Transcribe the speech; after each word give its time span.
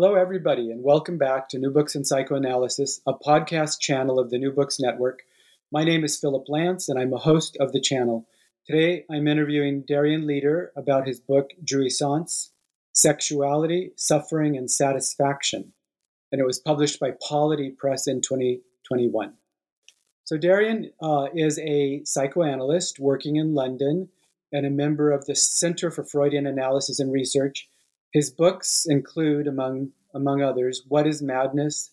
Hello, 0.00 0.14
everybody, 0.14 0.70
and 0.70 0.84
welcome 0.84 1.18
back 1.18 1.48
to 1.48 1.58
New 1.58 1.72
Books 1.72 1.96
in 1.96 2.04
Psychoanalysis, 2.04 3.00
a 3.04 3.14
podcast 3.14 3.80
channel 3.80 4.20
of 4.20 4.30
the 4.30 4.38
New 4.38 4.52
Books 4.52 4.78
Network. 4.78 5.22
My 5.72 5.82
name 5.82 6.04
is 6.04 6.16
Philip 6.16 6.44
Lance, 6.46 6.88
and 6.88 6.96
I'm 6.96 7.12
a 7.12 7.18
host 7.18 7.56
of 7.58 7.72
the 7.72 7.80
channel. 7.80 8.24
Today, 8.64 9.04
I'm 9.10 9.26
interviewing 9.26 9.82
Darian 9.88 10.24
Leader 10.24 10.70
about 10.76 11.08
his 11.08 11.18
book, 11.18 11.50
Jouissance 11.64 12.50
Sexuality, 12.92 13.90
Suffering, 13.96 14.56
and 14.56 14.70
Satisfaction. 14.70 15.72
And 16.30 16.40
it 16.40 16.46
was 16.46 16.60
published 16.60 17.00
by 17.00 17.14
Polity 17.20 17.70
Press 17.76 18.06
in 18.06 18.20
2021. 18.20 19.32
So, 20.22 20.38
Darian 20.38 20.92
uh, 21.02 21.26
is 21.34 21.58
a 21.58 22.04
psychoanalyst 22.04 23.00
working 23.00 23.34
in 23.34 23.52
London 23.52 24.10
and 24.52 24.64
a 24.64 24.70
member 24.70 25.10
of 25.10 25.26
the 25.26 25.34
Center 25.34 25.90
for 25.90 26.04
Freudian 26.04 26.46
Analysis 26.46 27.00
and 27.00 27.12
Research 27.12 27.68
his 28.12 28.30
books 28.30 28.86
include, 28.88 29.46
among, 29.46 29.92
among 30.14 30.42
others, 30.42 30.82
What 30.88 31.06
is 31.06 31.22
Madness, 31.22 31.90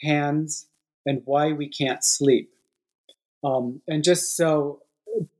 Hands, 0.00 0.66
and 1.04 1.22
Why 1.24 1.52
We 1.52 1.68
Can't 1.68 2.04
Sleep. 2.04 2.50
Um, 3.42 3.82
and 3.86 4.04
just 4.04 4.36
so 4.36 4.82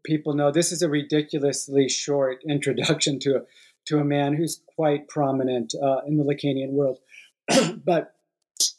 people 0.05 0.35
know, 0.35 0.51
this 0.51 0.73
is 0.73 0.83
a 0.83 0.89
ridiculously 0.89 1.89
short 1.89 2.43
introduction 2.49 3.19
to 3.21 3.37
a, 3.37 3.41
to 3.87 3.99
a 3.99 4.05
man 4.05 4.35
who's 4.35 4.61
quite 4.67 5.09
prominent 5.09 5.75
uh, 5.81 6.01
in 6.07 6.17
the 6.17 6.25
Lacanian 6.25 6.71
world. 6.71 6.99
but 7.85 8.15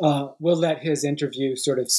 uh, 0.01 0.29
we'll 0.39 0.57
let 0.57 0.79
his 0.79 1.03
interview 1.03 1.55
sort 1.55 1.79
of 1.79 1.89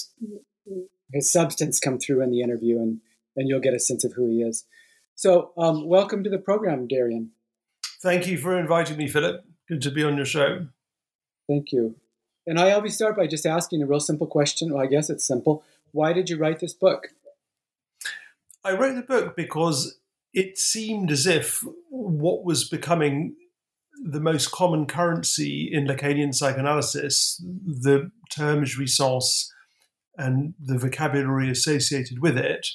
his 1.12 1.30
substance 1.30 1.80
come 1.80 1.98
through 1.98 2.22
in 2.22 2.30
the 2.30 2.42
interview, 2.42 2.78
and, 2.78 3.00
and 3.36 3.48
you'll 3.48 3.60
get 3.60 3.74
a 3.74 3.80
sense 3.80 4.04
of 4.04 4.12
who 4.12 4.28
he 4.28 4.42
is. 4.42 4.66
So, 5.14 5.52
um, 5.56 5.86
welcome 5.88 6.22
to 6.24 6.30
the 6.30 6.38
program, 6.38 6.86
Darian. 6.86 7.30
Thank 8.00 8.26
you 8.26 8.38
for 8.38 8.58
inviting 8.58 8.96
me, 8.96 9.08
Philip. 9.08 9.44
Good 9.68 9.82
to 9.82 9.90
be 9.90 10.04
on 10.04 10.16
your 10.16 10.26
show. 10.26 10.68
Thank 11.48 11.72
you. 11.72 11.96
And 12.46 12.58
I 12.58 12.70
always 12.70 12.94
start 12.94 13.16
by 13.16 13.26
just 13.26 13.44
asking 13.44 13.82
a 13.82 13.86
real 13.86 14.00
simple 14.00 14.26
question. 14.26 14.72
Well, 14.72 14.82
I 14.82 14.86
guess 14.86 15.10
it's 15.10 15.24
simple. 15.24 15.64
Why 15.92 16.12
did 16.12 16.30
you 16.30 16.36
write 16.36 16.60
this 16.60 16.72
book? 16.72 17.08
I 18.64 18.72
wrote 18.72 18.94
the 18.94 19.02
book 19.02 19.36
because 19.36 19.98
it 20.32 20.58
seemed 20.58 21.10
as 21.10 21.26
if 21.26 21.64
what 21.90 22.44
was 22.44 22.68
becoming 22.68 23.34
the 24.04 24.20
most 24.20 24.50
common 24.52 24.86
currency 24.86 25.68
in 25.72 25.86
Lacanian 25.86 26.34
psychoanalysis, 26.34 27.42
the 27.66 28.10
term 28.30 28.64
jouissance 28.64 29.50
and 30.16 30.54
the 30.58 30.78
vocabulary 30.78 31.50
associated 31.50 32.20
with 32.20 32.36
it, 32.36 32.68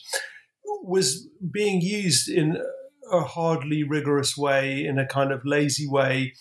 was 0.83 1.27
being 1.51 1.81
used 1.81 2.27
in 2.27 2.57
a 3.11 3.21
hardly 3.21 3.83
rigorous 3.83 4.37
way, 4.37 4.85
in 4.85 4.97
a 4.97 5.07
kind 5.07 5.31
of 5.31 5.45
lazy 5.45 5.87
way. 5.87 6.33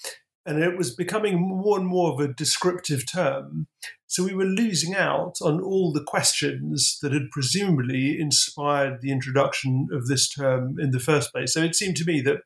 And 0.45 0.63
it 0.63 0.77
was 0.77 0.95
becoming 0.95 1.41
more 1.41 1.79
and 1.79 1.87
more 1.87 2.13
of 2.13 2.21
a 2.21 2.33
descriptive 2.33 3.07
term. 3.07 3.69
So 4.07 4.25
we 4.25 4.35
were 4.35 4.45
losing 4.45 4.95
out 4.95 5.37
on 5.41 5.61
all 5.61 5.93
the 5.93 6.05
questions 6.05 6.99
that 7.01 7.13
had 7.13 7.31
presumably 7.31 8.19
inspired 8.21 9.01
the 9.01 9.13
introduction 9.13 9.89
of 9.93 10.07
this 10.07 10.29
term 10.29 10.77
in 10.79 10.91
the 10.91 11.01
first 11.01 11.33
place. 11.33 11.55
So 11.55 11.63
it 11.63 11.75
seemed 11.75 11.97
to 11.97 12.05
me 12.05 12.21
that 12.23 12.43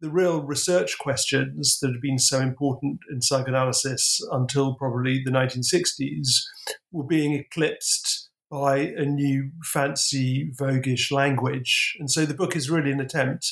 the 0.00 0.10
real 0.10 0.42
research 0.42 0.98
questions 0.98 1.78
that 1.80 1.92
had 1.92 2.00
been 2.00 2.18
so 2.18 2.40
important 2.40 3.00
in 3.10 3.22
psychoanalysis 3.22 4.20
until 4.32 4.74
probably 4.74 5.22
the 5.24 5.30
1960s 5.30 6.42
were 6.90 7.06
being 7.06 7.34
eclipsed 7.34 8.21
by 8.52 8.76
a 8.76 9.06
new 9.06 9.50
fancy 9.64 10.52
voguish 10.60 11.10
language. 11.10 11.96
And 11.98 12.10
so 12.10 12.26
the 12.26 12.34
book 12.34 12.54
is 12.54 12.68
really 12.68 12.92
an 12.92 13.00
attempt 13.00 13.50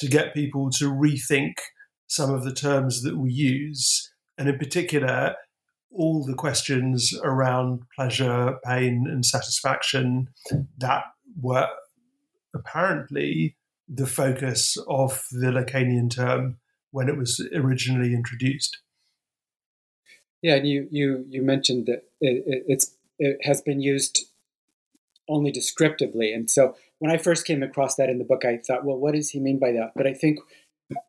to 0.00 0.06
get 0.06 0.34
people 0.34 0.68
to 0.72 0.92
rethink 0.92 1.54
some 2.08 2.32
of 2.32 2.44
the 2.44 2.52
terms 2.52 3.02
that 3.04 3.16
we 3.16 3.32
use, 3.32 4.12
and 4.36 4.46
in 4.46 4.58
particular, 4.58 5.34
all 5.90 6.22
the 6.22 6.34
questions 6.34 7.18
around 7.24 7.84
pleasure, 7.96 8.58
pain, 8.62 9.06
and 9.08 9.24
satisfaction 9.24 10.28
that 10.76 11.04
were 11.40 11.68
apparently 12.54 13.56
the 13.88 14.06
focus 14.06 14.76
of 14.88 15.24
the 15.30 15.46
Lacanian 15.46 16.14
term 16.14 16.58
when 16.90 17.08
it 17.08 17.16
was 17.16 17.40
originally 17.54 18.12
introduced. 18.12 18.78
Yeah, 20.42 20.56
and 20.56 20.68
you 20.68 20.86
you 20.90 21.24
you 21.30 21.40
mentioned 21.40 21.86
that 21.86 22.02
it, 22.20 22.64
it's 22.68 22.94
it 23.18 23.38
has 23.44 23.62
been 23.62 23.80
used 23.80 24.26
only 25.28 25.50
descriptively. 25.50 26.32
And 26.32 26.50
so 26.50 26.76
when 26.98 27.10
I 27.10 27.16
first 27.16 27.46
came 27.46 27.62
across 27.62 27.96
that 27.96 28.08
in 28.08 28.18
the 28.18 28.24
book, 28.24 28.44
I 28.44 28.58
thought, 28.58 28.84
well, 28.84 28.96
what 28.96 29.14
does 29.14 29.30
he 29.30 29.40
mean 29.40 29.58
by 29.58 29.72
that? 29.72 29.92
But 29.96 30.06
I 30.06 30.14
think 30.14 30.38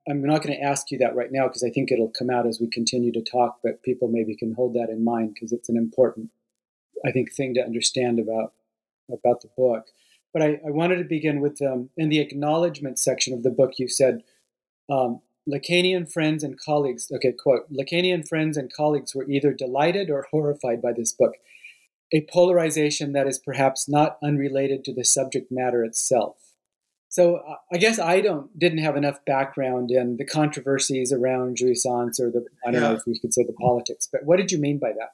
I'm 0.10 0.22
not 0.22 0.42
going 0.42 0.56
to 0.56 0.64
ask 0.64 0.90
you 0.92 0.98
that 1.00 1.16
right 1.16 1.32
now 1.32 1.48
because 1.48 1.64
I 1.64 1.70
think 1.70 1.92
it'll 1.92 2.10
come 2.18 2.30
out 2.30 2.48
as 2.48 2.60
we 2.60 2.68
continue 2.68 3.12
to 3.12 3.22
talk, 3.22 3.60
but 3.64 3.84
people 3.84 4.08
maybe 4.08 4.36
can 4.36 4.54
hold 4.54 4.74
that 4.74 4.90
in 4.90 5.04
mind 5.04 5.34
because 5.34 5.52
it's 5.52 5.70
an 5.70 5.78
important, 5.78 6.30
I 7.06 7.12
think, 7.12 7.34
thing 7.34 7.54
to 7.56 7.64
understand 7.64 8.20
about 8.20 8.54
about 9.12 9.42
the 9.42 9.50
book. 9.56 9.88
But 10.34 10.42
I, 10.42 10.60
I 10.66 10.72
wanted 10.72 10.98
to 10.98 11.04
begin 11.04 11.40
with 11.40 11.62
um, 11.62 11.90
in 11.96 12.10
the 12.10 12.20
acknowledgement 12.20 12.98
section 12.98 13.34
of 13.34 13.44
the 13.44 13.52
book, 13.52 13.74
you 13.78 13.88
said, 13.88 14.24
um, 14.90 15.22
Lacanian 15.48 16.12
friends 16.12 16.44
and 16.44 16.60
colleagues, 16.60 17.12
okay, 17.14 17.32
quote, 17.32 17.72
Lacanian 17.72 18.28
friends 18.28 18.58
and 18.58 18.74
colleagues 18.74 19.14
were 19.14 19.30
either 19.30 19.54
delighted 19.54 20.10
or 20.10 20.28
horrified 20.32 20.82
by 20.82 20.92
this 20.92 21.14
book 21.14 21.36
a 22.16 22.26
polarization 22.32 23.12
that 23.12 23.28
is 23.28 23.38
perhaps 23.38 23.90
not 23.90 24.18
unrelated 24.24 24.86
to 24.86 24.94
the 24.94 25.04
subject 25.04 25.52
matter 25.52 25.84
itself. 25.84 26.38
So 27.10 27.38
uh, 27.38 27.56
I 27.74 27.78
guess 27.78 28.00
I 28.00 28.22
don't 28.22 28.58
didn't 28.58 28.80
have 28.80 28.96
enough 28.96 29.20
background 29.26 29.92
in 29.92 30.16
the 30.18 30.26
controversies 30.26 31.12
around 31.12 31.58
jouissance 31.58 32.20
or 32.20 32.32
the 32.32 32.46
I 32.66 32.72
don't 32.72 32.82
yeah. 32.82 32.90
know 32.90 32.96
if 32.96 33.04
we 33.06 33.20
could 33.20 33.34
say 33.34 33.44
the 33.44 33.54
politics, 33.54 34.08
but 34.12 34.22
what 34.24 34.38
did 34.38 34.52
you 34.52 34.58
mean 34.58 34.80
by 34.80 34.94
that? 34.94 35.10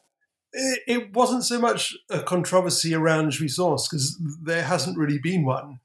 It 0.86 1.14
wasn't 1.14 1.46
so 1.46 1.60
much 1.60 1.96
a 2.10 2.22
controversy 2.22 2.94
around 2.94 3.32
jouissance 3.32 3.88
because 3.90 4.22
there 4.44 4.64
hasn't 4.64 4.98
really 4.98 5.20
been 5.20 5.46
one. 5.46 5.80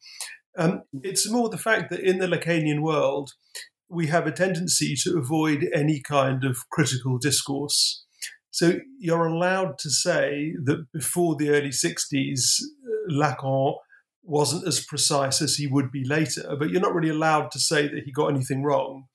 Um, 0.58 0.82
it's 1.02 1.30
more 1.30 1.48
the 1.48 1.58
fact 1.58 1.90
that 1.90 2.00
in 2.00 2.18
the 2.18 2.26
Lacanian 2.26 2.80
world, 2.80 3.32
we 3.88 4.08
have 4.08 4.26
a 4.26 4.32
tendency 4.32 4.96
to 5.02 5.18
avoid 5.18 5.68
any 5.72 6.00
kind 6.00 6.44
of 6.44 6.68
critical 6.70 7.18
discourse. 7.18 8.06
So 8.56 8.81
you're 8.99 9.26
allowed 9.26 9.76
to 9.81 9.91
say 9.91 10.55
that 10.64 10.87
before 10.91 11.37
the 11.37 11.50
early 11.50 11.69
60s, 11.69 12.62
uh, 12.62 13.12
Lacan 13.12 13.75
wasn't 14.23 14.67
as 14.67 14.82
precise 14.82 15.43
as 15.43 15.56
he 15.56 15.67
would 15.67 15.93
be 15.93 16.06
later, 16.06 16.56
but 16.58 16.70
you're 16.70 16.81
not 16.81 16.94
really 16.94 17.11
allowed 17.11 17.50
to 17.50 17.58
say 17.58 17.87
that 17.87 18.05
he 18.06 18.12
got 18.12 18.29
anything 18.29 18.62
wrong. 18.62 19.08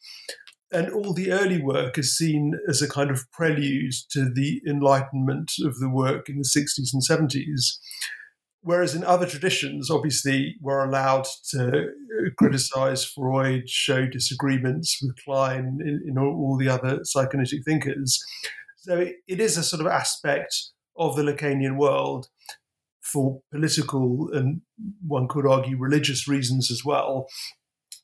and 0.71 0.91
all 0.91 1.11
the 1.11 1.31
early 1.31 1.59
work 1.59 1.97
is 1.97 2.15
seen 2.15 2.53
as 2.69 2.83
a 2.83 2.87
kind 2.87 3.09
of 3.09 3.29
prelude 3.31 3.93
to 4.11 4.29
the 4.29 4.61
enlightenment 4.65 5.53
of 5.65 5.79
the 5.79 5.89
work 5.89 6.29
in 6.29 6.37
the 6.37 6.43
60s 6.43 6.93
and 6.93 7.01
70s. 7.01 7.79
Whereas 8.61 8.93
in 8.93 9.03
other 9.03 9.25
traditions, 9.25 9.89
obviously, 9.89 10.55
we're 10.61 10.85
allowed 10.85 11.25
to 11.49 11.89
criticize 12.37 13.03
Freud, 13.03 13.67
show 13.67 14.05
disagreements 14.05 14.99
with 15.01 15.15
Klein, 15.25 15.79
in, 15.81 16.03
in 16.07 16.17
all 16.19 16.57
the 16.57 16.69
other 16.69 16.99
psychoanalytic 17.03 17.65
thinkers. 17.65 18.23
So 18.81 18.97
it, 18.97 19.17
it 19.27 19.39
is 19.39 19.57
a 19.57 19.63
sort 19.63 19.81
of 19.81 19.87
aspect 19.87 20.55
of 20.97 21.15
the 21.15 21.21
Lacanian 21.21 21.77
world 21.77 22.27
for 23.01 23.41
political 23.51 24.29
and 24.33 24.61
one 25.05 25.27
could 25.27 25.45
argue 25.45 25.77
religious 25.77 26.27
reasons 26.27 26.71
as 26.71 26.83
well 26.83 27.27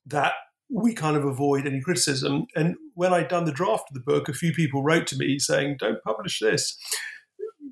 that 0.06 0.34
we 0.70 0.94
kind 0.94 1.18
of 1.18 1.26
avoid 1.26 1.66
any 1.66 1.82
criticism. 1.82 2.46
And 2.56 2.76
when 2.94 3.14
I'd 3.14 3.28
done 3.28 3.46
the 3.46 3.52
draft 3.52 3.86
of 3.90 3.94
the 3.94 4.00
book, 4.12 4.30
a 4.30 4.34
few 4.34 4.54
people 4.54 4.84
wrote 4.84 5.08
to 5.08 5.18
me 5.18 5.40
saying, 5.40 5.78
don't 5.80 6.04
publish 6.04 6.40
this, 6.40 6.78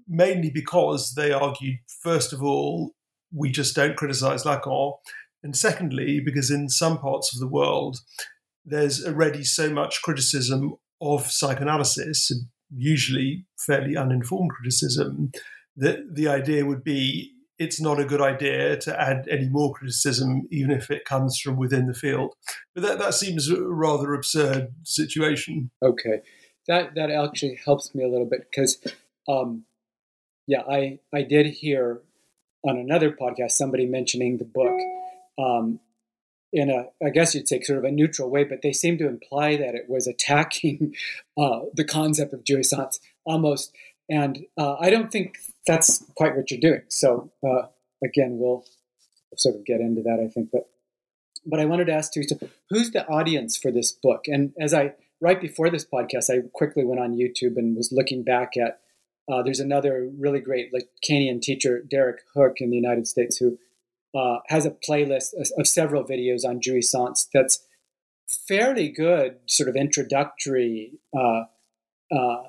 mainly 0.07 0.49
because 0.49 1.13
they 1.15 1.31
argued, 1.31 1.77
first 2.01 2.33
of 2.33 2.41
all, 2.41 2.91
we 3.33 3.51
just 3.51 3.75
don't 3.75 3.97
criticize 3.97 4.43
Lacan. 4.43 4.93
And 5.43 5.55
secondly, 5.55 6.19
because 6.23 6.49
in 6.49 6.69
some 6.69 6.97
parts 6.97 7.35
of 7.35 7.39
the 7.39 7.47
world, 7.47 7.99
there's 8.63 9.05
already 9.05 9.43
so 9.43 9.69
much 9.69 10.01
criticism 10.01 10.75
of 11.01 11.29
psychoanalysis, 11.29 12.31
usually 12.69 13.45
fairly 13.57 13.95
uninformed 13.95 14.51
criticism, 14.51 15.31
that 15.77 16.15
the 16.15 16.27
idea 16.27 16.65
would 16.65 16.83
be 16.83 17.31
it's 17.57 17.79
not 17.79 17.99
a 17.99 18.05
good 18.05 18.21
idea 18.21 18.75
to 18.77 19.01
add 19.01 19.27
any 19.29 19.47
more 19.47 19.73
criticism, 19.73 20.47
even 20.51 20.71
if 20.71 20.91
it 20.91 21.05
comes 21.05 21.39
from 21.39 21.55
within 21.55 21.87
the 21.87 21.93
field. 21.93 22.33
But 22.73 22.83
that, 22.83 22.99
that 22.99 23.13
seems 23.13 23.49
a 23.49 23.61
rather 23.61 24.13
absurd 24.13 24.73
situation. 24.83 25.71
Okay. 25.81 26.21
That, 26.67 26.95
that 26.95 27.11
actually 27.11 27.59
helps 27.63 27.95
me 27.95 28.03
a 28.03 28.09
little 28.09 28.25
bit 28.25 28.47
because, 28.51 28.77
um, 29.29 29.63
yeah, 30.47 30.63
I, 30.69 30.99
I 31.13 31.21
did 31.21 31.45
hear 31.45 32.01
on 32.63 32.77
another 32.77 33.11
podcast 33.11 33.51
somebody 33.51 33.85
mentioning 33.85 34.37
the 34.37 34.45
book 34.45 34.77
um, 35.37 35.79
in 36.55 36.69
a, 36.69 36.85
I 37.05 37.09
guess 37.09 37.35
you'd 37.35 37.49
say, 37.49 37.61
sort 37.61 37.79
of 37.79 37.83
a 37.83 37.91
neutral 37.91 38.29
way, 38.29 38.45
but 38.45 38.61
they 38.63 38.71
seem 38.71 38.97
to 38.99 39.07
imply 39.07 39.57
that 39.57 39.75
it 39.75 39.89
was 39.89 40.07
attacking 40.07 40.95
uh, 41.37 41.59
the 41.73 41.83
concept 41.83 42.33
of 42.33 42.45
jouissance 42.45 42.99
almost. 43.25 43.73
And 44.09 44.45
uh, 44.57 44.75
I 44.79 44.89
don't 44.89 45.11
think 45.11 45.37
that's 45.67 46.03
quite 46.15 46.35
what 46.35 46.49
you're 46.49 46.59
doing. 46.59 46.83
So 46.87 47.29
uh, 47.45 47.67
again, 48.03 48.37
we'll 48.39 48.65
sort 49.35 49.55
of 49.55 49.65
get 49.65 49.81
into 49.81 50.01
that, 50.03 50.23
I 50.23 50.29
think. 50.29 50.49
But 50.51 50.69
but 51.47 51.59
I 51.59 51.65
wanted 51.65 51.85
to 51.85 51.93
ask 51.93 52.15
you, 52.15 52.23
who's 52.71 52.89
the 52.89 53.05
audience 53.07 53.55
for 53.55 53.71
this 53.71 53.91
book? 53.91 54.25
And 54.27 54.53
as 54.59 54.73
I 54.73 54.93
right 55.21 55.39
before 55.39 55.69
this 55.69 55.85
podcast, 55.85 56.33
I 56.33 56.47
quickly 56.53 56.85
went 56.85 57.01
on 57.01 57.17
YouTube 57.17 57.57
and 57.57 57.75
was 57.75 57.91
looking 57.91 58.23
back 58.23 58.53
at. 58.57 58.79
Uh, 59.27 59.41
there's 59.41 59.59
another 59.59 60.07
really 60.19 60.39
great 60.39 60.71
Lacanian 60.71 61.41
teacher, 61.41 61.81
Derek 61.81 62.21
Hook, 62.35 62.57
in 62.59 62.69
the 62.69 62.75
United 62.75 63.07
States, 63.07 63.37
who 63.37 63.57
uh, 64.15 64.37
has 64.47 64.65
a 64.65 64.71
playlist 64.71 65.33
of, 65.57 65.67
several 65.67 66.03
videos 66.03 66.45
on 66.47 66.59
jouissance 66.59 67.27
that's 67.33 67.65
fairly 68.47 68.89
good, 68.89 69.37
sort 69.45 69.69
of 69.69 69.75
introductory 69.75 70.93
uh, 71.15 71.43
uh 72.11 72.43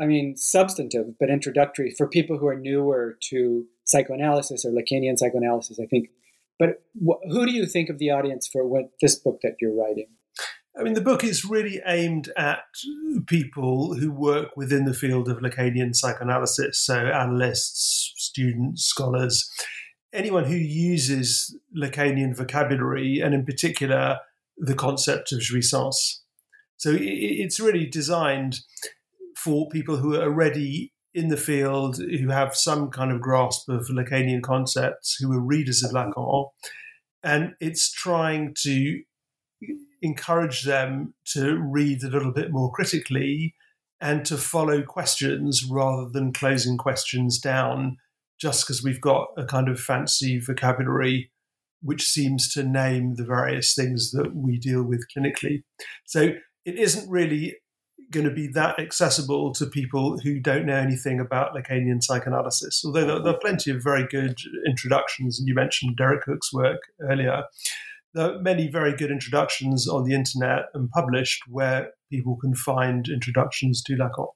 I 0.00 0.06
mean, 0.06 0.36
substantive, 0.36 1.18
but 1.18 1.28
introductory 1.28 1.90
for 1.90 2.06
people 2.06 2.38
who 2.38 2.46
are 2.46 2.56
newer 2.56 3.18
to 3.28 3.66
psychoanalysis 3.84 4.64
or 4.64 4.70
Lacanian 4.70 5.18
psychoanalysis, 5.18 5.78
I 5.78 5.84
think. 5.86 6.08
But 6.58 6.82
wh- 6.94 7.20
who 7.30 7.44
do 7.44 7.52
you 7.52 7.66
think 7.66 7.90
of 7.90 7.98
the 7.98 8.10
audience 8.10 8.48
for 8.48 8.66
what 8.66 8.92
this 9.02 9.16
book 9.16 9.40
that 9.42 9.56
you're 9.60 9.74
writing? 9.74 10.06
I 10.78 10.82
mean, 10.82 10.94
the 10.94 11.00
book 11.02 11.22
is 11.22 11.44
really 11.44 11.82
aimed 11.84 12.30
at 12.36 12.62
people 13.26 13.94
who 13.94 14.10
work 14.10 14.56
within 14.56 14.84
the 14.84 14.94
field 14.94 15.28
of 15.28 15.38
Lacanian 15.38 15.94
psychoanalysis, 15.94 16.78
so 16.78 16.94
analysts, 16.94 18.14
students, 18.16 18.84
scholars, 18.84 19.50
anyone 20.12 20.44
who 20.44 20.56
uses 20.56 21.56
Lacanian 21.76 22.36
vocabulary, 22.36 23.20
and 23.20 23.34
in 23.34 23.44
particular, 23.44 24.18
the 24.56 24.74
concept 24.74 25.32
of 25.32 25.40
jouissance. 25.40 26.20
So 26.76 26.96
it's 26.98 27.60
really 27.60 27.86
designed 27.86 28.60
for 29.36 29.68
people 29.68 29.96
who 29.96 30.14
are 30.16 30.24
already 30.24 30.92
in 31.12 31.28
the 31.28 31.36
field, 31.36 31.98
who 31.98 32.28
have 32.28 32.54
some 32.54 32.90
kind 32.90 33.10
of 33.10 33.20
grasp 33.20 33.68
of 33.68 33.88
Lacanian 33.88 34.42
concepts, 34.42 35.16
who 35.16 35.32
are 35.32 35.40
readers 35.40 35.82
of 35.82 35.92
Lacan, 35.92 36.46
and 37.22 37.54
it's 37.60 37.90
trying 37.90 38.54
to 38.62 39.02
encourage 40.02 40.62
them 40.62 41.14
to 41.26 41.56
read 41.56 42.02
a 42.02 42.08
little 42.08 42.32
bit 42.32 42.50
more 42.50 42.70
critically 42.72 43.54
and 44.00 44.24
to 44.24 44.38
follow 44.38 44.82
questions 44.82 45.64
rather 45.64 46.08
than 46.08 46.32
closing 46.32 46.78
questions 46.78 47.38
down 47.38 47.98
just 48.40 48.64
because 48.64 48.82
we've 48.82 49.00
got 49.00 49.28
a 49.36 49.44
kind 49.44 49.68
of 49.68 49.78
fancy 49.78 50.40
vocabulary 50.40 51.30
which 51.82 52.04
seems 52.04 52.52
to 52.52 52.62
name 52.62 53.14
the 53.14 53.24
various 53.24 53.74
things 53.74 54.10
that 54.12 54.34
we 54.34 54.58
deal 54.58 54.82
with 54.82 55.06
clinically. 55.16 55.62
So 56.04 56.32
it 56.64 56.78
isn't 56.78 57.10
really 57.10 57.56
going 58.10 58.28
to 58.28 58.34
be 58.34 58.48
that 58.48 58.78
accessible 58.78 59.52
to 59.54 59.66
people 59.66 60.18
who 60.18 60.40
don't 60.40 60.66
know 60.66 60.76
anything 60.76 61.20
about 61.20 61.54
Lacanian 61.54 62.02
psychoanalysis. 62.02 62.82
Although 62.84 63.06
there, 63.06 63.22
there, 63.22 63.34
are 63.34 63.38
plenty 63.38 63.70
of 63.70 63.82
very 63.82 64.06
good 64.08 64.36
introductions, 64.66 65.38
and 65.38 65.48
you 65.48 65.54
mentioned 65.54 65.96
Derek 65.96 66.24
Hook's 66.24 66.52
work 66.52 66.80
earlier. 67.00 67.44
There 68.12 68.32
are 68.32 68.40
many 68.40 68.68
very 68.68 68.94
good 68.96 69.12
introductions 69.12 69.86
on 69.86 70.04
the 70.04 70.14
internet 70.14 70.64
and 70.74 70.90
published 70.90 71.42
where 71.48 71.92
people 72.10 72.36
can 72.36 72.54
find 72.54 73.08
introductions 73.08 73.82
to 73.84 73.92
Lacan. 73.94 74.26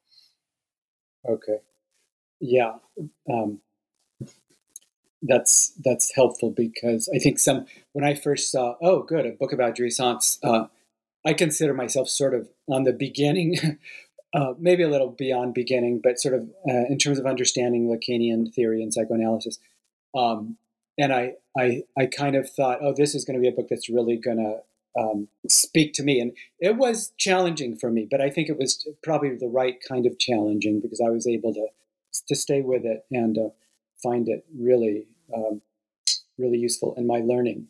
Okay, 1.29 1.59
yeah, 2.41 2.75
um, 3.29 3.61
that's 5.27 5.73
that's 5.85 6.15
helpful 6.15 6.51
because 6.51 7.09
I 7.15 7.19
think 7.19 7.39
some 7.39 7.67
when 7.93 8.05
I 8.05 8.15
first 8.15 8.51
saw, 8.51 8.77
oh, 8.83 9.03
good, 9.03 9.27
a 9.27 9.31
book 9.31 9.53
about 9.53 9.77
jouissance. 9.77 10.39
Uh, 10.43 10.67
I 11.27 11.33
consider 11.33 11.73
myself 11.73 12.09
sort 12.09 12.35
of 12.35 12.49
on 12.69 12.85
the 12.85 12.93
beginning, 12.93 13.79
uh, 14.35 14.55
maybe 14.59 14.83
a 14.83 14.89
little 14.89 15.11
beyond 15.11 15.55
beginning, 15.55 16.01
but 16.03 16.21
sort 16.21 16.35
of 16.35 16.43
uh, 16.69 16.85
in 16.89 16.99
terms 16.99 17.19
of 17.19 17.27
understanding 17.27 17.89
Lacanian 17.89 18.53
theory 18.53 18.83
and 18.83 18.93
psychoanalysis. 18.93 19.59
Um, 20.15 20.59
and 20.99 21.13
I, 21.13 21.35
I, 21.59 21.83
I 21.99 22.07
kind 22.07 22.37
of 22.37 22.49
thought, 22.49 22.79
oh, 22.81 22.95
this 22.97 23.15
is 23.15 23.25
going 23.25 23.35
to 23.35 23.41
be 23.41 23.49
a 23.49 23.53
book 23.53 23.67
that's 23.69 23.89
really 23.89 24.17
going 24.17 24.37
to 24.37 25.01
um, 25.01 25.29
speak 25.49 25.93
to 25.95 26.05
me. 26.05 26.21
And 26.21 26.33
it 26.61 26.77
was 26.77 27.13
challenging 27.19 27.77
for 27.77 27.91
me, 27.91 28.07
but 28.09 28.21
I 28.21 28.31
think 28.31 28.49
it 28.49 28.59
was 28.59 28.87
probably 29.03 29.35
the 29.35 29.49
right 29.49 29.77
kind 29.89 30.07
of 30.07 30.19
challenging 30.19 30.81
because 30.81 31.01
I 31.05 31.11
was 31.11 31.27
able 31.27 31.53
to 31.55 31.67
to 32.29 32.37
stay 32.37 32.61
with 32.61 32.85
it 32.85 33.05
and 33.11 33.37
uh, 33.37 33.49
find 34.01 34.29
it 34.29 34.45
really, 34.57 35.09
um, 35.35 35.61
really 36.39 36.59
useful 36.59 36.95
in 36.97 37.07
my 37.07 37.19
learning. 37.19 37.69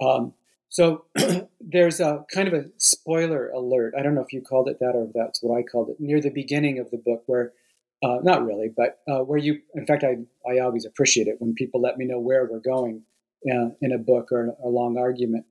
Um, 0.00 0.34
so 0.68 1.04
there's 1.60 2.00
a 2.00 2.24
kind 2.32 2.48
of 2.48 2.54
a 2.54 2.64
spoiler 2.78 3.50
alert. 3.50 3.94
I 3.98 4.02
don't 4.02 4.14
know 4.14 4.22
if 4.22 4.32
you 4.32 4.40
called 4.40 4.68
it 4.68 4.78
that 4.80 4.92
or 4.94 5.08
that's 5.14 5.42
what 5.42 5.56
I 5.56 5.62
called 5.62 5.90
it 5.90 6.00
near 6.00 6.20
the 6.20 6.30
beginning 6.30 6.78
of 6.78 6.90
the 6.90 6.96
book, 6.96 7.22
where 7.26 7.52
uh, 8.02 8.18
not 8.22 8.44
really, 8.44 8.70
but 8.74 9.00
uh, 9.08 9.20
where 9.20 9.38
you, 9.38 9.60
in 9.74 9.86
fact, 9.86 10.02
I, 10.02 10.16
I 10.50 10.58
always 10.58 10.84
appreciate 10.84 11.28
it 11.28 11.36
when 11.40 11.54
people 11.54 11.80
let 11.80 11.98
me 11.98 12.04
know 12.04 12.18
where 12.18 12.48
we're 12.50 12.58
going 12.58 13.02
uh, 13.50 13.68
in 13.80 13.92
a 13.92 13.98
book 13.98 14.32
or 14.32 14.56
a 14.64 14.68
long 14.68 14.98
argument. 14.98 15.44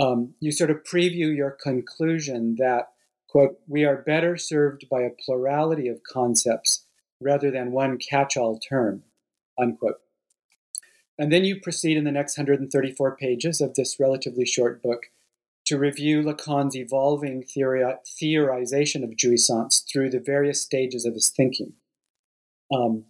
Um, 0.00 0.34
you 0.40 0.52
sort 0.52 0.70
of 0.70 0.84
preview 0.84 1.34
your 1.34 1.50
conclusion 1.50 2.56
that, 2.58 2.92
quote, 3.28 3.58
we 3.66 3.84
are 3.84 3.96
better 3.96 4.36
served 4.36 4.88
by 4.88 5.02
a 5.02 5.10
plurality 5.10 5.88
of 5.88 6.02
concepts 6.02 6.86
rather 7.20 7.50
than 7.50 7.72
one 7.72 7.98
catch 7.98 8.36
all 8.36 8.58
term, 8.58 9.02
unquote. 9.58 9.96
And 11.22 11.30
then 11.30 11.44
you 11.44 11.60
proceed 11.60 11.96
in 11.96 12.02
the 12.02 12.10
next 12.10 12.36
134 12.36 13.16
pages 13.16 13.60
of 13.60 13.74
this 13.74 14.00
relatively 14.00 14.44
short 14.44 14.82
book 14.82 15.02
to 15.66 15.78
review 15.78 16.20
Lacan's 16.20 16.74
evolving 16.74 17.44
theori- 17.44 17.96
theorization 18.20 19.04
of 19.04 19.10
jouissance 19.10 19.84
through 19.88 20.10
the 20.10 20.18
various 20.18 20.60
stages 20.60 21.06
of 21.06 21.14
his 21.14 21.28
thinking. 21.28 21.74
Um, 22.74 23.04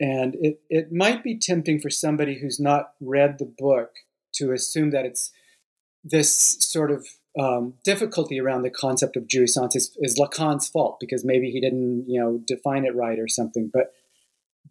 and 0.00 0.34
it, 0.40 0.62
it 0.70 0.92
might 0.92 1.22
be 1.22 1.38
tempting 1.38 1.78
for 1.78 1.90
somebody 1.90 2.38
who's 2.38 2.58
not 2.58 2.94
read 3.02 3.36
the 3.38 3.52
book 3.58 3.96
to 4.36 4.52
assume 4.52 4.90
that 4.92 5.04
it's 5.04 5.30
this 6.02 6.34
sort 6.34 6.90
of 6.90 7.06
um, 7.38 7.74
difficulty 7.84 8.40
around 8.40 8.62
the 8.62 8.70
concept 8.70 9.14
of 9.14 9.28
jouissance 9.28 9.76
is, 9.76 9.94
is 10.00 10.18
Lacan's 10.18 10.70
fault 10.70 10.96
because 10.98 11.22
maybe 11.22 11.50
he 11.50 11.60
didn't, 11.60 12.06
you 12.08 12.18
know, 12.18 12.40
define 12.46 12.86
it 12.86 12.96
right 12.96 13.18
or 13.18 13.28
something. 13.28 13.70
But 13.70 13.92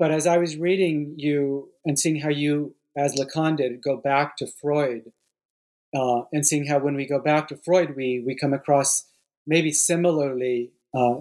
but 0.01 0.09
as 0.09 0.25
I 0.25 0.39
was 0.39 0.57
reading 0.57 1.13
you 1.15 1.69
and 1.85 1.97
seeing 1.97 2.21
how 2.21 2.29
you, 2.29 2.73
as 2.97 3.13
Lacan 3.13 3.55
did, 3.55 3.83
go 3.83 3.97
back 3.97 4.35
to 4.37 4.47
Freud, 4.47 5.11
uh, 5.95 6.23
and 6.33 6.43
seeing 6.43 6.65
how 6.65 6.79
when 6.79 6.95
we 6.95 7.05
go 7.05 7.19
back 7.19 7.47
to 7.49 7.55
Freud, 7.55 7.95
we 7.95 8.23
we 8.25 8.33
come 8.35 8.51
across 8.51 9.05
maybe 9.45 9.71
similarly 9.71 10.71
uh, 10.95 11.19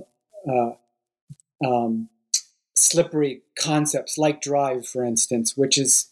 uh, 0.51 0.73
um, 1.63 2.09
slippery 2.75 3.43
concepts 3.55 4.17
like 4.17 4.41
drive, 4.41 4.89
for 4.89 5.05
instance, 5.05 5.59
which 5.59 5.77
is 5.77 6.09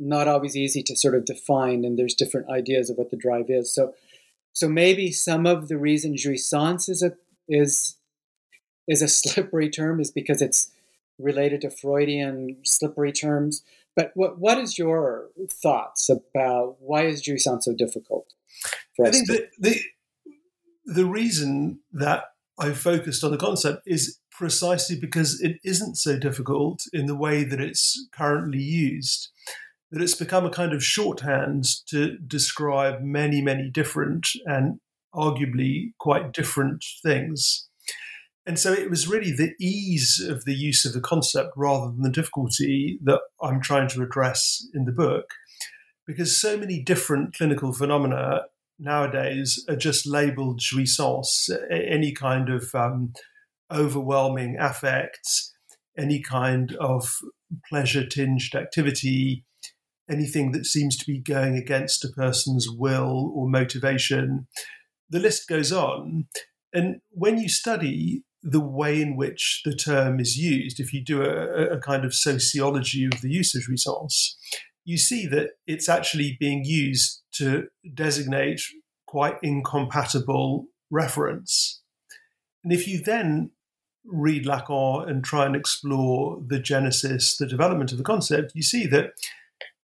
not 0.00 0.26
always 0.26 0.56
easy 0.56 0.82
to 0.82 0.96
sort 0.96 1.14
of 1.14 1.24
define, 1.24 1.84
and 1.84 1.96
there's 1.96 2.14
different 2.14 2.50
ideas 2.50 2.90
of 2.90 2.96
what 2.98 3.12
the 3.12 3.16
drive 3.16 3.46
is. 3.48 3.72
So 3.72 3.94
so 4.52 4.68
maybe 4.68 5.12
some 5.12 5.46
of 5.46 5.68
the 5.68 5.78
reason 5.78 6.16
jouissance 6.16 6.88
is 6.88 7.04
a 7.04 7.12
is 7.48 7.98
is 8.88 9.00
a 9.00 9.06
slippery 9.20 9.70
term 9.70 10.00
is 10.00 10.10
because 10.10 10.42
it's 10.42 10.72
related 11.20 11.60
to 11.62 11.70
Freudian 11.70 12.56
slippery 12.64 13.12
terms. 13.12 13.62
But 13.96 14.12
what 14.14 14.38
what 14.38 14.58
is 14.58 14.78
your 14.78 15.28
thoughts 15.50 16.08
about 16.08 16.76
why 16.80 17.06
is 17.06 17.22
jouissance 17.22 17.64
so 17.64 17.74
difficult? 17.74 18.32
For 18.96 19.06
I 19.06 19.10
think 19.10 19.26
to- 19.26 19.48
the, 19.58 19.70
the 19.70 19.80
the 20.86 21.06
reason 21.06 21.80
that 21.92 22.24
I 22.58 22.72
focused 22.72 23.24
on 23.24 23.30
the 23.30 23.38
concept 23.38 23.82
is 23.86 24.18
precisely 24.30 24.98
because 24.98 25.40
it 25.40 25.58
isn't 25.64 25.96
so 25.96 26.18
difficult 26.18 26.82
in 26.92 27.06
the 27.06 27.16
way 27.16 27.44
that 27.44 27.60
it's 27.60 28.08
currently 28.12 28.62
used. 28.62 29.28
That 29.90 30.02
it's 30.02 30.14
become 30.14 30.46
a 30.46 30.50
kind 30.50 30.72
of 30.72 30.84
shorthand 30.84 31.64
to 31.88 32.16
describe 32.18 33.02
many, 33.02 33.42
many 33.42 33.70
different 33.70 34.28
and 34.44 34.78
arguably 35.14 35.94
quite 35.98 36.32
different 36.32 36.84
things. 37.02 37.68
And 38.46 38.58
so 38.58 38.72
it 38.72 38.90
was 38.90 39.06
really 39.06 39.32
the 39.32 39.54
ease 39.60 40.20
of 40.20 40.44
the 40.44 40.54
use 40.54 40.84
of 40.84 40.92
the 40.92 41.00
concept 41.00 41.50
rather 41.56 41.86
than 41.86 42.02
the 42.02 42.10
difficulty 42.10 42.98
that 43.04 43.20
I'm 43.42 43.60
trying 43.60 43.88
to 43.88 44.02
address 44.02 44.66
in 44.74 44.86
the 44.86 44.92
book. 44.92 45.34
Because 46.06 46.36
so 46.36 46.56
many 46.56 46.82
different 46.82 47.34
clinical 47.34 47.72
phenomena 47.72 48.42
nowadays 48.78 49.62
are 49.68 49.76
just 49.76 50.06
labeled 50.06 50.60
jouissance, 50.60 51.48
any 51.70 52.12
kind 52.12 52.48
of 52.48 52.74
um, 52.74 53.12
overwhelming 53.70 54.56
affect, 54.58 55.28
any 55.96 56.20
kind 56.20 56.74
of 56.76 57.18
pleasure 57.68 58.06
tinged 58.06 58.54
activity, 58.54 59.44
anything 60.10 60.52
that 60.52 60.66
seems 60.66 60.96
to 60.96 61.06
be 61.06 61.20
going 61.20 61.56
against 61.56 62.04
a 62.04 62.08
person's 62.08 62.68
will 62.68 63.32
or 63.34 63.48
motivation. 63.48 64.48
The 65.10 65.20
list 65.20 65.46
goes 65.46 65.70
on. 65.70 66.26
And 66.72 67.00
when 67.10 67.38
you 67.38 67.48
study 67.48 68.24
the 68.42 68.60
way 68.60 69.00
in 69.00 69.16
which 69.16 69.62
the 69.64 69.74
term 69.74 70.18
is 70.18 70.36
used, 70.36 70.80
if 70.80 70.92
you 70.92 71.04
do 71.04 71.22
a, 71.22 71.76
a 71.76 71.78
kind 71.78 72.04
of 72.04 72.14
sociology 72.14 73.04
of 73.04 73.20
the 73.20 73.38
of 73.38 73.44
jouissance, 73.44 74.34
you 74.84 74.96
see 74.96 75.26
that 75.26 75.50
it's 75.66 75.88
actually 75.88 76.36
being 76.40 76.64
used 76.64 77.22
to 77.34 77.68
designate 77.94 78.62
quite 79.06 79.36
incompatible 79.42 80.66
reference. 80.90 81.82
And 82.64 82.72
if 82.72 82.88
you 82.88 83.02
then 83.02 83.50
read 84.04 84.46
Lacan 84.46 85.08
and 85.08 85.22
try 85.22 85.46
and 85.46 85.54
explore 85.54 86.42
the 86.46 86.58
genesis, 86.58 87.36
the 87.36 87.46
development 87.46 87.92
of 87.92 87.98
the 87.98 88.04
concept, 88.04 88.52
you 88.54 88.62
see 88.62 88.86
that 88.86 89.10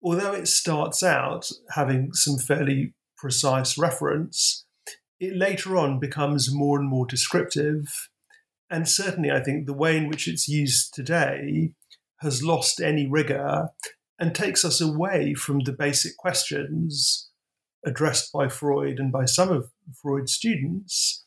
although 0.02 0.33
it 0.33 0.49
starts 0.49 1.02
out 1.02 1.50
having 1.75 2.12
some 2.12 2.38
fairly 2.38 2.95
precise 3.16 3.78
reference, 3.78 4.64
it 5.21 5.37
later 5.37 5.76
on 5.76 6.00
becomes 6.00 6.52
more 6.52 6.78
and 6.78 6.88
more 6.88 7.07
descriptive. 7.07 8.10
And 8.71 8.89
certainly, 8.89 9.31
I 9.31 9.41
think 9.41 9.67
the 9.67 9.75
way 9.75 9.97
in 9.97 10.09
which 10.09 10.29
it's 10.29 10.49
used 10.49 10.95
today 10.95 11.73
has 12.19 12.43
lost 12.43 12.81
any 12.81 13.09
rigor 13.09 13.71
and 14.19 14.35
takes 14.35 14.65
us 14.65 14.81
away 14.81 15.35
from 15.35 15.61
the 15.61 15.73
basic 15.73 16.17
questions 16.17 17.31
addressed 17.85 18.33
by 18.33 18.47
Freud 18.49 18.99
and 18.99 19.11
by 19.11 19.25
some 19.25 19.50
of 19.50 19.71
Freud's 20.00 20.33
students 20.33 21.25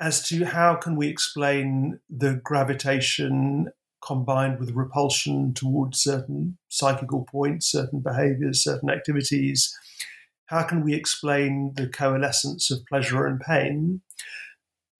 as 0.00 0.26
to 0.28 0.44
how 0.44 0.74
can 0.74 0.96
we 0.96 1.06
explain 1.06 2.00
the 2.10 2.34
gravitation 2.42 3.68
combined 4.04 4.58
with 4.58 4.72
repulsion 4.72 5.54
towards 5.54 6.02
certain 6.02 6.58
psychical 6.68 7.24
points, 7.24 7.70
certain 7.70 8.00
behaviors, 8.00 8.64
certain 8.64 8.90
activities. 8.90 9.72
How 10.46 10.64
can 10.64 10.82
we 10.84 10.94
explain 10.94 11.72
the 11.76 11.86
coalescence 11.86 12.70
of 12.70 12.84
pleasure 12.86 13.26
and 13.26 13.40
pain? 13.40 14.02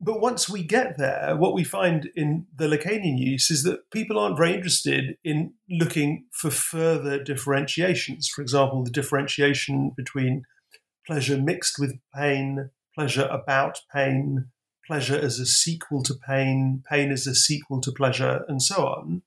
But 0.04 0.20
once 0.20 0.48
we 0.48 0.64
get 0.64 0.98
there, 0.98 1.36
what 1.36 1.54
we 1.54 1.62
find 1.62 2.10
in 2.16 2.46
the 2.56 2.66
Lacanian 2.66 3.18
use 3.18 3.52
is 3.52 3.62
that 3.62 3.88
people 3.92 4.18
aren't 4.18 4.36
very 4.36 4.52
interested 4.52 5.16
in 5.22 5.54
looking 5.70 6.24
for 6.32 6.50
further 6.50 7.22
differentiations. 7.22 8.28
For 8.28 8.42
example, 8.42 8.82
the 8.82 8.90
differentiation 8.90 9.92
between 9.96 10.42
pleasure 11.06 11.38
mixed 11.38 11.78
with 11.78 12.00
pain, 12.12 12.70
pleasure 12.96 13.28
about 13.30 13.78
pain, 13.94 14.48
pleasure 14.84 15.16
as 15.16 15.38
a 15.38 15.46
sequel 15.46 16.02
to 16.02 16.14
pain, 16.14 16.82
pain 16.90 17.12
as 17.12 17.28
a 17.28 17.34
sequel 17.34 17.80
to 17.82 17.92
pleasure, 17.92 18.44
and 18.48 18.60
so 18.60 18.86
on. 18.86 19.22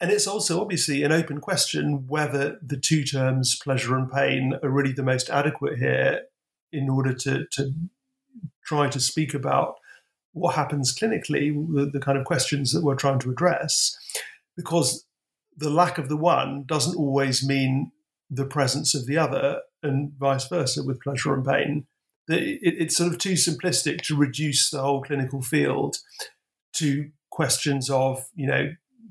And 0.00 0.10
it's 0.10 0.26
also 0.26 0.60
obviously 0.62 1.02
an 1.02 1.12
open 1.12 1.38
question 1.38 2.06
whether 2.08 2.58
the 2.62 2.78
two 2.78 3.04
terms 3.04 3.58
pleasure 3.62 3.94
and 3.94 4.10
pain 4.10 4.54
are 4.62 4.70
really 4.70 4.92
the 4.92 5.02
most 5.02 5.28
adequate 5.28 5.78
here 5.78 6.22
in 6.72 6.88
order 6.88 7.12
to, 7.12 7.44
to 7.52 7.72
try 8.64 8.88
to 8.88 8.98
speak 8.98 9.34
about 9.34 9.74
what 10.32 10.54
happens 10.54 10.96
clinically, 10.96 11.52
the, 11.74 11.90
the 11.92 12.00
kind 12.00 12.18
of 12.18 12.24
questions 12.24 12.72
that 12.72 12.82
we're 12.82 12.94
trying 12.94 13.18
to 13.20 13.30
address, 13.30 13.96
because 14.56 15.06
the 15.56 15.70
lack 15.70 15.98
of 15.98 16.08
the 16.08 16.16
one 16.16 16.64
doesn't 16.66 16.96
always 16.96 17.46
mean 17.46 17.92
the 18.30 18.46
presence 18.46 18.94
of 18.94 19.06
the 19.06 19.18
other, 19.18 19.60
and 19.82 20.12
vice 20.18 20.48
versa 20.48 20.82
with 20.82 21.00
pleasure 21.02 21.34
and 21.34 21.44
pain. 21.44 21.86
It's 22.28 22.96
sort 22.96 23.12
of 23.12 23.18
too 23.18 23.32
simplistic 23.32 24.00
to 24.02 24.16
reduce 24.16 24.70
the 24.70 24.80
whole 24.80 25.02
clinical 25.02 25.42
field 25.42 25.96
to 26.74 27.10
questions 27.30 27.90
of, 27.90 28.24
you 28.34 28.46
know, 28.46 28.70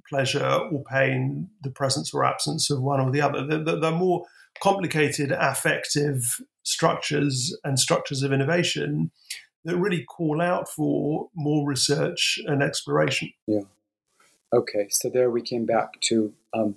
pleasure 0.09 0.59
or 0.71 0.83
pain, 0.85 1.49
the 1.61 1.69
presence 1.69 2.13
or 2.13 2.25
absence 2.25 2.69
of 2.71 2.81
one 2.81 2.99
or 2.99 3.11
the 3.11 3.21
other. 3.21 3.45
They're, 3.45 3.79
they're 3.79 3.91
more 3.91 4.25
complicated 4.61 5.31
affective 5.31 6.41
structures 6.63 7.55
and 7.63 7.79
structures 7.79 8.23
of 8.23 8.31
innervation 8.31 9.11
that 9.63 9.77
really 9.77 10.03
call 10.03 10.41
out 10.41 10.69
for 10.69 11.29
more 11.35 11.67
research 11.67 12.39
and 12.45 12.63
exploration. 12.63 13.31
Yeah. 13.47 13.61
Okay, 14.53 14.87
so 14.89 15.09
there 15.09 15.29
we 15.29 15.41
came 15.41 15.65
back 15.65 15.99
to 16.01 16.33
um, 16.53 16.75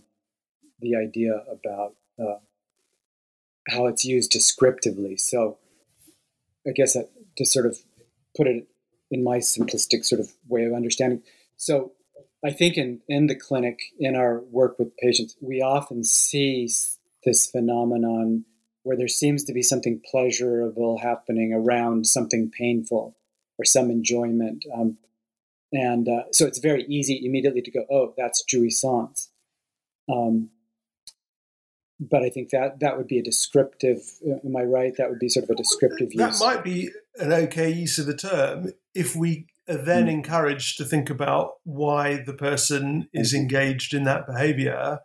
the 0.80 0.94
idea 0.94 1.42
about 1.50 1.94
uh, 2.20 2.38
how 3.68 3.86
it's 3.86 4.04
used 4.04 4.30
descriptively. 4.30 5.16
So, 5.16 5.58
I 6.66 6.70
guess 6.70 6.94
that, 6.94 7.10
to 7.36 7.44
sort 7.44 7.66
of 7.66 7.78
put 8.36 8.46
it 8.46 8.66
in 9.10 9.24
my 9.24 9.38
simplistic 9.38 10.04
sort 10.04 10.20
of 10.20 10.32
way 10.48 10.64
of 10.64 10.72
understanding. 10.72 11.22
So, 11.56 11.92
I 12.44 12.50
think 12.50 12.76
in, 12.76 13.00
in 13.08 13.26
the 13.26 13.34
clinic, 13.34 13.80
in 13.98 14.14
our 14.14 14.40
work 14.50 14.78
with 14.78 14.96
patients, 14.98 15.34
we 15.40 15.62
often 15.62 16.04
see 16.04 16.68
this 17.24 17.50
phenomenon 17.50 18.44
where 18.84 18.96
there 18.96 19.08
seems 19.08 19.44
to 19.44 19.52
be 19.52 19.62
something 19.62 20.00
pleasurable 20.10 20.98
happening 20.98 21.52
around 21.52 22.06
something 22.06 22.50
painful 22.50 23.16
or 23.58 23.64
some 23.64 23.90
enjoyment. 23.90 24.64
Um, 24.72 24.98
and 25.72 26.08
uh, 26.08 26.24
so 26.30 26.46
it's 26.46 26.58
very 26.58 26.84
easy 26.84 27.20
immediately 27.24 27.62
to 27.62 27.70
go, 27.70 27.84
oh, 27.90 28.14
that's 28.16 28.44
jouissance. 28.44 29.30
Um, 30.08 30.50
but 31.98 32.22
I 32.22 32.28
think 32.28 32.50
that 32.50 32.80
that 32.80 32.96
would 32.96 33.06
be 33.06 33.18
a 33.18 33.22
descriptive. 33.22 34.02
Uh, 34.24 34.36
am 34.44 34.56
I 34.56 34.62
right? 34.62 34.94
That 34.96 35.10
would 35.10 35.18
be 35.18 35.28
sort 35.28 35.44
of 35.44 35.50
a 35.50 35.54
descriptive 35.54 36.12
use. 36.12 36.38
That 36.38 36.44
might 36.44 36.62
be 36.62 36.90
an 37.16 37.32
okay 37.32 37.70
use 37.70 37.98
of 37.98 38.06
the 38.06 38.16
term 38.16 38.72
if 38.94 39.16
we 39.16 39.46
are 39.68 39.76
then 39.76 40.06
mm. 40.06 40.10
encouraged 40.12 40.76
to 40.76 40.84
think 40.84 41.08
about 41.08 41.52
why 41.64 42.22
the 42.22 42.34
person 42.34 43.08
is 43.14 43.32
engaged 43.32 43.94
in 43.94 44.04
that 44.04 44.26
behavior 44.26 45.00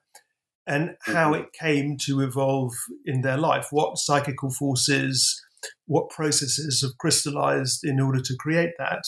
and 0.69 0.95
how 1.01 1.33
mm-hmm. 1.33 1.41
it 1.41 1.51
came 1.51 1.97
to 1.97 2.21
evolve 2.21 2.73
in 3.03 3.21
their 3.21 3.37
life, 3.37 3.69
what 3.71 3.97
psychical 3.97 4.51
forces, 4.51 5.43
what 5.87 6.09
processes 6.09 6.81
have 6.81 6.97
crystallized 6.99 7.83
in 7.83 7.99
order 7.99 8.21
to 8.21 8.35
create 8.37 8.73
that, 8.77 9.03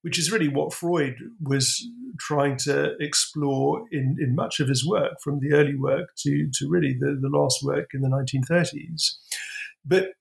which 0.00 0.18
is 0.18 0.32
really 0.32 0.48
what 0.48 0.72
Freud 0.72 1.16
was 1.40 1.86
trying 2.18 2.56
to 2.56 2.94
explore 2.98 3.84
in, 3.92 4.16
in 4.18 4.34
much 4.34 4.58
of 4.58 4.68
his 4.68 4.86
work, 4.88 5.12
from 5.22 5.38
the 5.40 5.52
early 5.52 5.76
work 5.76 6.08
to, 6.16 6.48
to 6.54 6.66
really 6.66 6.96
the, 6.98 7.18
the 7.20 7.28
last 7.28 7.62
work 7.62 7.90
in 7.92 8.00
the 8.00 8.08
1930s. 8.08 9.16
But 9.84 10.14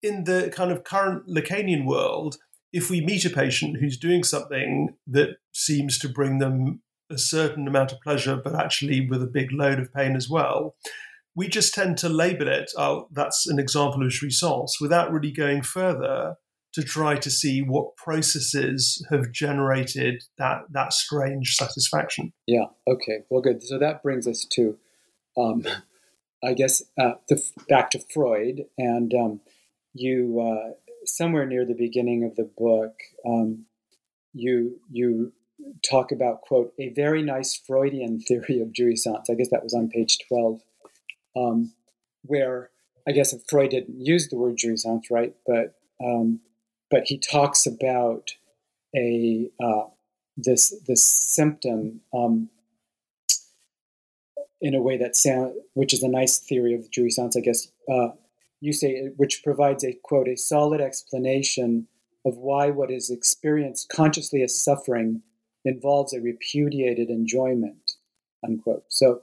in 0.00 0.24
the 0.24 0.52
kind 0.54 0.70
of 0.70 0.84
current 0.84 1.26
Lacanian 1.26 1.86
world, 1.86 2.36
if 2.72 2.88
we 2.88 3.04
meet 3.04 3.24
a 3.24 3.30
patient 3.30 3.78
who's 3.80 3.98
doing 3.98 4.22
something 4.22 4.94
that 5.08 5.38
seems 5.52 5.98
to 5.98 6.08
bring 6.08 6.38
them 6.38 6.82
a 7.10 7.18
certain 7.18 7.66
amount 7.66 7.92
of 7.92 8.00
pleasure, 8.00 8.36
but 8.36 8.54
actually 8.54 9.06
with 9.08 9.22
a 9.22 9.26
big 9.26 9.52
load 9.52 9.78
of 9.78 9.92
pain 9.92 10.16
as 10.16 10.28
well, 10.28 10.76
we 11.34 11.48
just 11.48 11.74
tend 11.74 11.96
to 11.98 12.08
label 12.08 12.48
it, 12.48 12.70
oh, 12.76 13.08
that's 13.10 13.46
an 13.46 13.58
example 13.58 14.02
of 14.02 14.12
jouissance, 14.12 14.72
without 14.80 15.12
really 15.12 15.32
going 15.32 15.62
further 15.62 16.36
to 16.72 16.82
try 16.82 17.16
to 17.16 17.30
see 17.30 17.62
what 17.62 17.96
processes 17.96 19.04
have 19.10 19.32
generated 19.32 20.22
that 20.38 20.62
that 20.70 20.92
strange 20.92 21.56
satisfaction. 21.56 22.32
Yeah. 22.46 22.66
Okay. 22.86 23.20
Well, 23.28 23.40
good. 23.40 23.62
So 23.62 23.78
that 23.78 24.02
brings 24.02 24.26
us 24.28 24.46
to, 24.52 24.78
um, 25.36 25.66
I 26.44 26.54
guess, 26.54 26.82
uh, 26.98 27.14
the, 27.28 27.42
back 27.68 27.90
to 27.90 28.00
Freud, 28.12 28.64
and 28.78 29.12
um, 29.14 29.40
you 29.92 30.40
uh, 30.40 30.74
somewhere 31.04 31.46
near 31.46 31.64
the 31.64 31.74
beginning 31.74 32.24
of 32.24 32.36
the 32.36 32.48
book, 32.56 32.94
um, 33.26 33.66
you 34.32 34.80
you 34.90 35.32
talk 35.88 36.12
about, 36.12 36.42
quote, 36.42 36.72
a 36.78 36.90
very 36.90 37.22
nice 37.22 37.54
Freudian 37.54 38.20
theory 38.20 38.60
of 38.60 38.72
jouissance. 38.72 39.30
I 39.30 39.34
guess 39.34 39.50
that 39.50 39.62
was 39.62 39.74
on 39.74 39.88
page 39.88 40.18
12, 40.28 40.60
um, 41.36 41.72
where 42.22 42.70
I 43.06 43.12
guess 43.12 43.34
Freud 43.48 43.70
didn't 43.70 43.98
use 43.98 44.28
the 44.28 44.36
word 44.36 44.56
jouissance, 44.56 45.10
right? 45.10 45.34
But 45.46 45.74
um, 46.02 46.40
but 46.90 47.04
he 47.06 47.18
talks 47.18 47.66
about 47.66 48.30
a 48.94 49.50
uh, 49.62 49.84
this 50.36 50.74
this 50.86 51.02
symptom 51.02 52.00
um, 52.14 52.48
in 54.60 54.74
a 54.74 54.82
way 54.82 54.96
that 54.98 55.16
sound, 55.16 55.54
which 55.74 55.94
is 55.94 56.02
a 56.02 56.08
nice 56.08 56.38
theory 56.38 56.74
of 56.74 56.90
jouissance, 56.90 57.36
I 57.36 57.40
guess. 57.40 57.68
Uh, 57.90 58.08
you 58.60 58.72
say, 58.72 59.08
which 59.16 59.42
provides 59.42 59.84
a 59.84 59.94
quote 60.02 60.28
a 60.28 60.36
solid 60.36 60.80
explanation 60.80 61.86
of 62.26 62.36
why 62.36 62.70
what 62.70 62.90
is 62.90 63.10
experienced 63.10 63.88
consciously 63.88 64.42
as 64.42 64.60
suffering 64.60 65.22
involves 65.64 66.12
a 66.12 66.20
repudiated 66.20 67.10
enjoyment, 67.10 67.92
unquote. 68.44 68.84
So 68.88 69.22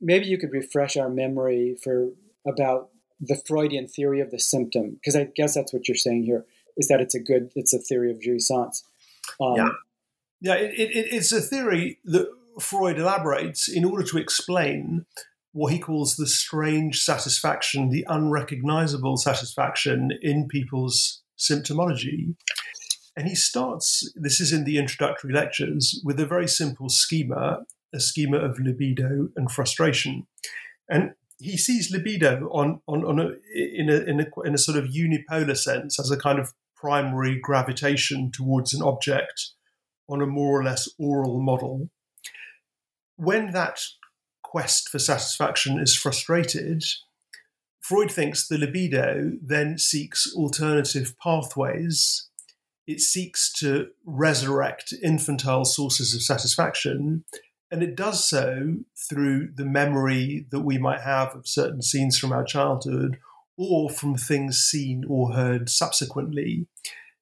maybe 0.00 0.26
you 0.26 0.38
could 0.38 0.52
refresh 0.52 0.96
our 0.96 1.08
memory 1.08 1.76
for 1.82 2.10
about 2.46 2.88
the 3.20 3.40
Freudian 3.46 3.86
theory 3.86 4.20
of 4.20 4.30
the 4.30 4.38
symptom, 4.38 4.94
because 4.94 5.14
I 5.14 5.28
guess 5.36 5.54
that's 5.54 5.72
what 5.72 5.86
you're 5.86 5.94
saying 5.94 6.24
here 6.24 6.44
is 6.76 6.88
that 6.88 7.00
it's 7.00 7.14
a 7.14 7.20
good, 7.20 7.50
it's 7.54 7.72
a 7.72 7.78
theory 7.78 8.10
of 8.10 8.18
jouissance. 8.18 8.82
Um, 9.40 9.56
yeah, 9.56 9.68
yeah, 10.40 10.54
it, 10.54 10.72
it, 10.78 11.12
it's 11.12 11.30
a 11.30 11.40
theory 11.40 11.98
that 12.04 12.28
Freud 12.58 12.98
elaborates 12.98 13.68
in 13.68 13.84
order 13.84 14.02
to 14.04 14.18
explain 14.18 15.06
what 15.52 15.72
he 15.72 15.78
calls 15.78 16.16
the 16.16 16.26
strange 16.26 17.02
satisfaction, 17.02 17.90
the 17.90 18.06
unrecognizable 18.08 19.18
satisfaction 19.18 20.10
in 20.22 20.48
people's 20.48 21.22
symptomology. 21.38 22.34
And 23.16 23.28
he 23.28 23.34
starts, 23.34 24.10
this 24.14 24.40
is 24.40 24.52
in 24.52 24.64
the 24.64 24.78
introductory 24.78 25.32
lectures, 25.32 26.00
with 26.04 26.18
a 26.18 26.26
very 26.26 26.48
simple 26.48 26.88
schema, 26.88 27.64
a 27.94 28.00
schema 28.00 28.38
of 28.38 28.58
libido 28.58 29.28
and 29.36 29.50
frustration. 29.50 30.26
And 30.88 31.12
he 31.38 31.56
sees 31.56 31.90
libido 31.90 32.48
on, 32.52 32.80
on, 32.86 33.04
on 33.04 33.18
a, 33.18 33.32
in, 33.54 33.90
a, 33.90 33.96
in, 33.96 34.20
a, 34.20 34.26
in 34.46 34.54
a 34.54 34.58
sort 34.58 34.78
of 34.78 34.90
unipolar 34.90 35.56
sense 35.56 36.00
as 36.00 36.10
a 36.10 36.16
kind 36.16 36.38
of 36.38 36.54
primary 36.74 37.38
gravitation 37.40 38.30
towards 38.32 38.72
an 38.72 38.82
object 38.82 39.50
on 40.08 40.22
a 40.22 40.26
more 40.26 40.60
or 40.60 40.64
less 40.64 40.88
oral 40.98 41.40
model. 41.40 41.90
When 43.16 43.52
that 43.52 43.80
quest 44.42 44.88
for 44.88 44.98
satisfaction 44.98 45.80
is 45.80 45.94
frustrated, 45.94 46.82
Freud 47.80 48.10
thinks 48.10 48.46
the 48.46 48.58
libido 48.58 49.32
then 49.42 49.78
seeks 49.78 50.32
alternative 50.34 51.14
pathways. 51.22 52.28
It 52.86 53.00
seeks 53.00 53.52
to 53.60 53.88
resurrect 54.04 54.92
infantile 55.02 55.64
sources 55.64 56.14
of 56.14 56.22
satisfaction 56.22 57.24
and 57.72 57.82
it 57.82 57.96
does 57.96 58.28
so 58.28 58.76
through 59.08 59.48
the 59.54 59.64
memory 59.64 60.46
that 60.50 60.60
we 60.60 60.76
might 60.76 61.00
have 61.00 61.34
of 61.34 61.48
certain 61.48 61.80
scenes 61.80 62.18
from 62.18 62.30
our 62.30 62.44
childhood 62.44 63.18
or 63.56 63.88
from 63.88 64.14
things 64.14 64.58
seen 64.58 65.04
or 65.08 65.32
heard 65.32 65.70
subsequently. 65.70 66.66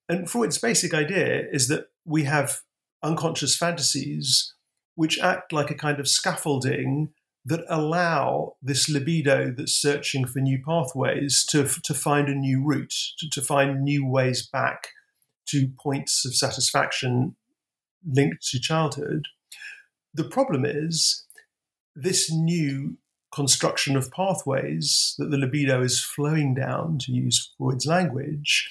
And 0.09 0.29
Freud's 0.29 0.59
basic 0.59 0.93
idea 0.93 1.45
is 1.52 1.69
that 1.69 1.87
we 2.05 2.25
have 2.25 2.62
unconscious 3.00 3.57
fantasies 3.57 4.55
which 4.97 5.21
act 5.21 5.52
like 5.52 5.71
a 5.71 5.75
kind 5.75 6.00
of 6.00 6.09
scaffolding 6.09 7.11
that 7.45 7.64
allow 7.69 8.57
this 8.61 8.88
libido 8.88 9.52
that's 9.57 9.73
searching 9.73 10.26
for 10.26 10.40
new 10.40 10.61
pathways 10.67 11.45
to, 11.47 11.64
to 11.85 11.95
find 11.95 12.29
a 12.29 12.35
new 12.35 12.62
route, 12.62 12.95
to, 13.19 13.31
to 13.31 13.40
find 13.40 13.83
new 13.83 14.05
ways 14.05 14.47
back 14.47 14.88
to 15.50 15.69
points 15.78 16.25
of 16.25 16.35
satisfaction 16.35 17.37
linked 18.07 18.47
to 18.49 18.61
childhood. 18.61 19.26
The 20.14 20.25
problem 20.25 20.64
is 20.64 21.26
this 21.95 22.30
new 22.30 22.97
construction 23.33 23.97
of 23.97 24.11
pathways 24.11 25.14
that 25.19 25.30
the 25.30 25.37
libido 25.37 25.83
is 25.83 26.02
flowing 26.02 26.54
down, 26.54 26.99
to 26.99 27.12
use 27.12 27.52
Freud's 27.57 27.87
language, 27.87 28.69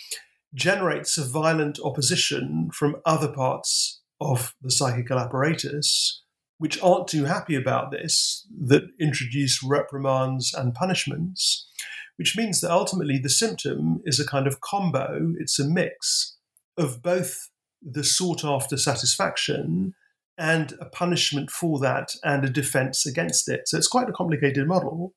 generates 0.53 1.17
a 1.17 1.25
violent 1.25 1.79
opposition 1.83 2.69
from 2.73 2.97
other 3.05 3.31
parts 3.31 4.01
of 4.19 4.53
the 4.61 4.71
psychical 4.71 5.17
apparatus, 5.17 6.23
which 6.57 6.81
aren't 6.81 7.07
too 7.07 7.25
happy 7.25 7.55
about 7.55 7.91
this, 7.91 8.45
that 8.59 8.83
introduce 8.99 9.63
reprimands 9.63 10.53
and 10.53 10.73
punishments, 10.73 11.69
which 12.17 12.35
means 12.35 12.59
that 12.59 12.71
ultimately 12.71 13.17
the 13.17 13.29
symptom 13.29 14.01
is 14.03 14.19
a 14.19 14.27
kind 14.27 14.45
of 14.45 14.59
combo, 14.59 15.33
it's 15.39 15.57
a 15.57 15.63
mix 15.65 16.35
of 16.79 17.03
both 17.03 17.49
the 17.81 18.03
sought 18.03 18.43
after 18.43 18.77
satisfaction 18.77 19.93
and 20.37 20.73
a 20.79 20.85
punishment 20.85 21.51
for 21.51 21.79
that 21.79 22.15
and 22.23 22.45
a 22.45 22.49
defense 22.49 23.05
against 23.05 23.49
it. 23.49 23.67
So 23.67 23.77
it's 23.77 23.87
quite 23.87 24.09
a 24.09 24.13
complicated 24.13 24.67
model. 24.67 25.13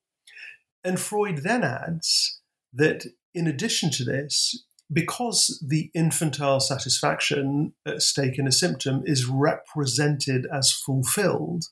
And 0.82 0.98
Freud 0.98 1.38
then 1.38 1.62
adds 1.62 2.40
that 2.72 3.06
in 3.32 3.46
addition 3.46 3.90
to 3.92 4.04
this, 4.04 4.64
because 4.92 5.64
the 5.66 5.90
infantile 5.94 6.60
satisfaction 6.60 7.72
at 7.86 8.02
stake 8.02 8.38
in 8.38 8.46
a 8.46 8.52
symptom 8.52 9.02
is 9.06 9.26
represented 9.26 10.46
as 10.52 10.72
fulfilled, 10.72 11.66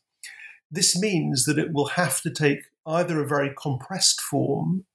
this 0.71 0.99
means 0.99 1.45
that 1.45 1.59
it 1.59 1.73
will 1.73 1.89
have 1.89 2.23
to 2.23 2.31
take 2.31 2.61
either 2.87 3.21
a 3.21 3.27
very 3.27 3.51
compressed 3.61 4.21
form, 4.21 4.87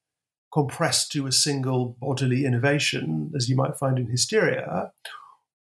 compressed 0.56 1.12
to 1.12 1.26
a 1.26 1.32
single 1.32 1.98
bodily 2.00 2.46
innervation, 2.46 3.30
as 3.36 3.46
you 3.46 3.54
might 3.54 3.76
find 3.76 3.98
in 3.98 4.08
hysteria, 4.08 4.90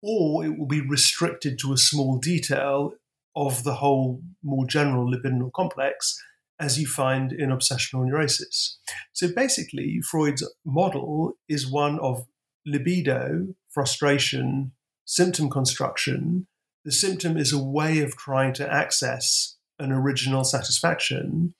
or 0.00 0.44
it 0.44 0.56
will 0.56 0.68
be 0.68 0.80
restricted 0.80 1.58
to 1.58 1.72
a 1.72 1.76
small 1.76 2.16
detail 2.16 2.92
of 3.34 3.64
the 3.64 3.74
whole 3.74 4.22
more 4.40 4.64
general 4.64 5.10
libidinal 5.10 5.50
complex 5.52 6.16
as 6.60 6.78
you 6.78 6.86
find 6.86 7.32
in 7.32 7.50
obsessional 7.50 8.06
neurosis. 8.06 8.78
So 9.12 9.26
basically, 9.26 10.00
Freud's 10.00 10.48
model 10.64 11.32
is 11.48 11.68
one 11.68 11.98
of 11.98 12.26
libido, 12.64 13.48
frustration, 13.70 14.70
symptom 15.04 15.50
construction. 15.50 16.46
The 16.84 16.92
symptom 16.92 17.36
is 17.36 17.52
a 17.52 17.60
way 17.60 17.98
of 17.98 18.16
trying 18.16 18.52
to 18.54 18.72
access 18.72 19.56
an 19.80 19.90
original 19.90 20.44
satisfaction. 20.44 21.54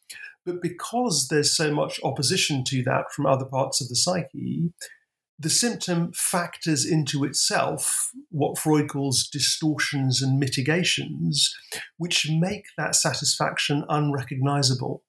But 0.45 0.61
because 0.61 1.29
there's 1.29 1.57
so 1.57 1.73
much 1.73 2.01
opposition 2.05 2.65
to 2.65 2.83
that 2.85 3.11
from 3.13 3.27
other 3.27 3.47
parts 3.47 3.81
of 3.81 3.89
the 3.89 3.97
psyche, 3.97 4.73
the 5.39 5.51
symptom 5.51 6.13
factors 6.15 6.87
into 6.87 7.25
itself 7.25 8.11
what 8.31 8.59
Freud 8.59 8.89
calls 8.89 9.27
distortions 9.27 10.23
and 10.23 10.39
mitigations, 10.39 11.55
which 11.97 12.31
make 12.31 12.67
that 12.77 12.95
satisfaction 12.95 13.85
unrecognizable. 13.89 15.03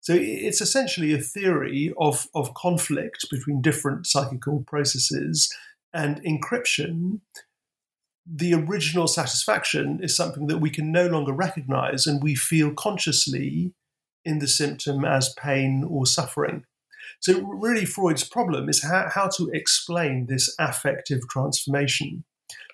So 0.00 0.14
it's 0.14 0.60
essentially 0.60 1.14
a 1.14 1.18
theory 1.18 1.92
of, 1.98 2.28
of 2.34 2.54
conflict 2.54 3.26
between 3.30 3.62
different 3.62 4.06
psychical 4.06 4.62
processes 4.66 5.52
and 5.94 6.22
encryption. 6.22 7.20
The 8.26 8.54
original 8.54 9.08
satisfaction 9.08 10.00
is 10.02 10.14
something 10.14 10.46
that 10.48 10.58
we 10.58 10.70
can 10.70 10.92
no 10.92 11.06
longer 11.06 11.32
recognize 11.32 12.06
and 12.06 12.22
we 12.22 12.34
feel 12.34 12.72
consciously 12.74 13.72
in 14.24 14.38
the 14.38 14.48
symptom 14.48 15.04
as 15.04 15.34
pain 15.34 15.84
or 15.88 16.06
suffering. 16.06 16.64
So, 17.20 17.40
really, 17.42 17.84
Freud's 17.84 18.24
problem 18.24 18.68
is 18.68 18.82
how, 18.82 19.08
how 19.14 19.28
to 19.36 19.50
explain 19.52 20.26
this 20.26 20.54
affective 20.58 21.20
transformation. 21.28 22.24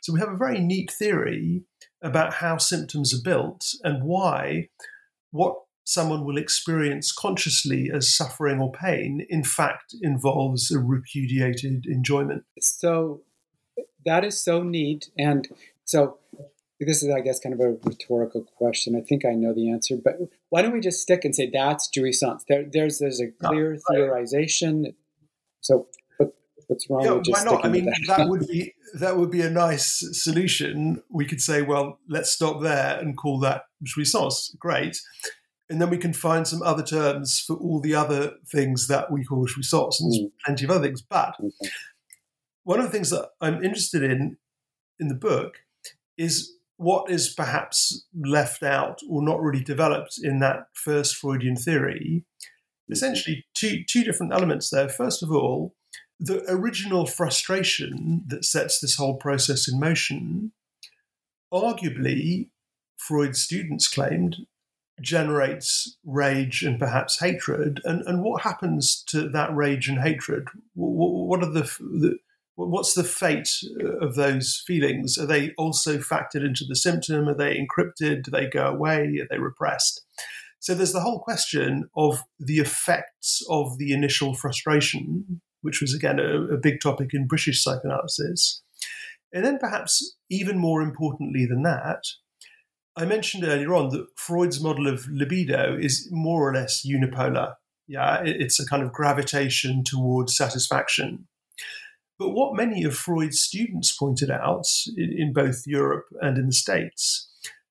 So, 0.03 0.13
we 0.13 0.21
have 0.21 0.31
a 0.31 0.37
very 0.37 0.61
neat 0.61 0.91
theory 0.91 1.63
about 2.03 2.35
how 2.35 2.57
symptoms 2.57 3.15
are 3.15 3.23
built 3.23 3.75
and 3.85 4.05
why 4.05 4.69
what 5.31 5.57
someone 5.85 6.25
will 6.25 6.39
experience 6.39 7.13
consciously 7.13 7.91
as 7.93 8.15
suffering 8.15 8.61
or 8.61 8.73
pain, 8.73 9.27
in 9.29 9.45
fact, 9.45 9.95
involves 10.01 10.71
a 10.71 10.79
repudiated 10.79 11.87
enjoyment. 11.87 12.45
So, 12.61 13.23
that 14.05 14.25
is 14.25 14.43
so 14.43 14.63
neat. 14.63 15.11
And 15.19 15.49
so, 15.85 16.19
this 16.87 17.03
is, 17.03 17.11
I 17.11 17.21
guess, 17.21 17.39
kind 17.39 17.55
of 17.55 17.61
a 17.61 17.77
rhetorical 17.85 18.47
question. 18.57 18.97
I 18.97 19.05
think 19.07 19.25
I 19.25 19.35
know 19.35 19.53
the 19.55 19.71
answer, 19.71 19.97
but 20.03 20.17
why 20.49 20.63
don't 20.63 20.73
we 20.73 20.81
just 20.81 21.01
stick 21.01 21.25
and 21.25 21.35
say 21.35 21.51
that's 21.53 21.89
jouissance? 21.89 22.43
There, 22.49 22.65
there's 22.71 22.99
there's 22.99 23.21
a 23.21 23.29
clear 23.29 23.75
no, 23.75 23.81
theorization. 23.91 24.95
So, 25.61 25.89
what, 26.17 26.35
what's 26.69 26.89
wrong 26.89 27.05
yeah, 27.05 27.13
with 27.13 27.25
just 27.25 27.47
why 27.47 27.53
not? 27.53 27.65
I 27.65 27.69
mean, 27.69 27.85
that? 27.85 28.17
that 28.17 28.29
would 28.29 28.47
be 28.47 28.75
that 28.95 29.19
would 29.19 29.31
be 29.31 29.43
a 29.43 29.51
nice 29.51 30.03
solution. 30.13 31.03
We 31.11 31.27
could 31.27 31.43
say, 31.43 31.63
well, 31.63 31.99
let's 32.09 32.31
stop 32.31 32.63
there 32.63 32.99
and 32.99 33.17
call 33.17 33.39
that 33.41 33.65
jouissance. 33.85 34.57
Great. 34.59 35.01
And 35.69 35.81
then 35.81 35.91
we 35.91 35.99
can 35.99 36.13
find 36.13 36.49
some 36.49 36.63
other 36.63 36.83
terms 36.83 37.39
for 37.39 37.55
all 37.55 37.81
the 37.81 37.95
other 37.95 38.33
things 38.51 38.89
that 38.89 39.13
we 39.13 39.25
call 39.25 39.47
jouissance, 39.47 40.01
and 40.01 40.13
there's 40.13 40.25
mm. 40.25 40.33
plenty 40.45 40.65
of 40.65 40.71
other 40.71 40.87
things. 40.87 41.03
But 41.03 41.35
okay. 41.39 41.71
one 42.65 42.81
of 42.81 42.87
the 42.87 42.91
things 42.91 43.11
that 43.11 43.29
I'm 43.41 43.63
interested 43.63 44.03
in 44.03 44.39
in 44.99 45.09
the 45.09 45.15
book 45.15 45.59
is 46.17 46.55
what 46.81 47.11
is 47.11 47.29
perhaps 47.29 48.07
left 48.19 48.63
out 48.63 49.01
or 49.07 49.23
not 49.23 49.39
really 49.39 49.63
developed 49.63 50.19
in 50.23 50.39
that 50.39 50.61
first 50.73 51.15
Freudian 51.15 51.55
theory, 51.55 52.25
mm-hmm. 52.25 52.93
essentially 52.95 53.45
two, 53.55 53.85
two 53.87 54.03
different 54.03 54.33
elements 54.33 54.71
there. 54.71 54.89
First 54.89 55.23
of 55.23 55.31
all, 55.31 55.75
the 56.19 56.43
original 56.49 57.05
frustration 57.05 58.25
that 58.29 58.47
sets 58.47 58.81
this 58.81 58.97
whole 58.97 59.17
process 59.17 59.71
in 59.71 59.79
motion, 59.79 60.53
arguably, 61.53 62.49
Freud's 62.97 63.43
students 63.43 63.87
claimed, 63.87 64.37
generates 65.03 65.99
rage 66.07 66.63
and 66.63 66.79
perhaps 66.79 67.21
hatred. 67.21 67.83
And, 67.85 68.01
and 68.07 68.23
what 68.23 68.41
happens 68.41 69.05
to 69.09 69.29
that 69.29 69.55
rage 69.55 69.87
and 69.87 69.99
hatred? 69.99 70.49
What, 70.73 71.11
what 71.13 71.43
are 71.43 71.53
the, 71.53 71.71
the 71.79 72.17
what's 72.69 72.95
the 72.95 73.05
fate 73.05 73.51
uh, 73.83 73.99
of 73.99 74.15
those 74.15 74.63
feelings? 74.67 75.17
Are 75.19 75.27
they 75.27 75.53
also 75.57 75.99
factored 75.99 76.45
into 76.45 76.65
the 76.69 76.77
symptom? 76.77 77.29
Are 77.29 77.35
they 77.35 77.57
encrypted? 77.57 78.25
Do 78.25 78.31
they 78.31 78.47
go 78.47 78.67
away? 78.67 79.19
Are 79.21 79.27
they 79.31 79.39
repressed? 79.39 80.05
So 80.59 80.75
there's 80.75 80.93
the 80.93 81.01
whole 81.01 81.21
question 81.21 81.89
of 81.97 82.23
the 82.39 82.59
effects 82.59 83.43
of 83.49 83.79
the 83.79 83.93
initial 83.93 84.35
frustration, 84.35 85.41
which 85.63 85.81
was 85.81 85.95
again 85.95 86.19
a, 86.19 86.55
a 86.55 86.59
big 86.59 86.81
topic 86.81 87.15
in 87.15 87.27
British 87.27 87.63
psychoanalysis. 87.63 88.63
And 89.33 89.45
then 89.45 89.59
perhaps 89.59 90.17
even 90.29 90.59
more 90.59 90.83
importantly 90.83 91.47
than 91.47 91.63
that, 91.63 92.05
I 92.97 93.05
mentioned 93.05 93.45
earlier 93.45 93.75
on 93.75 93.91
that 93.91 94.07
Freud's 94.17 94.63
model 94.63 94.87
of 94.87 95.09
libido 95.09 95.79
is 95.79 96.09
more 96.11 96.49
or 96.49 96.55
less 96.55 96.85
unipolar. 96.87 97.55
Yeah, 97.87 98.23
it's 98.25 98.61
a 98.61 98.67
kind 98.67 98.83
of 98.83 98.93
gravitation 98.93 99.83
towards 99.85 100.37
satisfaction. 100.37 101.27
But 102.21 102.31
what 102.33 102.55
many 102.55 102.85
of 102.85 102.95
Freud's 102.95 103.41
students 103.41 103.97
pointed 103.97 104.31
out 104.31 104.67
in, 104.95 105.11
in 105.11 105.33
both 105.33 105.67
Europe 105.67 106.05
and 106.21 106.37
in 106.37 106.49
the 106.49 106.53
States 106.53 107.27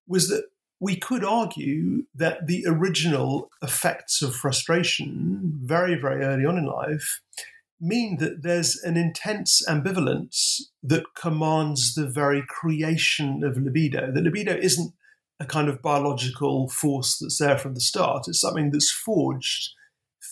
was 0.08 0.28
that 0.30 0.46
we 0.80 0.96
could 0.96 1.24
argue 1.24 2.06
that 2.16 2.48
the 2.48 2.66
original 2.66 3.52
effects 3.62 4.24
of 4.24 4.36
frustration, 4.36 5.60
very, 5.64 5.94
very 5.94 6.26
early 6.26 6.46
on 6.46 6.58
in 6.58 6.66
life, 6.66 7.22
mean 7.80 8.18
that 8.18 8.42
there's 8.42 8.76
an 8.82 8.98
intense 8.98 9.62
ambivalence 9.70 10.62
that 10.82 11.04
commands 11.16 11.94
the 11.94 12.08
very 12.08 12.44
creation 12.50 13.44
of 13.44 13.56
libido. 13.56 14.12
The 14.12 14.22
libido 14.22 14.56
isn't 14.56 14.96
a 15.40 15.46
kind 15.46 15.70
of 15.70 15.84
biological 15.84 16.70
force 16.70 17.20
that's 17.20 17.38
there 17.38 17.60
from 17.60 17.76
the 17.76 17.82
start, 17.82 18.28
it's 18.28 18.42
something 18.42 18.72
that's 18.72 18.92
forged 18.92 19.76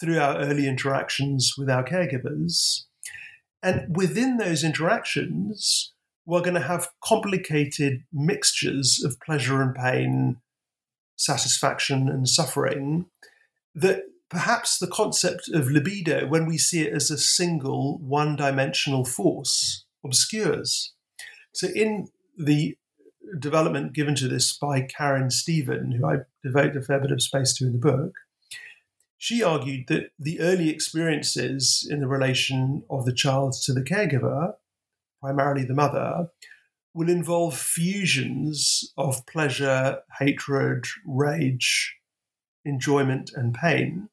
through 0.01 0.19
our 0.19 0.39
early 0.39 0.67
interactions 0.67 1.53
with 1.55 1.69
our 1.69 1.83
caregivers. 1.83 2.86
And 3.63 3.95
within 3.95 4.37
those 4.37 4.63
interactions, 4.63 5.93
we're 6.25 6.41
going 6.41 6.53
to 6.53 6.61
have 6.61 6.89
complicated 7.03 8.03
mixtures 8.11 9.03
of 9.03 9.19
pleasure 9.19 9.61
and 9.61 9.73
pain, 9.73 10.37
satisfaction 11.15 12.07
and 12.09 12.27
suffering 12.27 13.07
that 13.73 14.03
perhaps 14.29 14.77
the 14.77 14.87
concept 14.87 15.49
of 15.53 15.71
libido, 15.71 16.27
when 16.27 16.45
we 16.45 16.57
see 16.57 16.81
it 16.81 16.93
as 16.93 17.09
a 17.09 17.17
single, 17.17 17.97
one 17.99 18.35
dimensional 18.35 19.05
force, 19.05 19.85
obscures. 20.03 20.93
So, 21.53 21.67
in 21.73 22.09
the 22.37 22.77
development 23.39 23.93
given 23.93 24.15
to 24.15 24.27
this 24.27 24.57
by 24.57 24.81
Karin 24.81 25.29
Stephen, 25.29 25.91
who 25.91 26.05
I 26.05 26.17
devote 26.43 26.75
a 26.75 26.81
fair 26.81 26.99
bit 26.99 27.11
of 27.11 27.21
space 27.21 27.53
to 27.55 27.65
in 27.65 27.73
the 27.73 27.79
book, 27.79 28.13
she 29.17 29.43
argued 29.43 29.87
that 29.87 30.11
the 30.19 30.39
early 30.39 30.69
experiences 30.69 31.87
in 31.89 31.99
the 31.99 32.07
relation 32.07 32.83
of 32.89 33.05
the 33.05 33.13
child 33.13 33.55
to 33.63 33.73
the 33.73 33.81
caregiver, 33.81 34.53
primarily 35.21 35.63
the 35.63 35.73
mother, 35.73 36.29
will 36.93 37.09
involve 37.09 37.57
fusions 37.57 38.93
of 38.97 39.25
pleasure, 39.25 39.99
hatred, 40.19 40.85
rage, 41.05 41.95
enjoyment, 42.65 43.31
and 43.35 43.53
pain. 43.53 44.09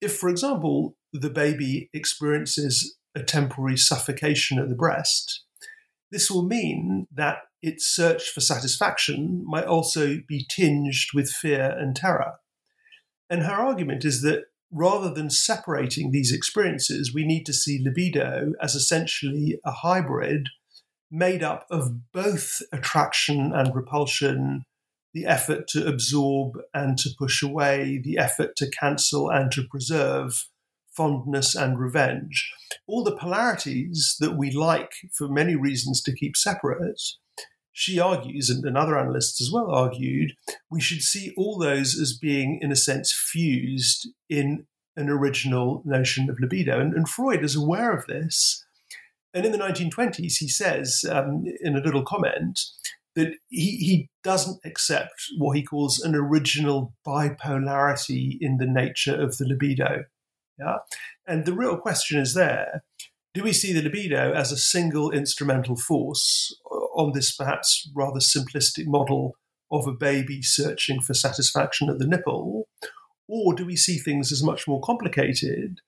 If, 0.00 0.16
for 0.16 0.28
example, 0.28 0.96
the 1.12 1.30
baby 1.30 1.90
experiences 1.92 2.96
a 3.14 3.22
temporary 3.22 3.76
suffocation 3.76 4.58
at 4.58 4.68
the 4.68 4.74
breast, 4.74 5.44
this 6.10 6.30
will 6.30 6.44
mean 6.44 7.06
that 7.12 7.38
its 7.62 7.86
search 7.86 8.30
for 8.30 8.40
satisfaction 8.40 9.42
might 9.46 9.64
also 9.64 10.18
be 10.28 10.46
tinged 10.48 10.94
with 11.14 11.30
fear 11.30 11.74
and 11.78 11.96
terror. 11.96 12.34
And 13.30 13.42
her 13.42 13.52
argument 13.52 14.04
is 14.04 14.22
that 14.22 14.44
rather 14.70 15.12
than 15.12 15.30
separating 15.30 16.10
these 16.10 16.32
experiences, 16.32 17.12
we 17.14 17.24
need 17.24 17.46
to 17.46 17.52
see 17.52 17.82
libido 17.82 18.52
as 18.60 18.74
essentially 18.74 19.58
a 19.64 19.70
hybrid 19.70 20.48
made 21.10 21.42
up 21.42 21.66
of 21.70 22.12
both 22.12 22.60
attraction 22.72 23.52
and 23.54 23.74
repulsion, 23.74 24.64
the 25.12 25.26
effort 25.26 25.68
to 25.68 25.86
absorb 25.86 26.58
and 26.74 26.98
to 26.98 27.10
push 27.16 27.42
away, 27.42 28.00
the 28.02 28.18
effort 28.18 28.56
to 28.56 28.70
cancel 28.70 29.30
and 29.30 29.52
to 29.52 29.62
preserve, 29.70 30.46
fondness 30.96 31.54
and 31.54 31.78
revenge. 31.78 32.52
All 32.86 33.04
the 33.04 33.16
polarities 33.16 34.16
that 34.20 34.36
we 34.36 34.50
like 34.50 34.92
for 35.12 35.28
many 35.28 35.56
reasons 35.56 36.02
to 36.02 36.14
keep 36.14 36.36
separate 36.36 37.00
she 37.74 37.98
argues, 37.98 38.48
and, 38.48 38.78
other 38.78 38.96
analysts 38.96 39.42
as 39.42 39.50
well 39.52 39.70
argued, 39.70 40.32
we 40.70 40.80
should 40.80 41.02
see 41.02 41.34
all 41.36 41.58
those 41.58 41.98
as 42.00 42.16
being, 42.16 42.60
in 42.62 42.70
a 42.70 42.76
sense, 42.76 43.12
fused 43.12 44.08
in 44.30 44.66
an 44.96 45.10
original 45.10 45.82
notion 45.84 46.30
of 46.30 46.38
libido. 46.40 46.78
And, 46.78 46.94
and 46.94 47.08
Freud 47.08 47.42
is 47.42 47.56
aware 47.56 47.92
of 47.92 48.06
this. 48.06 48.64
And 49.34 49.44
in 49.44 49.50
the 49.50 49.58
1920s, 49.58 50.36
he 50.36 50.48
says 50.48 51.04
um, 51.10 51.44
in 51.60 51.74
a 51.74 51.80
little 51.80 52.04
comment 52.04 52.60
that 53.16 53.32
he, 53.48 53.76
he 53.78 54.08
doesn't 54.22 54.60
accept 54.64 55.24
what 55.36 55.56
he 55.56 55.64
calls 55.64 55.98
an 55.98 56.14
original 56.14 56.94
bipolarity 57.04 58.38
in 58.40 58.58
the 58.58 58.66
nature 58.66 59.20
of 59.20 59.36
the 59.36 59.46
libido. 59.46 60.04
Yeah? 60.60 60.76
And 61.26 61.44
the 61.44 61.52
real 61.52 61.76
question 61.76 62.20
is 62.20 62.34
there 62.34 62.84
do 63.34 63.42
we 63.42 63.52
see 63.52 63.72
the 63.72 63.82
libido 63.82 64.32
as 64.32 64.52
a 64.52 64.56
single 64.56 65.10
instrumental 65.10 65.74
force 65.74 66.56
on 66.94 67.12
this 67.12 67.34
perhaps 67.34 67.88
rather 67.94 68.20
simplistic 68.20 68.86
model 68.86 69.36
of 69.70 69.86
a 69.86 69.92
baby 69.92 70.42
searching 70.42 71.00
for 71.00 71.14
satisfaction 71.14 71.88
at 71.90 71.98
the 71.98 72.06
nipple? 72.06 72.68
Or 73.28 73.54
do 73.54 73.64
we 73.64 73.76
see 73.76 73.98
things 73.98 74.30
as 74.32 74.42
much 74.42 74.68
more 74.68 74.80
complicated 74.80 75.80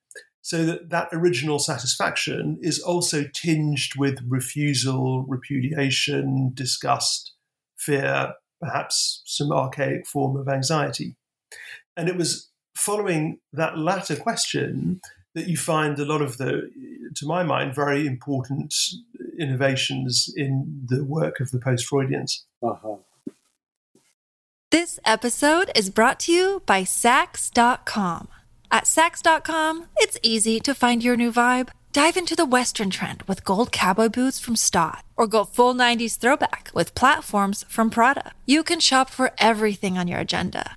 so 0.43 0.65
that 0.65 0.91
that 0.91 1.09
original 1.13 1.59
satisfaction 1.59 2.59
is 2.61 2.81
also 2.81 3.25
tinged 3.35 3.97
with 3.97 4.19
refusal, 4.27 5.25
repudiation, 5.27 6.53
disgust, 6.55 7.33
fear, 7.77 8.35
perhaps 8.61 9.23
some 9.27 9.53
archaic 9.53 10.07
form 10.07 10.37
of 10.37 10.49
anxiety? 10.49 11.17
And 11.97 12.09
it 12.09 12.17
was 12.17 12.51
following 12.75 13.39
that 13.53 13.79
latter 13.79 14.17
question 14.17 15.01
that 15.37 15.47
you 15.47 15.57
find 15.57 15.99
a 15.99 16.05
lot 16.05 16.23
of 16.23 16.39
the, 16.39 16.71
to 17.15 17.27
my 17.27 17.43
mind, 17.43 17.75
very 17.75 18.07
important 18.07 18.75
innovations 19.39 20.33
in 20.35 20.87
the 20.89 21.05
work 21.05 21.41
of 21.41 21.51
the 21.51 21.61
post 21.61 21.87
Freudians. 21.87 22.47
Uh-huh. 22.63 22.97
This 24.71 24.99
episode 25.05 25.71
is 25.75 25.91
brought 25.91 26.19
to 26.21 26.33
you 26.33 26.63
by 26.65 26.83
Saks.com. 26.83 28.29
At 28.71 28.85
Saks.com, 28.85 29.87
it's 29.99 30.19
easy 30.23 30.59
to 30.61 30.75
find 30.75 31.05
your 31.05 31.17
new 31.17 31.31
vibe. 31.31 31.69
Dive 31.93 32.17
into 32.17 32.35
the 32.35 32.47
Western 32.47 32.89
trend 32.89 33.23
with 33.25 33.45
gold 33.45 33.73
cowboy 33.73 34.09
boots 34.09 34.41
from 34.41 34.57
Staud, 34.57 35.03
or 35.19 35.27
go 35.27 35.45
full 35.45 35.75
90s 35.75 36.19
throwback 36.19 36.71
with 36.75 36.95
platforms 36.95 37.65
from 37.69 37.91
Prada. 37.91 38.33
You 38.47 38.63
can 38.63 38.81
shop 38.81 39.11
for 39.11 39.33
everything 39.39 39.99
on 39.99 40.09
your 40.09 40.21
agenda 40.21 40.77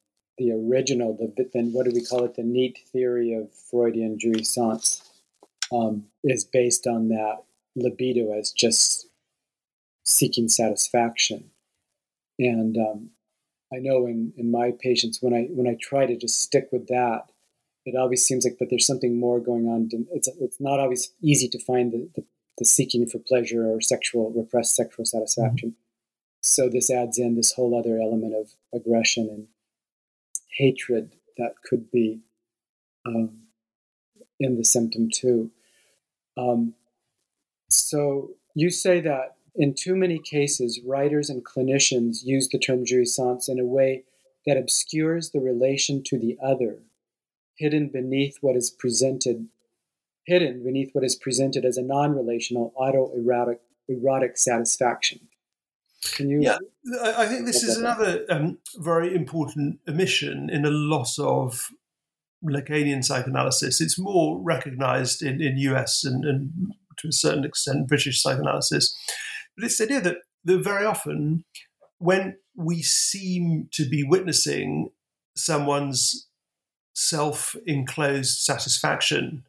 the 0.41 0.51
original, 0.51 1.15
the 1.15 1.49
then 1.53 1.71
what 1.71 1.85
do 1.85 1.91
we 1.93 2.03
call 2.03 2.25
it? 2.25 2.35
The 2.35 2.43
neat 2.43 2.79
theory 2.91 3.33
of 3.33 3.53
Freudian 3.53 4.17
jouissance 4.17 5.01
um, 5.71 6.05
is 6.23 6.43
based 6.43 6.87
on 6.87 7.09
that 7.09 7.43
libido 7.75 8.33
as 8.37 8.51
just 8.51 9.07
seeking 10.03 10.49
satisfaction. 10.49 11.51
And 12.39 12.75
um, 12.77 13.09
I 13.71 13.77
know 13.77 14.07
in, 14.07 14.33
in 14.35 14.51
my 14.51 14.73
patients, 14.79 15.19
when 15.21 15.33
I 15.33 15.47
when 15.51 15.67
I 15.67 15.77
try 15.79 16.05
to 16.05 16.17
just 16.17 16.41
stick 16.41 16.69
with 16.71 16.87
that, 16.87 17.25
it 17.85 17.95
always 17.95 18.25
seems 18.25 18.43
like, 18.43 18.57
but 18.57 18.69
there's 18.69 18.87
something 18.87 19.19
more 19.19 19.39
going 19.39 19.67
on. 19.67 19.89
It's 20.11 20.27
it's 20.39 20.59
not 20.59 20.79
always 20.79 21.13
easy 21.21 21.47
to 21.49 21.59
find 21.59 21.91
the, 21.91 22.09
the, 22.15 22.25
the 22.57 22.65
seeking 22.65 23.05
for 23.05 23.19
pleasure 23.19 23.67
or 23.67 23.79
sexual 23.79 24.31
repressed 24.31 24.75
sexual 24.75 25.05
satisfaction. 25.05 25.69
Mm-hmm. 25.69 25.77
So 26.41 26.69
this 26.69 26.89
adds 26.89 27.19
in 27.19 27.35
this 27.35 27.53
whole 27.53 27.77
other 27.77 27.99
element 28.01 28.33
of 28.33 28.55
aggression 28.73 29.29
and 29.29 29.47
hatred 30.57 31.13
that 31.37 31.53
could 31.63 31.89
be 31.91 32.19
um, 33.05 33.41
in 34.39 34.57
the 34.57 34.63
symptom 34.63 35.09
too. 35.09 35.51
Um, 36.37 36.73
so 37.69 38.31
you 38.53 38.69
say 38.69 38.99
that 39.01 39.35
in 39.55 39.73
too 39.73 39.95
many 39.95 40.19
cases, 40.19 40.79
writers 40.85 41.29
and 41.29 41.43
clinicians 41.45 42.23
use 42.23 42.47
the 42.47 42.59
term 42.59 42.85
jouissance 42.85 43.49
in 43.49 43.59
a 43.59 43.65
way 43.65 44.03
that 44.45 44.57
obscures 44.57 45.31
the 45.31 45.39
relation 45.39 46.03
to 46.03 46.17
the 46.17 46.37
other, 46.43 46.79
hidden 47.55 47.89
beneath 47.89 48.37
what 48.41 48.55
is 48.55 48.69
presented, 48.69 49.47
hidden 50.25 50.63
beneath 50.63 50.91
what 50.93 51.03
is 51.03 51.15
presented 51.15 51.65
as 51.65 51.77
a 51.77 51.83
non-relational 51.83 52.73
autoerotic 52.77 53.59
erotic 53.87 54.37
satisfaction. 54.37 55.19
Can 56.03 56.29
you? 56.29 56.41
Yeah, 56.41 56.57
I 57.03 57.27
think 57.27 57.45
this 57.45 57.63
is 57.63 57.77
another 57.77 58.25
um, 58.29 58.57
very 58.77 59.15
important 59.15 59.79
omission 59.87 60.49
in 60.49 60.65
a 60.65 60.71
lot 60.71 61.19
of 61.19 61.69
Lacanian 62.43 63.03
psychoanalysis. 63.03 63.79
It's 63.81 63.99
more 63.99 64.41
recognized 64.41 65.21
in, 65.21 65.41
in 65.41 65.57
US 65.57 66.03
and, 66.03 66.25
and 66.25 66.73
to 66.97 67.09
a 67.09 67.11
certain 67.11 67.43
extent 67.43 67.87
British 67.87 68.21
psychoanalysis. 68.21 68.95
But 69.55 69.65
it's 69.65 69.77
the 69.77 69.85
idea 69.85 70.01
that, 70.01 70.17
that 70.45 70.63
very 70.63 70.85
often 70.85 71.43
when 71.99 72.37
we 72.55 72.81
seem 72.81 73.69
to 73.73 73.87
be 73.87 74.03
witnessing 74.03 74.89
someone's 75.35 76.27
self 76.93 77.55
enclosed 77.65 78.39
satisfaction, 78.39 79.43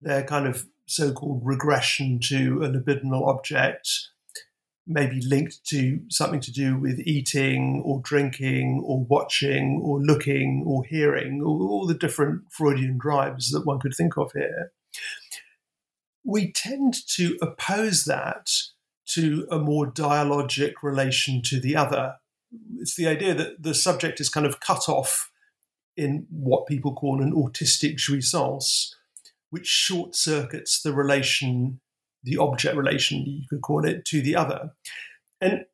their 0.00 0.24
kind 0.24 0.46
of 0.46 0.66
so 0.86 1.12
called 1.12 1.42
regression 1.44 2.18
to 2.20 2.62
a 2.62 2.68
libidinal 2.68 3.28
object, 3.28 4.08
maybe 4.86 5.20
linked 5.20 5.64
to 5.66 6.00
something 6.08 6.40
to 6.40 6.52
do 6.52 6.76
with 6.78 7.00
eating 7.00 7.82
or 7.84 8.00
drinking 8.02 8.82
or 8.84 9.04
watching 9.04 9.80
or 9.82 10.00
looking 10.00 10.64
or 10.66 10.84
hearing, 10.84 11.42
all, 11.44 11.68
all 11.68 11.86
the 11.86 11.94
different 11.94 12.42
Freudian 12.50 12.98
drives 12.98 13.50
that 13.50 13.66
one 13.66 13.78
could 13.78 13.94
think 13.94 14.16
of 14.16 14.32
here. 14.32 14.72
We 16.24 16.52
tend 16.52 16.94
to 17.14 17.38
oppose 17.40 18.04
that 18.04 18.50
to 19.08 19.46
a 19.50 19.58
more 19.58 19.90
dialogic 19.90 20.74
relation 20.82 21.42
to 21.42 21.60
the 21.60 21.76
other. 21.76 22.16
It's 22.78 22.94
the 22.94 23.06
idea 23.06 23.34
that 23.34 23.62
the 23.62 23.74
subject 23.74 24.20
is 24.20 24.28
kind 24.28 24.46
of 24.46 24.60
cut 24.60 24.88
off 24.88 25.30
in 25.96 26.26
what 26.30 26.66
people 26.66 26.94
call 26.94 27.22
an 27.22 27.32
autistic 27.32 27.96
jouissance, 27.96 28.94
which 29.50 29.66
short 29.66 30.14
circuits 30.14 30.80
the 30.80 30.92
relation 30.92 31.80
the 32.22 32.36
object 32.38 32.76
relation, 32.76 33.24
you 33.26 33.46
could 33.48 33.62
call 33.62 33.84
it, 33.84 34.04
to 34.06 34.20
the 34.20 34.36
other. 34.36 34.72
And 35.40 35.64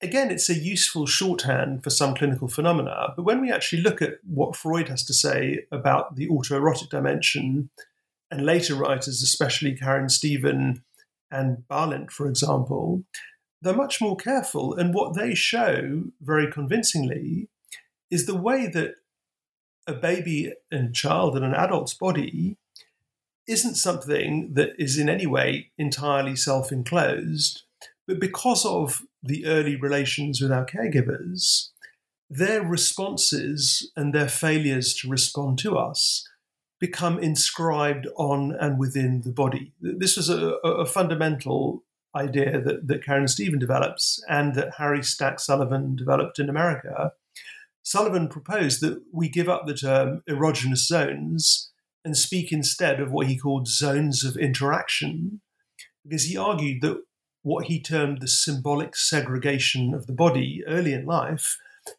again, 0.00 0.30
it's 0.30 0.48
a 0.48 0.54
useful 0.54 1.06
shorthand 1.06 1.82
for 1.82 1.90
some 1.90 2.14
clinical 2.14 2.48
phenomena. 2.48 3.12
But 3.16 3.24
when 3.24 3.40
we 3.40 3.50
actually 3.50 3.82
look 3.82 4.00
at 4.02 4.18
what 4.24 4.56
Freud 4.56 4.88
has 4.88 5.04
to 5.04 5.14
say 5.14 5.66
about 5.72 6.16
the 6.16 6.28
autoerotic 6.28 6.90
dimension, 6.90 7.70
and 8.30 8.44
later 8.44 8.74
writers, 8.74 9.22
especially 9.22 9.74
Karin 9.74 10.08
Stephen 10.08 10.82
and 11.30 11.64
Balint, 11.70 12.10
for 12.10 12.28
example, 12.28 13.04
they're 13.62 13.74
much 13.74 14.00
more 14.00 14.16
careful. 14.16 14.74
And 14.74 14.94
what 14.94 15.14
they 15.14 15.34
show 15.34 16.04
very 16.20 16.50
convincingly 16.50 17.48
is 18.10 18.26
the 18.26 18.36
way 18.36 18.66
that 18.66 18.94
a 19.86 19.94
baby 19.94 20.52
and 20.70 20.94
child 20.94 21.36
in 21.36 21.44
an 21.44 21.54
adult's 21.54 21.94
body 21.94 22.56
isn't 23.46 23.76
something 23.76 24.54
that 24.54 24.70
is 24.78 24.98
in 24.98 25.08
any 25.08 25.26
way 25.26 25.70
entirely 25.78 26.36
self 26.36 26.72
enclosed, 26.72 27.62
but 28.06 28.20
because 28.20 28.64
of 28.64 29.02
the 29.22 29.46
early 29.46 29.76
relations 29.76 30.40
with 30.40 30.52
our 30.52 30.66
caregivers, 30.66 31.70
their 32.28 32.62
responses 32.62 33.90
and 33.96 34.12
their 34.12 34.28
failures 34.28 34.94
to 34.94 35.08
respond 35.08 35.58
to 35.58 35.76
us 35.76 36.26
become 36.78 37.18
inscribed 37.18 38.06
on 38.16 38.54
and 38.60 38.78
within 38.78 39.22
the 39.22 39.32
body. 39.32 39.72
This 39.80 40.16
was 40.16 40.28
a, 40.28 40.54
a 40.64 40.84
fundamental 40.84 41.84
idea 42.14 42.60
that, 42.60 42.86
that 42.88 43.04
Karin 43.04 43.28
Stephen 43.28 43.58
develops 43.58 44.22
and 44.28 44.54
that 44.54 44.74
Harry 44.78 45.02
Stack 45.02 45.40
Sullivan 45.40 45.96
developed 45.96 46.38
in 46.38 46.48
America. 46.48 47.12
Sullivan 47.82 48.28
proposed 48.28 48.80
that 48.80 49.00
we 49.12 49.28
give 49.28 49.48
up 49.48 49.66
the 49.66 49.74
term 49.74 50.22
erogenous 50.28 50.86
zones 50.86 51.70
and 52.06 52.16
speak 52.16 52.52
instead 52.52 53.00
of 53.00 53.10
what 53.10 53.26
he 53.26 53.36
called 53.36 53.66
zones 53.66 54.24
of 54.24 54.36
interaction, 54.36 55.40
because 56.04 56.24
he 56.24 56.36
argued 56.36 56.80
that 56.80 57.02
what 57.42 57.66
he 57.66 57.82
termed 57.82 58.20
the 58.20 58.28
symbolic 58.28 58.94
segregation 58.94 59.92
of 59.92 60.06
the 60.06 60.12
body 60.12 60.62
early 60.68 60.92
in 60.92 61.04
life 61.04 61.58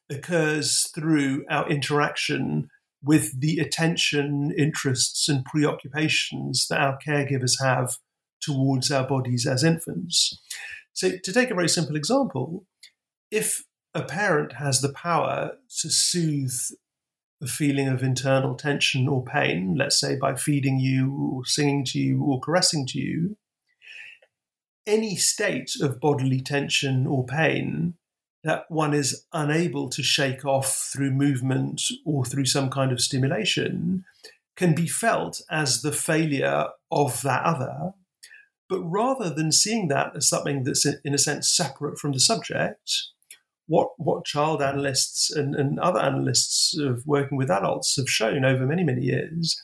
occurs 0.09 0.89
through 0.95 1.45
our 1.49 1.69
interaction 1.69 2.69
with 3.03 3.39
the 3.39 3.59
attention, 3.59 4.53
interests, 4.57 5.27
and 5.27 5.43
preoccupations 5.43 6.67
that 6.69 6.79
our 6.79 6.97
caregivers 7.05 7.61
have 7.61 7.97
towards 8.41 8.89
our 8.89 9.05
bodies 9.05 9.45
as 9.45 9.63
infants. 9.63 10.39
So, 10.93 11.11
to 11.21 11.33
take 11.33 11.51
a 11.51 11.55
very 11.55 11.69
simple 11.69 11.97
example, 11.97 12.65
if 13.29 13.63
a 13.93 14.03
parent 14.03 14.53
has 14.53 14.79
the 14.79 14.93
power 14.93 15.51
to 15.81 15.89
soothe 15.89 16.59
a 17.41 17.47
feeling 17.47 17.87
of 17.87 18.01
internal 18.01 18.55
tension 18.55 19.07
or 19.07 19.23
pain, 19.23 19.75
let's 19.77 19.99
say 19.99 20.15
by 20.15 20.35
feeding 20.35 20.79
you 20.79 21.31
or 21.33 21.45
singing 21.45 21.85
to 21.85 21.99
you 21.99 22.23
or 22.23 22.39
caressing 22.39 22.85
to 22.87 22.99
you, 22.99 23.37
any 24.85 25.15
state 25.15 25.71
of 25.81 25.99
bodily 25.99 26.41
tension 26.41 27.05
or 27.05 27.25
pain 27.25 27.95
that 28.43 28.65
one 28.69 28.93
is 28.93 29.25
unable 29.33 29.89
to 29.89 30.01
shake 30.01 30.45
off 30.45 30.89
through 30.93 31.11
movement 31.11 31.81
or 32.05 32.23
through 32.23 32.45
some 32.45 32.69
kind 32.69 32.91
of 32.91 33.01
stimulation 33.01 34.05
can 34.55 34.73
be 34.73 34.87
felt 34.87 35.41
as 35.51 35.81
the 35.81 35.91
failure 35.91 36.67
of 36.89 37.21
that 37.23 37.43
other. 37.43 37.91
But 38.69 38.81
rather 38.83 39.29
than 39.29 39.51
seeing 39.51 39.89
that 39.89 40.15
as 40.15 40.29
something 40.29 40.63
that's 40.63 40.85
in 40.85 41.13
a 41.13 41.17
sense 41.17 41.49
separate 41.49 41.99
from 41.99 42.13
the 42.13 42.19
subject, 42.19 42.91
what 43.67 43.89
what 43.97 44.25
child 44.25 44.61
analysts 44.61 45.29
and, 45.29 45.55
and 45.55 45.79
other 45.79 45.99
analysts 45.99 46.77
of 46.77 47.03
working 47.05 47.37
with 47.37 47.51
adults 47.51 47.95
have 47.97 48.09
shown 48.09 48.43
over 48.43 48.65
many 48.65 48.83
many 48.83 49.03
years 49.03 49.61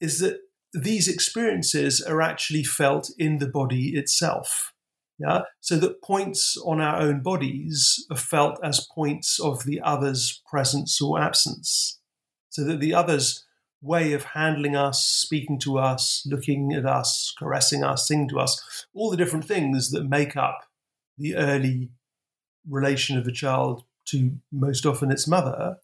is 0.00 0.18
that 0.18 0.38
these 0.72 1.08
experiences 1.08 2.02
are 2.02 2.20
actually 2.20 2.62
felt 2.62 3.10
in 3.18 3.38
the 3.38 3.48
body 3.48 3.96
itself. 3.96 4.72
Yeah? 5.18 5.42
So 5.60 5.76
that 5.76 6.02
points 6.02 6.58
on 6.64 6.80
our 6.80 7.00
own 7.00 7.22
bodies 7.22 8.04
are 8.10 8.16
felt 8.16 8.58
as 8.62 8.86
points 8.94 9.40
of 9.40 9.64
the 9.64 9.80
other's 9.80 10.42
presence 10.50 11.00
or 11.00 11.18
absence. 11.18 11.98
So 12.50 12.64
that 12.64 12.80
the 12.80 12.92
other's 12.92 13.46
way 13.82 14.12
of 14.12 14.24
handling 14.24 14.74
us 14.74 15.04
speaking 15.04 15.58
to 15.60 15.78
us 15.78 16.26
looking 16.26 16.72
at 16.72 16.86
us 16.86 17.32
caressing 17.38 17.84
us 17.84 18.08
singing 18.08 18.28
to 18.28 18.38
us 18.38 18.86
all 18.94 19.10
the 19.10 19.16
different 19.16 19.44
things 19.44 19.90
that 19.90 20.08
make 20.08 20.36
up 20.36 20.60
the 21.18 21.36
early 21.36 21.90
relation 22.68 23.18
of 23.18 23.26
a 23.26 23.32
child 23.32 23.84
to 24.06 24.32
most 24.52 24.86
often 24.86 25.10
its 25.10 25.26
mother, 25.26 25.78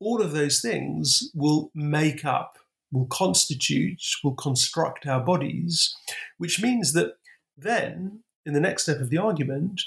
all 0.00 0.22
of 0.22 0.32
those 0.32 0.60
things 0.60 1.30
will 1.34 1.70
make 1.74 2.24
up, 2.24 2.58
will 2.90 3.06
constitute, 3.06 4.02
will 4.24 4.34
construct 4.34 5.06
our 5.06 5.20
bodies, 5.20 5.94
which 6.38 6.62
means 6.62 6.92
that 6.94 7.14
then, 7.56 8.20
in 8.46 8.54
the 8.54 8.60
next 8.60 8.84
step 8.84 9.00
of 9.00 9.10
the 9.10 9.18
argument, 9.18 9.82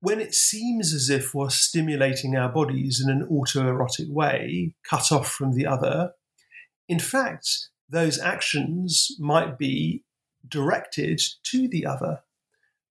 when 0.00 0.20
it 0.20 0.34
seems 0.34 0.94
as 0.94 1.10
if 1.10 1.34
we're 1.34 1.50
stimulating 1.50 2.36
our 2.36 2.48
bodies 2.48 3.00
in 3.00 3.10
an 3.10 3.26
autoerotic 3.26 4.08
way, 4.08 4.74
cut 4.88 5.10
off 5.10 5.28
from 5.28 5.54
the 5.54 5.66
other, 5.66 6.12
in 6.88 7.00
fact, 7.00 7.68
those 7.88 8.20
actions 8.20 9.10
might 9.18 9.58
be 9.58 10.04
directed 10.46 11.20
to 11.44 11.66
the 11.66 11.84
other. 11.86 12.20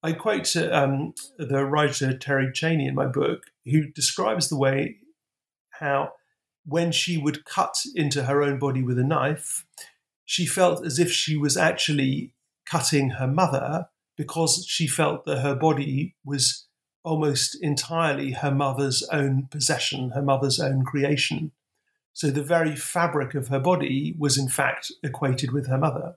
I 0.06 0.14
quote 0.14 0.56
um, 0.56 1.16
the 1.40 1.66
writer 1.66 2.14
Terri 2.14 2.54
Cheney 2.54 2.86
in 2.86 2.94
my 2.94 3.08
book, 3.08 3.46
who 3.66 3.88
describes 3.88 4.50
the 4.50 4.56
way 4.56 4.98
how 5.80 6.12
when 6.64 6.92
she 6.92 7.18
would 7.18 7.44
cut 7.44 7.76
into 7.96 8.26
her 8.26 8.44
own 8.44 8.60
body 8.60 8.84
with 8.84 9.00
a 9.00 9.04
knife, 9.04 9.66
she 10.24 10.46
felt 10.46 10.86
as 10.86 11.00
if 11.00 11.12
she 11.12 11.36
was 11.36 11.58
actually 11.58 12.34
cutting 12.68 13.12
her 13.12 13.26
mother 13.26 13.90
because 14.16 14.64
she 14.68 14.86
felt 14.86 15.26
that 15.26 15.40
her 15.40 15.56
body 15.56 16.16
was 16.24 16.68
almost 17.04 17.58
entirely 17.60 18.34
her 18.34 18.52
mother's 18.52 19.02
own 19.12 19.48
possession, 19.50 20.12
her 20.12 20.22
mother's 20.22 20.60
own 20.60 20.86
creation. 20.86 21.52
So 22.14 22.30
the 22.30 22.44
very 22.44 22.76
fabric 22.76 23.34
of 23.34 23.48
her 23.48 23.60
body 23.60 24.16
was, 24.20 24.38
in 24.38 24.50
fact, 24.50 24.92
equated 25.04 25.52
with 25.52 25.66
her 25.66 25.80
mother. 25.80 26.16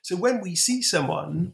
So 0.00 0.16
when 0.16 0.40
we 0.40 0.54
see 0.54 0.80
someone 0.80 1.52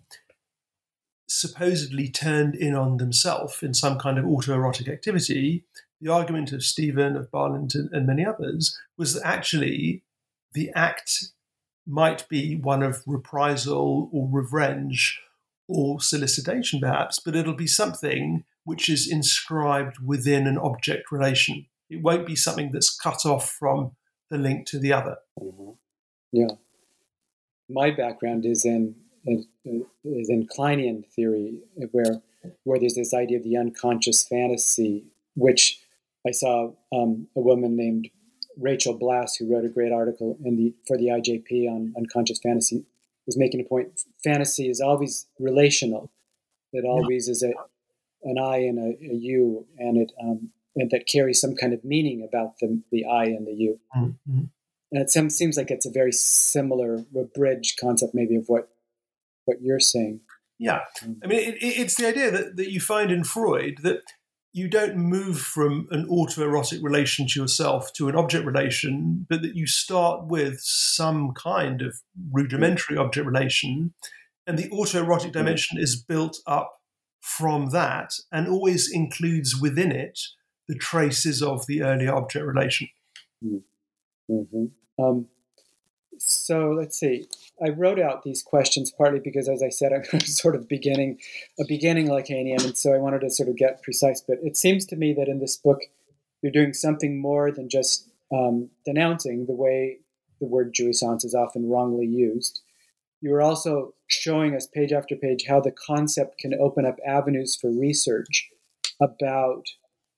supposedly 1.33 2.09
turned 2.09 2.55
in 2.55 2.75
on 2.75 2.99
themselves 2.99 3.63
in 3.63 3.75
some 3.75 3.99
kind 3.99 4.19
of 4.19 4.25
autoerotic 4.25 4.89
activity, 4.89 5.65
the 6.01 6.13
argument 6.13 6.53
of 6.53 6.63
Stephen, 6.63 7.17
of 7.17 7.31
Balint, 7.31 7.75
and, 7.75 8.07
many 8.07 8.25
others 8.25 8.79
was 8.99 9.15
that 9.15 9.27
actually 9.27 10.03
the 10.53 10.71
act 10.75 11.31
might 11.87 12.29
be 12.29 12.57
one 12.57 12.83
of 12.83 13.03
reprisal 13.07 14.11
or 14.13 14.29
revenge 14.31 15.21
or 15.69 16.01
solicitation, 16.01 16.81
perhaps, 16.81 17.19
but 17.19 17.35
it'll 17.35 17.55
be 17.55 17.67
something 17.67 18.45
which 18.65 18.89
is 18.89 19.11
inscribed 19.11 19.97
within 20.05 20.47
an 20.47 20.59
object 20.59 21.11
relation. 21.11 21.67
It 21.89 22.03
won't 22.03 22.27
be 22.27 22.37
something 22.37 22.73
that's 22.73 22.95
cut 22.95 23.25
off 23.25 23.51
from 23.51 23.93
the 24.31 24.39
link 24.39 24.67
to 24.67 24.79
the 24.79 24.93
other. 24.93 25.17
Mm-hmm. 25.41 25.71
Yeah. 26.33 26.55
My 27.69 27.91
background 27.91 28.45
is 28.45 28.65
in 28.65 28.97
is 29.27 30.29
in 30.31 30.47
Kleinian 30.47 31.07
theory, 31.07 31.59
where 31.93 32.23
where 32.65 32.79
there's 32.79 32.95
this 32.95 33.15
idea 33.15 33.39
of 33.39 33.45
the 33.45 33.57
unconscious 33.57 34.27
fantasy, 34.27 35.05
which 35.35 35.81
I 36.27 36.33
saw 36.33 36.73
um, 36.93 37.29
a 37.37 37.41
woman 37.41 37.77
named 37.77 38.09
Rachel 38.59 38.95
Blass, 38.95 39.37
who 39.37 39.53
wrote 39.53 39.65
a 39.65 39.69
great 39.69 39.93
article 39.93 40.37
in 40.45 40.57
the 40.57 40.75
for 40.87 40.97
the 40.97 41.07
IJP 41.07 41.69
on 41.69 41.95
unconscious 41.97 42.41
fantasy, 42.43 42.85
was 43.27 43.39
making 43.39 43.61
a 43.61 43.65
point. 43.65 44.03
Fantasy 44.25 44.69
is 44.69 44.81
always 44.81 45.27
relational. 45.39 46.11
It 46.73 46.85
always 46.85 47.29
is 47.29 47.43
a 47.43 47.53
an 48.25 48.39
I 48.39 48.59
and 48.59 48.79
a, 48.79 48.99
a 49.05 49.15
you, 49.15 49.67
and 49.79 49.99
it 49.99 50.13
um, 50.21 50.51
and 50.77 50.91
that 50.91 51.07
carries 51.07 51.41
some 51.41 51.55
kind 51.55 51.73
of 51.73 51.85
meaning 51.85 52.27
about 52.29 52.59
the 52.61 52.83
the 52.91 53.05
I 53.05 53.25
and 53.25 53.47
the 53.47 53.53
you. 53.53 53.81
Mm-hmm. 53.97 54.45
And 54.93 55.01
it 55.01 55.11
seems 55.11 55.57
like 55.57 55.71
it's 55.71 55.87
a 55.87 55.91
very 55.91 56.13
similar, 56.13 57.03
bridge 57.35 57.77
concept, 57.81 58.15
maybe 58.15 58.37
of 58.37 58.45
what 58.49 58.69
what 59.45 59.59
you're 59.61 59.81
saying. 59.81 60.21
Yeah, 60.59 60.81
I 61.03 61.27
mean, 61.27 61.41
it, 61.41 61.57
it's 61.61 61.97
the 61.97 62.07
idea 62.07 62.31
that, 62.31 62.57
that 62.57 62.71
you 62.71 62.81
find 62.81 63.11
in 63.11 63.25
Freud 63.25 63.79
that 63.83 64.03
you 64.53 64.69
don't 64.69 64.97
move 64.97 65.41
from 65.41 65.89
an 65.91 66.07
autoerotic 66.09 66.83
relation 66.83 67.27
to 67.27 67.41
yourself 67.41 67.93
to 67.95 68.09
an 68.09 68.15
object 68.15 68.45
relation, 68.45 69.27
but 69.29 69.43
that 69.43 69.57
you 69.57 69.67
start 69.67 70.27
with 70.27 70.61
some 70.61 71.33
kind 71.33 71.81
of 71.81 72.01
rudimentary 72.31 72.97
object 72.97 73.27
relation, 73.27 73.95
and 74.47 74.59
the 74.59 74.69
autoerotic 74.69 75.31
mm. 75.31 75.33
dimension 75.33 75.79
is 75.79 75.97
built 75.97 76.39
up 76.47 76.81
from 77.21 77.71
that 77.71 78.15
and 78.31 78.49
always 78.49 78.91
includes 78.91 79.59
within 79.61 79.93
it 79.93 80.19
the 80.69 80.75
traces 80.75 81.41
of 81.43 81.67
the 81.67 81.83
earlier 81.83 82.15
object 82.15 82.45
relation. 82.45 82.89
Mm. 83.45 83.63
Mm-hmm. 84.31 85.03
Um, 85.03 85.27
so 86.25 86.71
let's 86.71 86.99
see. 86.99 87.29
I 87.65 87.71
wrote 87.71 87.99
out 87.99 88.23
these 88.23 88.43
questions 88.43 88.91
partly 88.91 89.21
because, 89.21 89.49
as 89.49 89.63
I 89.63 89.69
said, 89.69 89.93
I'm 89.93 90.21
sort 90.21 90.55
of 90.55 90.69
beginning 90.69 91.19
a 91.59 91.65
beginning 91.67 92.09
Lacanian, 92.09 92.65
and 92.65 92.77
so 92.77 92.93
I 92.93 92.99
wanted 92.99 93.21
to 93.23 93.31
sort 93.31 93.49
of 93.49 93.57
get 93.57 93.83
precise. 93.83 94.21
But 94.21 94.39
it 94.43 94.57
seems 94.57 94.87
to 94.87 94.97
me 94.97 95.13
that 95.15 95.29
in 95.29 95.41
this 95.41 95.57
book, 95.57 95.81
you're 96.41 96.53
doing 96.53 96.75
something 96.75 97.21
more 97.21 97.51
than 97.51 97.69
just 97.69 98.09
um, 98.33 98.71
denouncing 98.85 99.47
the 99.47 99.55
way 99.55 99.99
the 100.41 100.47
word 100.47 100.75
jouissance 100.75 101.25
is 101.25 101.35
often 101.35 101.69
wrongly 101.69 102.07
used. 102.07 102.63
You 103.21 103.35
are 103.35 103.43
also 103.43 103.95
showing 104.09 104.57
us 104.57 104.67
page 104.67 104.93
after 104.93 105.15
page 105.15 105.45
how 105.49 105.61
the 105.61 105.71
concept 105.71 106.39
can 106.39 106.55
open 106.55 106.85
up 106.85 106.99
avenues 107.07 107.55
for 107.55 107.71
research 107.71 108.49
about 109.01 109.65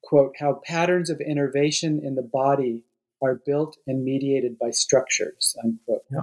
quote 0.03 0.35
how 0.39 0.61
patterns 0.65 1.09
of 1.11 1.21
innervation 1.21 2.01
in 2.03 2.15
the 2.15 2.23
body 2.23 2.83
are 3.25 3.41
built 3.47 3.79
and 3.87 4.05
mediated 4.05 4.59
by 4.59 4.71
structures, 4.71 5.57
unquote. 5.65 6.05
Yeah. 6.11 6.21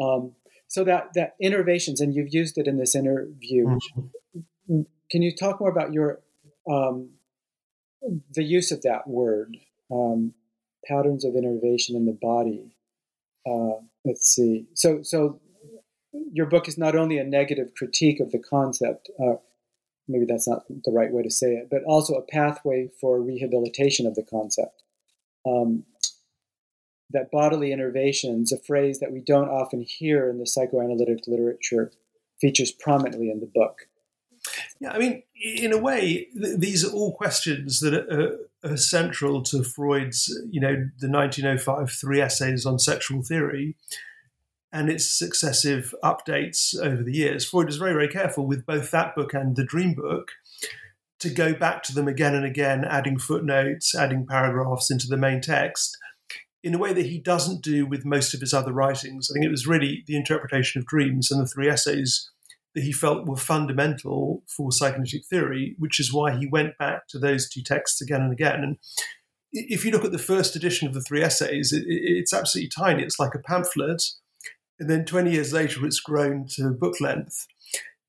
Um, 0.00 0.34
so 0.68 0.84
that 0.84 1.14
that 1.14 1.34
innervations, 1.42 2.00
and 2.00 2.14
you've 2.14 2.32
used 2.32 2.58
it 2.58 2.66
in 2.66 2.76
this 2.76 2.94
interview. 2.94 3.66
Mm-hmm. 3.66 4.82
Can 5.10 5.22
you 5.22 5.34
talk 5.34 5.60
more 5.60 5.70
about 5.70 5.92
your 5.92 6.20
um, 6.70 7.10
the 8.34 8.44
use 8.44 8.70
of 8.70 8.82
that 8.82 9.08
word, 9.08 9.56
um, 9.90 10.34
patterns 10.84 11.24
of 11.24 11.34
innervation 11.34 11.96
in 11.96 12.04
the 12.04 12.18
body? 12.20 12.76
Uh, 13.46 13.80
let's 14.04 14.28
see. 14.28 14.66
So 14.74 15.02
so 15.02 15.40
your 16.32 16.46
book 16.46 16.68
is 16.68 16.76
not 16.76 16.94
only 16.94 17.18
a 17.18 17.24
negative 17.24 17.74
critique 17.74 18.20
of 18.20 18.30
the 18.30 18.38
concept. 18.38 19.10
Uh, 19.18 19.36
maybe 20.06 20.26
that's 20.26 20.48
not 20.48 20.64
the 20.68 20.92
right 20.92 21.12
way 21.12 21.22
to 21.22 21.30
say 21.30 21.52
it, 21.52 21.68
but 21.70 21.82
also 21.84 22.14
a 22.14 22.22
pathway 22.22 22.88
for 23.00 23.20
rehabilitation 23.20 24.06
of 24.06 24.14
the 24.14 24.22
concept 24.22 24.82
um, 25.46 25.84
that 27.10 27.30
bodily 27.30 27.70
innervations, 27.70 28.52
a 28.52 28.58
phrase 28.58 29.00
that 29.00 29.12
we 29.12 29.20
don't 29.20 29.48
often 29.48 29.82
hear 29.82 30.28
in 30.28 30.38
the 30.38 30.46
psychoanalytic 30.46 31.26
literature, 31.26 31.90
features 32.40 32.70
prominently 32.70 33.30
in 33.30 33.40
the 33.40 33.50
book. 33.52 33.88
Yeah, 34.80 34.92
I 34.92 34.98
mean, 34.98 35.22
in 35.34 35.72
a 35.72 35.78
way, 35.78 36.28
th- 36.40 36.58
these 36.58 36.84
are 36.84 36.92
all 36.92 37.14
questions 37.14 37.80
that 37.80 37.94
are, 37.94 38.38
are, 38.70 38.76
central 38.76 39.42
to 39.44 39.64
Freud's, 39.64 40.28
you 40.50 40.60
know, 40.60 40.74
the 40.98 41.08
1905 41.08 41.90
three 41.90 42.20
essays 42.20 42.64
on 42.64 42.78
sexual 42.78 43.22
theory 43.22 43.74
and 44.72 44.90
its 44.90 45.06
successive 45.06 45.94
updates 46.04 46.78
over 46.78 47.02
the 47.02 47.12
years. 47.12 47.48
Freud 47.48 47.66
was 47.66 47.78
very, 47.78 47.92
very 47.92 48.08
careful 48.08 48.46
with 48.46 48.66
both 48.66 48.90
that 48.90 49.14
book 49.16 49.34
and 49.34 49.56
the 49.56 49.64
Dream 49.64 49.94
book 49.94 50.32
to 51.20 51.30
go 51.30 51.52
back 51.52 51.82
to 51.84 51.94
them 51.94 52.08
again 52.08 52.34
and 52.34 52.44
again, 52.44 52.84
adding 52.84 53.18
footnotes, 53.18 53.94
adding 53.94 54.26
paragraphs 54.26 54.90
into 54.90 55.06
the 55.08 55.16
main 55.16 55.40
text 55.40 55.96
in 56.62 56.74
a 56.74 56.78
way 56.78 56.92
that 56.92 57.06
he 57.06 57.18
doesn't 57.18 57.62
do 57.62 57.86
with 57.86 58.04
most 58.04 58.34
of 58.34 58.40
his 58.40 58.52
other 58.52 58.72
writings. 58.72 59.30
I 59.30 59.34
think 59.34 59.44
it 59.44 59.50
was 59.50 59.66
really 59.66 60.04
the 60.06 60.16
interpretation 60.16 60.80
of 60.80 60.86
dreams 60.86 61.30
and 61.30 61.40
the 61.40 61.46
three 61.46 61.68
essays 61.68 62.30
that 62.74 62.84
he 62.84 62.92
felt 62.92 63.26
were 63.26 63.36
fundamental 63.36 64.42
for 64.46 64.72
psychoanalytic 64.72 65.26
theory, 65.26 65.74
which 65.78 65.98
is 65.98 66.12
why 66.12 66.36
he 66.36 66.46
went 66.46 66.76
back 66.78 67.08
to 67.08 67.18
those 67.18 67.48
two 67.48 67.62
texts 67.62 68.00
again 68.00 68.22
and 68.22 68.32
again. 68.32 68.62
And 68.62 68.76
if 69.52 69.84
you 69.84 69.90
look 69.90 70.04
at 70.04 70.12
the 70.12 70.18
first 70.18 70.56
edition 70.56 70.86
of 70.86 70.94
the 70.94 71.00
three 71.00 71.22
essays, 71.22 71.72
it, 71.72 71.84
it's 71.86 72.34
absolutely 72.34 72.70
tiny. 72.76 73.02
It's 73.02 73.18
like 73.18 73.34
a 73.34 73.40
pamphlet. 73.40 74.02
And 74.78 74.90
then 74.90 75.04
20 75.04 75.30
years 75.30 75.52
later, 75.52 75.84
it's 75.86 76.00
grown 76.00 76.46
to 76.50 76.70
book 76.70 77.00
length. 77.00 77.46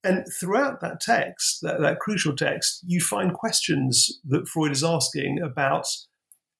And 0.03 0.25
throughout 0.39 0.79
that 0.81 1.01
text, 1.01 1.59
that, 1.62 1.81
that 1.81 1.99
crucial 1.99 2.35
text, 2.35 2.83
you 2.85 3.01
find 3.01 3.33
questions 3.33 4.19
that 4.25 4.47
Freud 4.47 4.71
is 4.71 4.83
asking 4.83 5.39
about 5.41 5.88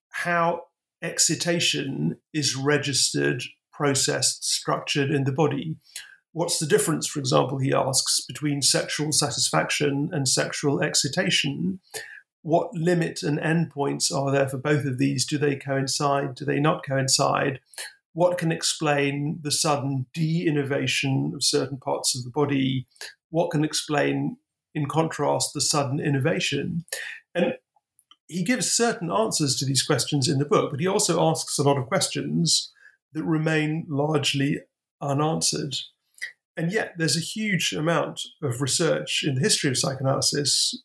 how 0.10 0.63
excitation 1.02 2.17
is 2.34 2.56
registered, 2.56 3.43
processed, 3.71 4.43
structured 4.43 5.10
in 5.10 5.23
the 5.23 5.32
body. 5.32 5.78
What's 6.34 6.60
the 6.60 6.67
difference, 6.67 7.08
for 7.08 7.19
example, 7.19 7.58
he 7.58 7.73
asks, 7.73 8.21
between 8.21 8.62
sexual 8.62 9.12
satisfaction 9.12 10.10
and 10.12 10.28
sexual 10.28 10.82
excitation? 10.82 11.80
What 12.41 12.73
limit 12.73 13.23
and 13.23 13.39
endpoints 13.39 14.13
are 14.13 14.32
there 14.32 14.47
for 14.47 14.58
both 14.58 14.86
of 14.86 14.97
these? 14.97 15.25
Do 15.25 15.38
they 15.38 15.56
coincide? 15.56 16.36
Do 16.36 16.45
they 16.45 16.60
not 16.60 16.86
coincide? 16.86 17.62
What 18.13 18.38
can 18.38 18.52
explain 18.52 19.39
the 19.41 19.52
sudden 19.52 20.08
de 20.13 20.45
innervation 20.45 21.32
of 21.34 21.43
certain 21.43 21.78
parts 21.78 22.17
of 22.17 22.23
the 22.23 22.30
body? 22.30 22.88
What 23.30 23.52
can 23.52 23.63
explain, 23.63 24.38
in 24.74 24.88
contrast, 24.88 25.54
the 25.54 25.62
sudden 25.62 26.00
innervation? 26.00 26.86
And 27.36 27.56
he 28.28 28.44
gives 28.44 28.72
certain 28.72 29.12
answers 29.12 29.56
to 29.58 29.65
these 29.65 29.84
questions 29.84 30.28
in 30.28 30.38
the 30.38 30.46
book, 30.46 30.72
but 30.72 30.80
he 30.80 30.88
also 30.88 31.28
asks 31.28 31.58
a 31.58 31.63
lot 31.63 31.78
of 31.78 31.88
questions 31.88 32.72
that 33.13 33.24
remain 33.24 33.86
largely 33.89 34.60
unanswered. 35.02 35.76
And 36.56 36.72
yet, 36.72 36.94
there's 36.98 37.18
a 37.18 37.22
huge 37.22 37.74
amount 37.74 38.22
of 38.44 38.62
research 38.62 39.24
in 39.26 39.36
the 39.36 39.42
history 39.42 39.70
of 39.70 39.78
psychoanalysis 39.78 40.84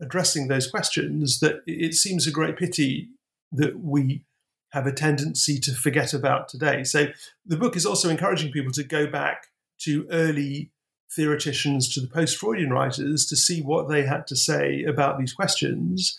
addressing 0.00 0.48
those 0.48 0.70
questions 0.70 1.40
that 1.40 1.56
it 1.66 1.94
seems 1.94 2.26
a 2.26 2.32
great 2.32 2.56
pity 2.56 3.08
that 3.52 3.80
we 3.80 4.24
have 4.72 4.86
a 4.86 4.92
tendency 4.92 5.58
to 5.60 5.72
forget 5.72 6.12
about 6.12 6.48
today. 6.48 6.84
So, 6.84 7.06
the 7.46 7.56
book 7.56 7.76
is 7.76 7.86
also 7.86 8.10
encouraging 8.10 8.52
people 8.52 8.72
to 8.72 8.84
go 8.84 9.06
back 9.06 9.46
to 9.80 10.06
early 10.10 10.70
theoreticians 11.14 11.92
to 11.94 12.00
the 12.00 12.08
post 12.08 12.36
Freudian 12.38 12.70
writers 12.70 13.26
to 13.26 13.36
see 13.36 13.60
what 13.60 13.88
they 13.88 14.04
had 14.04 14.26
to 14.28 14.36
say 14.36 14.84
about 14.84 15.18
these 15.18 15.32
questions. 15.32 16.18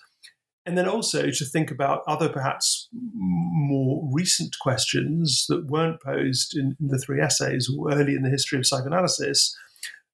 And 0.66 0.78
then 0.78 0.88
also 0.88 1.30
to 1.30 1.46
think 1.46 1.70
about 1.70 2.02
other, 2.08 2.28
perhaps 2.28 2.88
more 3.14 4.10
recent 4.12 4.58
questions 4.60 5.46
that 5.48 5.68
weren't 5.68 6.02
posed 6.02 6.58
in, 6.58 6.76
the 6.80 6.98
three 6.98 7.22
essays 7.22 7.70
early 7.92 8.16
in 8.16 8.24
the 8.24 8.32
history 8.32 8.58
of 8.58 8.66
psychoanalysis 8.66 9.56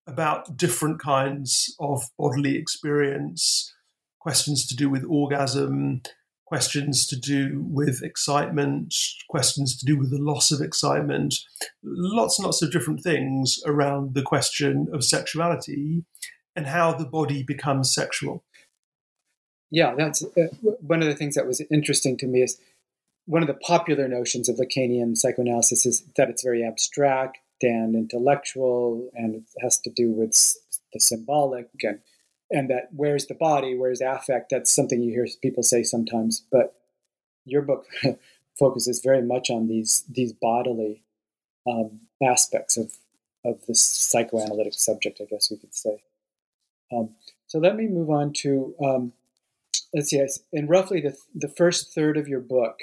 about 0.07 0.57
different 0.57 0.99
kinds 0.99 1.73
of 1.79 2.03
bodily 2.17 2.57
experience, 2.57 3.73
questions 4.19 4.67
to 4.67 4.75
do 4.75 4.89
with 4.89 5.05
orgasm, 5.07 6.01
questions 6.51 7.07
to 7.07 7.15
do 7.15 7.63
with 7.69 8.03
excitement, 8.03 8.93
questions 9.29 9.77
to 9.77 9.85
do 9.85 9.97
with 9.97 10.11
the 10.11 10.21
loss 10.21 10.51
of 10.51 10.59
excitement, 10.59 11.33
lots 11.81 12.37
and 12.37 12.45
lots 12.45 12.61
of 12.61 12.73
different 12.73 13.01
things 13.01 13.61
around 13.65 14.15
the 14.15 14.21
question 14.21 14.89
of 14.91 15.01
sexuality 15.01 16.03
and 16.53 16.67
how 16.67 16.91
the 16.91 17.05
body 17.05 17.41
becomes 17.41 17.95
sexual. 17.95 18.43
Yeah, 19.69 19.95
that's 19.97 20.23
uh, 20.23 20.47
one 20.81 21.01
of 21.01 21.07
the 21.07 21.15
things 21.15 21.35
that 21.35 21.47
was 21.47 21.61
interesting 21.71 22.17
to 22.17 22.27
me 22.27 22.41
is 22.41 22.59
one 23.27 23.41
of 23.41 23.47
the 23.47 23.53
popular 23.53 24.09
notions 24.09 24.49
of 24.49 24.57
Lacanian 24.57 25.15
psychoanalysis 25.15 25.85
is 25.85 26.03
that 26.17 26.29
it's 26.29 26.43
very 26.43 26.65
abstract 26.65 27.37
and 27.61 27.95
intellectual, 27.95 29.09
and 29.13 29.35
it 29.35 29.43
has 29.61 29.79
to 29.85 29.89
do 29.89 30.11
with 30.11 30.33
the 30.91 30.99
symbolic, 30.99 31.69
and 31.83 31.99
and 32.51 32.69
that 32.69 32.89
where's 32.91 33.27
the 33.27 33.33
body, 33.33 33.75
where's 33.75 34.01
affect. 34.01 34.49
That's 34.51 34.71
something 34.71 35.01
you 35.01 35.11
hear 35.11 35.27
people 35.41 35.63
say 35.63 35.83
sometimes, 35.83 36.43
but 36.51 36.75
your 37.45 37.61
book 37.61 37.85
focuses 38.59 39.01
very 39.01 39.21
much 39.21 39.49
on 39.49 39.67
these 39.67 40.03
these 40.09 40.33
bodily 40.33 41.03
um, 41.67 42.01
aspects 42.23 42.77
of 42.77 42.93
of 43.43 43.65
this 43.67 43.81
psychoanalytic 43.81 44.73
subject, 44.73 45.19
I 45.21 45.25
guess 45.25 45.49
we 45.49 45.57
could 45.57 45.73
say. 45.73 46.03
Um, 46.93 47.11
so 47.47 47.57
let 47.59 47.75
me 47.75 47.87
move 47.87 48.09
on 48.09 48.33
to 48.33 48.75
um, 48.83 49.13
let's 49.93 50.09
see. 50.09 50.25
In 50.51 50.67
roughly 50.67 51.01
the 51.01 51.15
the 51.33 51.49
first 51.49 51.93
third 51.93 52.17
of 52.17 52.27
your 52.27 52.41
book, 52.41 52.81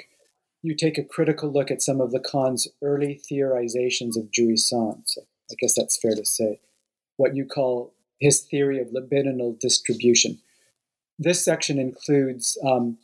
you 0.61 0.75
take 0.75 0.97
a 0.97 1.03
critical 1.03 1.51
look 1.51 1.71
at 1.71 1.81
some 1.81 2.01
of 2.01 2.11
Lacan's 2.11 2.67
early 2.81 3.21
theorizations 3.31 4.17
of 4.17 4.31
jouissance. 4.31 5.17
I 5.51 5.55
guess 5.59 5.75
that's 5.75 5.97
fair 5.97 6.15
to 6.15 6.25
say. 6.25 6.59
What 7.17 7.35
you 7.35 7.45
call 7.45 7.93
his 8.19 8.41
theory 8.41 8.79
of 8.79 8.89
libidinal 8.89 9.59
distribution. 9.59 10.39
This 11.17 11.43
section 11.43 11.79
includes 11.79 12.57
um, 12.65 12.97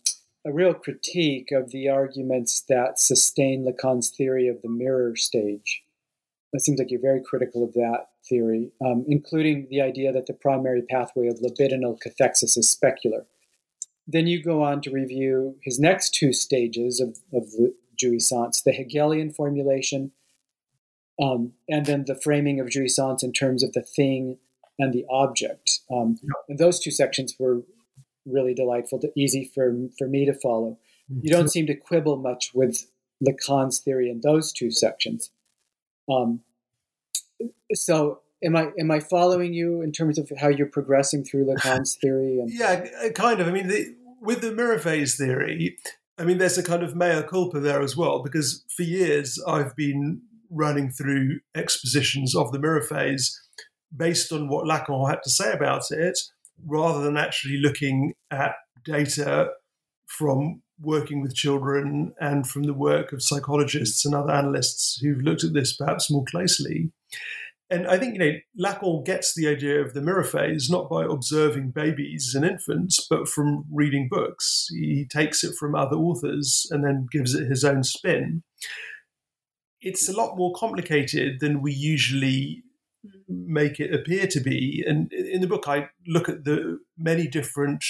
a 0.46 0.52
real 0.52 0.74
critique 0.74 1.52
of 1.52 1.72
the 1.72 1.90
arguments 1.90 2.64
that 2.70 3.00
sustain 3.00 3.66
Lacan's 3.66 4.10
theory 4.10 4.48
of 4.48 4.62
the 4.62 4.70
mirror 4.70 5.16
stage. 5.16 5.82
It 6.54 6.62
seems 6.62 6.80
like 6.80 6.92
you're 6.92 7.02
very 7.02 7.22
critical 7.22 7.64
of 7.64 7.74
that 7.74 8.08
theory, 8.30 8.72
um, 8.86 9.04
including 9.08 9.68
the 9.70 9.82
idea 9.82 10.14
that 10.14 10.28
the 10.28 10.34
primary 10.34 10.82
pathway 10.84 11.28
of 11.28 11.40
libidinal 11.40 11.98
cathexis 12.00 12.58
is 12.58 12.78
specular. 12.80 13.26
Then 14.08 14.28
you 14.28 14.42
go 14.42 14.64
on 14.64 14.82
to 14.82 14.92
review 14.92 15.58
his 15.64 15.80
next 15.80 16.14
two 16.14 16.32
stages 16.32 17.00
of, 17.00 17.18
of 17.34 17.52
the 17.52 17.74
jouissance, 18.02 18.64
the 18.64 18.72
Hegelian 18.72 19.34
formulation, 19.34 20.12
um, 21.22 21.54
and 21.68 21.86
then 21.86 22.06
the 22.06 22.20
framing 22.22 22.60
of 22.60 22.68
jouissance 22.68 23.24
in 23.24 23.34
terms 23.34 23.64
of 23.64 23.74
the 23.74 23.82
thing 23.82 24.38
and 24.80 24.94
the 24.94 25.06
object. 25.10 25.80
Um, 25.92 26.18
and 26.50 26.60
those 26.60 26.80
two 26.80 26.92
sections 26.92 27.36
were 27.40 27.62
really 28.26 28.54
delightful, 28.54 29.00
to, 29.00 29.12
easy 29.16 29.52
for, 29.54 29.74
for 29.98 30.08
me 30.08 30.26
to 30.26 30.34
follow. 30.34 30.78
You 31.22 31.32
don't 31.32 31.50
seem 31.50 31.68
to 31.68 31.76
quibble 31.76 32.18
much 32.18 32.52
with 32.54 32.88
Lacan's 33.24 33.80
theory 33.80 34.10
in 34.10 34.22
those 34.22 34.52
two 34.52 34.72
sections. 34.72 35.32
Um, 36.10 36.42
so 37.74 38.22
am 38.44 38.56
I 38.56 38.72
am 38.80 38.92
I 38.92 39.00
following 39.00 39.54
you 39.54 39.82
in 39.82 39.92
terms 39.92 40.18
of 40.18 40.32
how 40.40 40.48
you're 40.48 40.68
progressing 40.68 41.24
through 41.24 41.46
Lacan's 41.56 41.96
theory? 41.96 42.40
And- 42.40 42.50
yeah, 42.52 42.86
uh, 43.04 43.10
kind 43.10 43.40
of. 43.40 43.48
I 43.48 43.52
mean, 43.52 43.68
the, 43.68 43.96
with 44.22 44.42
the 44.42 44.52
mirror 44.52 44.80
phase 44.80 45.16
theory, 45.16 45.78
I 46.18 46.24
mean, 46.24 46.38
there's 46.38 46.58
a 46.58 46.64
kind 46.64 46.84
of 46.84 46.96
mea 46.96 47.22
culpa 47.28 47.60
there 47.60 47.82
as 47.82 47.96
well, 47.96 48.24
because 48.24 48.66
for 48.76 48.84
years 48.84 49.42
I've 49.48 49.76
been 49.76 50.22
running 50.50 50.90
through 50.90 51.40
expositions 51.56 52.36
of 52.36 52.52
the 52.52 52.60
mirror 52.60 52.82
phase 52.82 53.40
based 53.96 54.32
on 54.32 54.48
what 54.48 54.66
Lacan 54.66 55.10
had 55.10 55.24
to 55.24 55.30
say 55.30 55.52
about 55.52 55.92
it, 55.92 56.20
rather 56.66 57.02
than 57.02 57.18
actually 57.18 57.58
looking 57.58 58.14
at 58.32 58.56
data 58.84 59.50
from 60.08 60.62
working 60.82 61.22
with 61.22 61.34
children 61.34 62.14
and 62.20 62.48
from 62.48 62.64
the 62.64 62.74
work 62.74 63.14
of 63.14 63.24
psychologists 63.24 64.06
and 64.06 64.14
other 64.14 64.32
analysts 64.32 65.00
who've 65.02 65.22
looked 65.22 65.44
at 65.44 65.54
this 65.54 65.76
perhaps 65.76 66.12
more 66.12 66.26
closely. 66.26 66.92
And 67.70 67.88
I 67.88 67.98
think, 67.98 68.14
you 68.14 68.20
know, 68.20 68.34
Lacan 68.70 69.04
gets 69.06 69.34
the 69.34 69.48
idea 69.48 69.82
of 69.82 69.94
the 69.94 70.02
mirror 70.02 70.24
phase 70.24 70.70
not 70.70 70.88
by 70.88 71.04
observing 71.04 71.72
babies 71.72 72.36
and 72.36 72.46
infants, 72.46 73.06
but 73.10 73.28
from 73.28 73.66
reading 73.72 74.08
books. 74.10 74.68
He 74.70 75.08
takes 75.10 75.44
it 75.44 75.56
from 75.56 75.74
other 75.74 75.96
authors 75.96 76.68
and 76.70 76.84
then 76.84 77.08
gives 77.12 77.34
it 77.34 77.50
his 77.50 77.64
own 77.64 77.84
spin. 77.84 78.44
It's 79.82 80.08
a 80.08 80.16
lot 80.16 80.38
more 80.38 80.54
complicated 80.54 81.40
than 81.40 81.62
we 81.62 81.74
usually 81.74 82.64
make 83.28 83.80
it 83.80 83.94
appear 83.94 84.28
to 84.28 84.40
be. 84.40 84.84
And 84.88 85.12
in 85.12 85.42
the 85.42 85.48
book, 85.48 85.68
I 85.68 85.90
look 86.08 86.30
at 86.30 86.44
the 86.44 86.80
many 86.98 87.28
different 87.28 87.84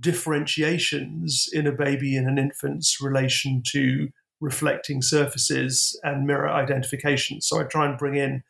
differentiations 0.00 1.48
in 1.52 1.66
a 1.66 1.72
baby 1.72 2.16
and 2.16 2.28
an 2.28 2.38
infant's 2.38 3.00
relation 3.00 3.62
to 3.68 4.08
reflecting 4.40 5.00
surfaces 5.00 5.98
and 6.02 6.26
mirror 6.26 6.48
identification. 6.48 7.40
So 7.40 7.60
I 7.60 7.64
try 7.64 7.86
and 7.86 7.96
bring 7.96 8.16
in 8.16 8.42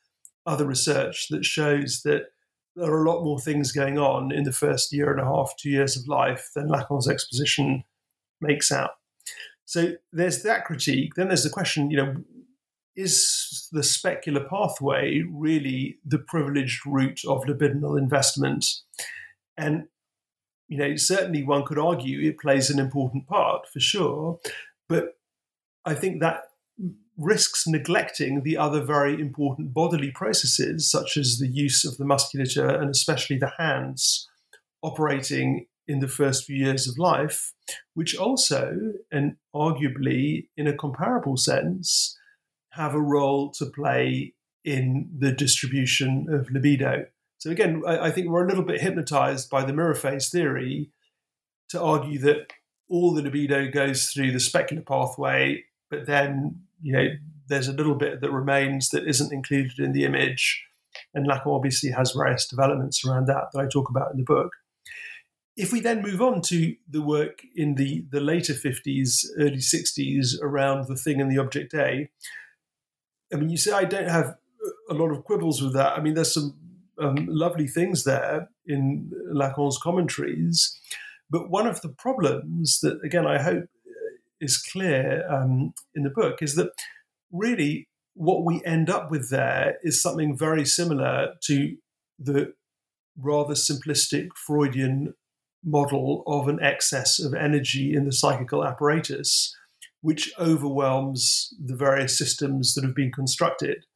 other 0.46 0.66
research 0.66 1.28
that 1.28 1.44
shows 1.44 2.02
that 2.04 2.22
there 2.74 2.90
are 2.90 3.04
a 3.04 3.10
lot 3.10 3.22
more 3.22 3.38
things 3.38 3.70
going 3.70 3.98
on 3.98 4.32
in 4.32 4.44
the 4.44 4.52
first 4.52 4.92
year 4.92 5.10
and 5.10 5.20
a 5.20 5.24
half, 5.24 5.54
two 5.58 5.68
years 5.68 5.96
of 5.96 6.08
life 6.08 6.50
than 6.54 6.68
Lacan's 6.68 7.08
exposition 7.08 7.84
makes 8.40 8.72
out. 8.72 8.92
So 9.66 9.92
there's 10.12 10.42
that 10.42 10.64
critique. 10.64 11.14
Then 11.14 11.28
there's 11.28 11.44
the 11.44 11.50
question, 11.50 11.90
you 11.90 11.96
know, 11.98 12.16
is 12.97 13.68
the 13.72 13.80
specular 13.80 14.49
pathway 14.49 15.22
really 15.30 15.99
the 16.05 16.18
privileged 16.18 16.86
route 16.86 17.20
of 17.26 17.45
libidinal 17.45 17.99
investment? 17.99 18.66
And 19.57 19.84
you 20.68 20.78
know, 20.78 20.97
certainly 20.97 21.43
one 21.43 21.64
could 21.64 21.78
argue 21.78 22.20
it 22.20 22.38
plays 22.38 22.70
an 22.70 22.78
important 22.78 23.26
part 23.26 23.68
for 23.68 23.78
sure, 23.80 24.38
but 24.88 25.18
I 25.84 25.95
think 25.95 26.20
that 26.20 26.45
risks 27.18 27.66
neglecting 27.66 28.43
the 28.43 28.57
other 28.57 28.82
very 28.82 29.20
important 29.20 29.74
bodily 29.74 30.11
processes, 30.11 30.90
such 30.90 31.16
as 31.16 31.38
the 31.38 31.49
use 31.49 31.84
of 31.84 31.99
the 31.99 32.05
musculature 32.05 32.68
and 32.68 32.90
especially 32.90 33.36
the 33.36 33.53
hands 33.59 34.28
operating 34.82 35.66
in 35.86 36.01
the 36.01 36.09
first 36.09 36.45
few 36.45 36.57
years 36.57 36.88
of 36.88 36.99
life, 36.99 37.53
which 37.95 38.16
also, 38.16 38.95
and 39.11 39.36
arguably 39.55 40.47
in 40.57 40.66
a 40.66 40.76
comparable 40.76 41.36
sense, 41.36 42.16
have 42.72 42.94
a 42.94 43.00
role 43.00 43.50
to 43.50 43.66
play 43.66 44.34
in 44.64 45.10
the 45.18 45.32
distribution 45.32 46.26
of 46.30 46.50
libido. 46.50 47.06
So 47.38 47.50
again, 47.50 47.82
I, 47.86 48.06
I 48.06 48.10
think 48.10 48.28
we're 48.28 48.44
a 48.44 48.48
little 48.48 48.64
bit 48.64 48.80
hypnotized 48.80 49.50
by 49.50 49.64
the 49.64 49.72
mirror 49.72 49.94
phase 49.94 50.30
theory 50.30 50.90
to 51.70 51.80
argue 51.80 52.18
that 52.20 52.52
all 52.88 53.12
the 53.12 53.22
libido 53.22 53.70
goes 53.70 54.10
through 54.10 54.32
the 54.32 54.38
specular 54.38 54.86
pathway, 54.86 55.64
but 55.90 56.06
then 56.06 56.60
you 56.82 56.92
know 56.92 57.06
there's 57.48 57.68
a 57.68 57.72
little 57.72 57.94
bit 57.94 58.20
that 58.20 58.30
remains 58.30 58.90
that 58.90 59.06
isn't 59.06 59.32
included 59.32 59.78
in 59.78 59.92
the 59.92 60.04
image. 60.04 60.64
And 61.14 61.26
Lacan 61.26 61.46
obviously 61.46 61.90
has 61.90 62.12
various 62.12 62.46
developments 62.46 63.04
around 63.04 63.26
that 63.26 63.48
that 63.52 63.58
I 63.58 63.66
talk 63.66 63.88
about 63.90 64.12
in 64.12 64.18
the 64.18 64.24
book. 64.24 64.52
If 65.56 65.72
we 65.72 65.80
then 65.80 66.00
move 66.00 66.22
on 66.22 66.40
to 66.42 66.74
the 66.88 67.02
work 67.02 67.42
in 67.54 67.74
the, 67.74 68.06
the 68.10 68.20
later 68.20 68.54
50s, 68.54 69.26
early 69.38 69.58
60s 69.58 70.40
around 70.40 70.86
the 70.86 70.96
thing 70.96 71.20
and 71.20 71.30
the 71.30 71.38
object 71.38 71.74
A, 71.74 72.08
I 73.33 73.37
mean, 73.37 73.51
you 73.51 73.57
say 73.57 73.72
I 73.72 73.85
don't 73.85 74.09
have 74.09 74.37
a 74.89 74.95
lot 74.95 75.11
of 75.11 75.24
quibbles 75.24 75.62
with 75.62 75.74
that. 75.74 75.97
I 75.97 76.01
mean, 76.01 76.14
there's 76.14 76.35
some 76.35 76.55
um, 77.01 77.26
lovely 77.28 77.66
things 77.66 78.05
there 78.05 78.49
in 78.66 79.11
Lacan's 79.33 79.78
commentaries. 79.78 80.78
But 81.30 81.51
one 81.51 81.66
of 81.66 81.80
the 81.80 81.89
problems 81.89 82.80
that, 82.80 83.01
again, 83.05 83.26
I 83.26 83.43
hope 83.43 83.64
is 84.41 84.59
clear 84.59 85.24
um, 85.30 85.72
in 85.95 86.03
the 86.03 86.11
book 86.11 86.43
is 86.43 86.57
that 86.57 86.72
really 87.30 87.89
what 88.14 88.45
we 88.45 88.62
end 88.64 88.91
up 88.91 89.11
with 89.11 89.30
there 89.30 89.76
is 89.83 90.03
something 90.03 90.37
very 90.37 90.66
similar 90.66 91.35
to 91.45 91.76
the 92.18 92.53
rather 93.16 93.55
simplistic 93.55 94.28
Freudian 94.35 95.14
model 95.64 96.24
of 96.26 96.49
an 96.49 96.59
excess 96.61 97.20
of 97.20 97.35
energy 97.35 97.95
in 97.95 98.05
the 98.05 98.12
psychical 98.12 98.64
apparatus 98.64 99.57
which 100.03 100.32
overwhelms 100.38 101.55
the 101.64 101.76
various 101.76 102.18
systems 102.18 102.74
that 102.74 102.84
have 102.84 102.94
been 102.94 103.12
constructed. 103.12 103.86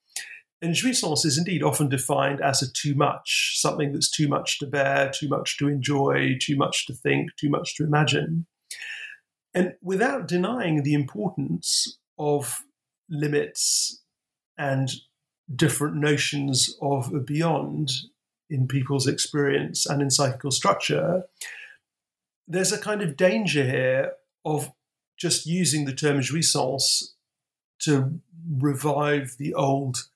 And 0.62 0.74
jouissance 0.74 1.26
is 1.26 1.36
indeed 1.36 1.62
often 1.62 1.88
defined 1.88 2.40
as 2.40 2.62
a 2.62 2.72
too 2.72 2.94
much, 2.94 3.54
something 3.56 3.92
that's 3.92 4.10
too 4.10 4.26
much 4.26 4.58
to 4.60 4.66
bear, 4.66 5.10
too 5.10 5.28
much 5.28 5.58
to 5.58 5.68
enjoy, 5.68 6.38
too 6.40 6.56
much 6.56 6.86
to 6.86 6.94
think, 6.94 7.30
too 7.36 7.50
much 7.50 7.76
to 7.76 7.84
imagine. 7.84 8.46
And 9.52 9.74
without 9.82 10.28
denying 10.28 10.82
the 10.82 10.94
importance 10.94 11.98
of 12.18 12.62
limits 13.10 14.02
and 14.56 14.90
different 15.54 15.96
notions 15.96 16.74
of 16.80 17.12
a 17.12 17.20
beyond 17.20 17.90
in 18.48 18.66
people's 18.66 19.06
experience 19.06 19.86
and 19.86 20.00
in 20.00 20.10
psychical 20.10 20.50
structure, 20.50 21.24
there's 22.48 22.72
a 22.72 22.78
kind 22.78 23.02
of 23.02 23.16
danger 23.16 23.64
here 23.64 24.12
of 24.44 24.70
just 25.16 25.46
using 25.46 25.84
the 25.84 25.94
term 25.94 26.20
jouissance 26.20 27.14
to 27.80 28.20
revive 28.58 29.36
the 29.38 29.54
old 29.54 30.08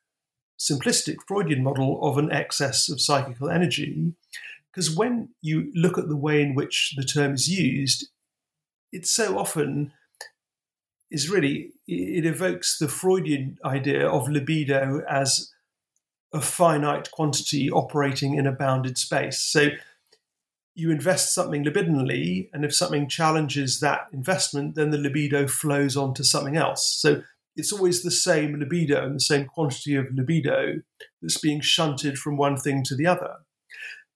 simplistic 0.58 1.16
Freudian 1.26 1.62
model 1.62 1.98
of 2.02 2.18
an 2.18 2.30
excess 2.30 2.88
of 2.88 3.00
psychical 3.00 3.48
energy. 3.48 4.12
Because 4.70 4.94
when 4.94 5.30
you 5.40 5.72
look 5.74 5.98
at 5.98 6.08
the 6.08 6.16
way 6.16 6.42
in 6.42 6.54
which 6.54 6.94
the 6.96 7.02
term 7.02 7.34
is 7.34 7.48
used, 7.48 8.08
it 8.92 9.06
so 9.06 9.38
often 9.38 9.92
is 11.10 11.28
really, 11.28 11.72
it 11.88 12.24
evokes 12.24 12.78
the 12.78 12.88
Freudian 12.88 13.58
idea 13.64 14.06
of 14.06 14.28
libido 14.28 15.02
as 15.08 15.50
a 16.32 16.40
finite 16.40 17.10
quantity 17.10 17.70
operating 17.70 18.34
in 18.34 18.46
a 18.46 18.52
bounded 18.52 18.96
space. 18.96 19.40
So 19.40 19.70
you 20.80 20.90
invest 20.90 21.34
something 21.34 21.62
libidinally, 21.62 22.48
and 22.52 22.64
if 22.64 22.74
something 22.74 23.06
challenges 23.08 23.80
that 23.80 24.06
investment, 24.12 24.74
then 24.74 24.90
the 24.90 24.98
libido 24.98 25.46
flows 25.46 25.96
on 25.96 26.14
to 26.14 26.24
something 26.24 26.56
else. 26.56 26.96
So 26.98 27.22
it's 27.54 27.72
always 27.72 28.02
the 28.02 28.10
same 28.10 28.58
libido 28.58 29.04
and 29.04 29.16
the 29.16 29.20
same 29.20 29.44
quantity 29.44 29.94
of 29.94 30.06
libido 30.14 30.80
that's 31.20 31.38
being 31.38 31.60
shunted 31.60 32.16
from 32.16 32.38
one 32.38 32.56
thing 32.56 32.82
to 32.84 32.96
the 32.96 33.06
other. 33.06 33.36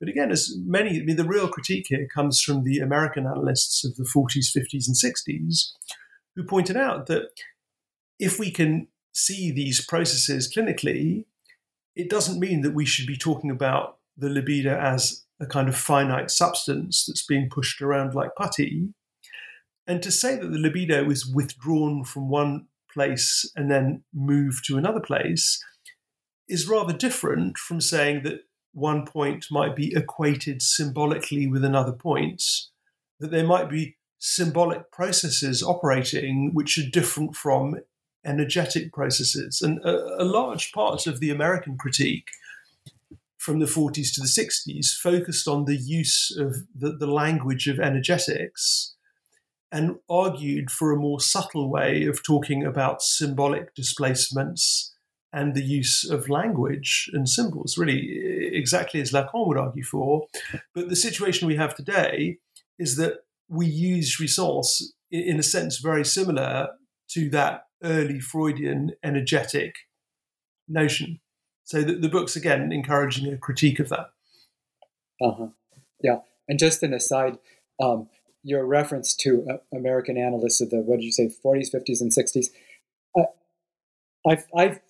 But 0.00 0.08
again, 0.08 0.30
as 0.30 0.54
many, 0.64 1.00
I 1.00 1.04
mean, 1.04 1.16
the 1.16 1.24
real 1.24 1.48
critique 1.48 1.86
here 1.88 2.08
comes 2.12 2.40
from 2.40 2.64
the 2.64 2.78
American 2.78 3.26
analysts 3.26 3.84
of 3.84 3.96
the 3.96 4.08
40s, 4.16 4.56
50s, 4.56 4.86
and 4.88 4.96
60s, 4.96 5.72
who 6.34 6.44
pointed 6.44 6.78
out 6.78 7.06
that 7.06 7.28
if 8.18 8.38
we 8.38 8.50
can 8.50 8.88
see 9.12 9.52
these 9.52 9.84
processes 9.84 10.50
clinically, 10.52 11.26
it 11.94 12.08
doesn't 12.08 12.40
mean 12.40 12.62
that 12.62 12.74
we 12.74 12.86
should 12.86 13.06
be 13.06 13.16
talking 13.16 13.50
about 13.50 13.98
the 14.16 14.30
libido 14.30 14.76
as 14.78 15.23
a 15.40 15.46
kind 15.46 15.68
of 15.68 15.76
finite 15.76 16.30
substance 16.30 17.04
that's 17.06 17.24
being 17.24 17.48
pushed 17.50 17.82
around 17.82 18.14
like 18.14 18.30
putty. 18.36 18.88
And 19.86 20.02
to 20.02 20.10
say 20.10 20.36
that 20.36 20.48
the 20.48 20.58
libido 20.58 21.10
is 21.10 21.26
withdrawn 21.26 22.04
from 22.04 22.28
one 22.28 22.66
place 22.92 23.50
and 23.56 23.70
then 23.70 24.04
moved 24.14 24.64
to 24.66 24.78
another 24.78 25.00
place 25.00 25.62
is 26.48 26.68
rather 26.68 26.92
different 26.92 27.58
from 27.58 27.80
saying 27.80 28.22
that 28.22 28.40
one 28.72 29.06
point 29.06 29.46
might 29.50 29.76
be 29.76 29.94
equated 29.94 30.62
symbolically 30.62 31.46
with 31.46 31.64
another 31.64 31.92
point, 31.92 32.42
that 33.20 33.30
there 33.30 33.46
might 33.46 33.68
be 33.68 33.96
symbolic 34.18 34.90
processes 34.90 35.62
operating 35.62 36.50
which 36.54 36.78
are 36.78 36.90
different 36.90 37.36
from 37.36 37.76
energetic 38.24 38.92
processes. 38.92 39.60
And 39.60 39.78
a, 39.84 40.22
a 40.22 40.24
large 40.24 40.72
part 40.72 41.06
of 41.06 41.20
the 41.20 41.30
American 41.30 41.76
critique 41.76 42.28
from 43.44 43.58
the 43.58 43.66
40s 43.66 44.14
to 44.14 44.22
the 44.22 44.26
60s 44.26 44.96
focused 44.96 45.46
on 45.46 45.66
the 45.66 45.76
use 45.76 46.34
of 46.38 46.56
the, 46.74 46.96
the 46.96 47.06
language 47.06 47.68
of 47.68 47.78
energetics 47.78 48.94
and 49.70 49.96
argued 50.08 50.70
for 50.70 50.92
a 50.92 50.96
more 50.96 51.20
subtle 51.20 51.70
way 51.70 52.06
of 52.06 52.22
talking 52.22 52.64
about 52.64 53.02
symbolic 53.02 53.74
displacements 53.74 54.94
and 55.30 55.54
the 55.54 55.64
use 55.64 56.08
of 56.08 56.28
language 56.28 57.10
and 57.12 57.28
symbols, 57.28 57.76
really 57.76 58.50
exactly 58.52 59.00
as 59.00 59.10
Lacan 59.10 59.46
would 59.46 59.58
argue 59.58 59.84
for. 59.84 60.26
But 60.74 60.88
the 60.88 60.96
situation 60.96 61.46
we 61.46 61.56
have 61.56 61.74
today 61.74 62.38
is 62.78 62.96
that 62.96 63.24
we 63.48 63.66
use 63.66 64.16
jouissance 64.16 64.80
in 65.10 65.38
a 65.38 65.42
sense 65.42 65.80
very 65.80 66.04
similar 66.04 66.68
to 67.10 67.28
that 67.30 67.64
early 67.82 68.20
Freudian 68.20 68.92
energetic 69.02 69.74
notion. 70.66 71.20
So 71.64 71.82
the, 71.82 71.94
the 71.94 72.08
book's 72.08 72.36
again 72.36 72.72
encouraging 72.72 73.32
a 73.32 73.36
critique 73.36 73.80
of 73.80 73.88
that. 73.88 74.10
Uh 75.20 75.32
huh. 75.32 75.48
Yeah. 76.02 76.18
And 76.48 76.58
just 76.58 76.82
an 76.82 76.92
aside, 76.92 77.38
um, 77.82 78.08
your 78.42 78.66
reference 78.66 79.14
to 79.14 79.46
uh, 79.50 79.76
American 79.76 80.18
analysts 80.18 80.60
of 80.60 80.70
the 80.70 80.78
what 80.78 80.96
did 80.96 81.04
you 81.04 81.12
say, 81.12 81.30
40s, 81.44 81.74
50s, 81.74 82.00
and 82.00 82.12
60s. 82.12 82.46
Uh, 83.18 84.28
I've 84.28 84.44
I've 84.56 84.80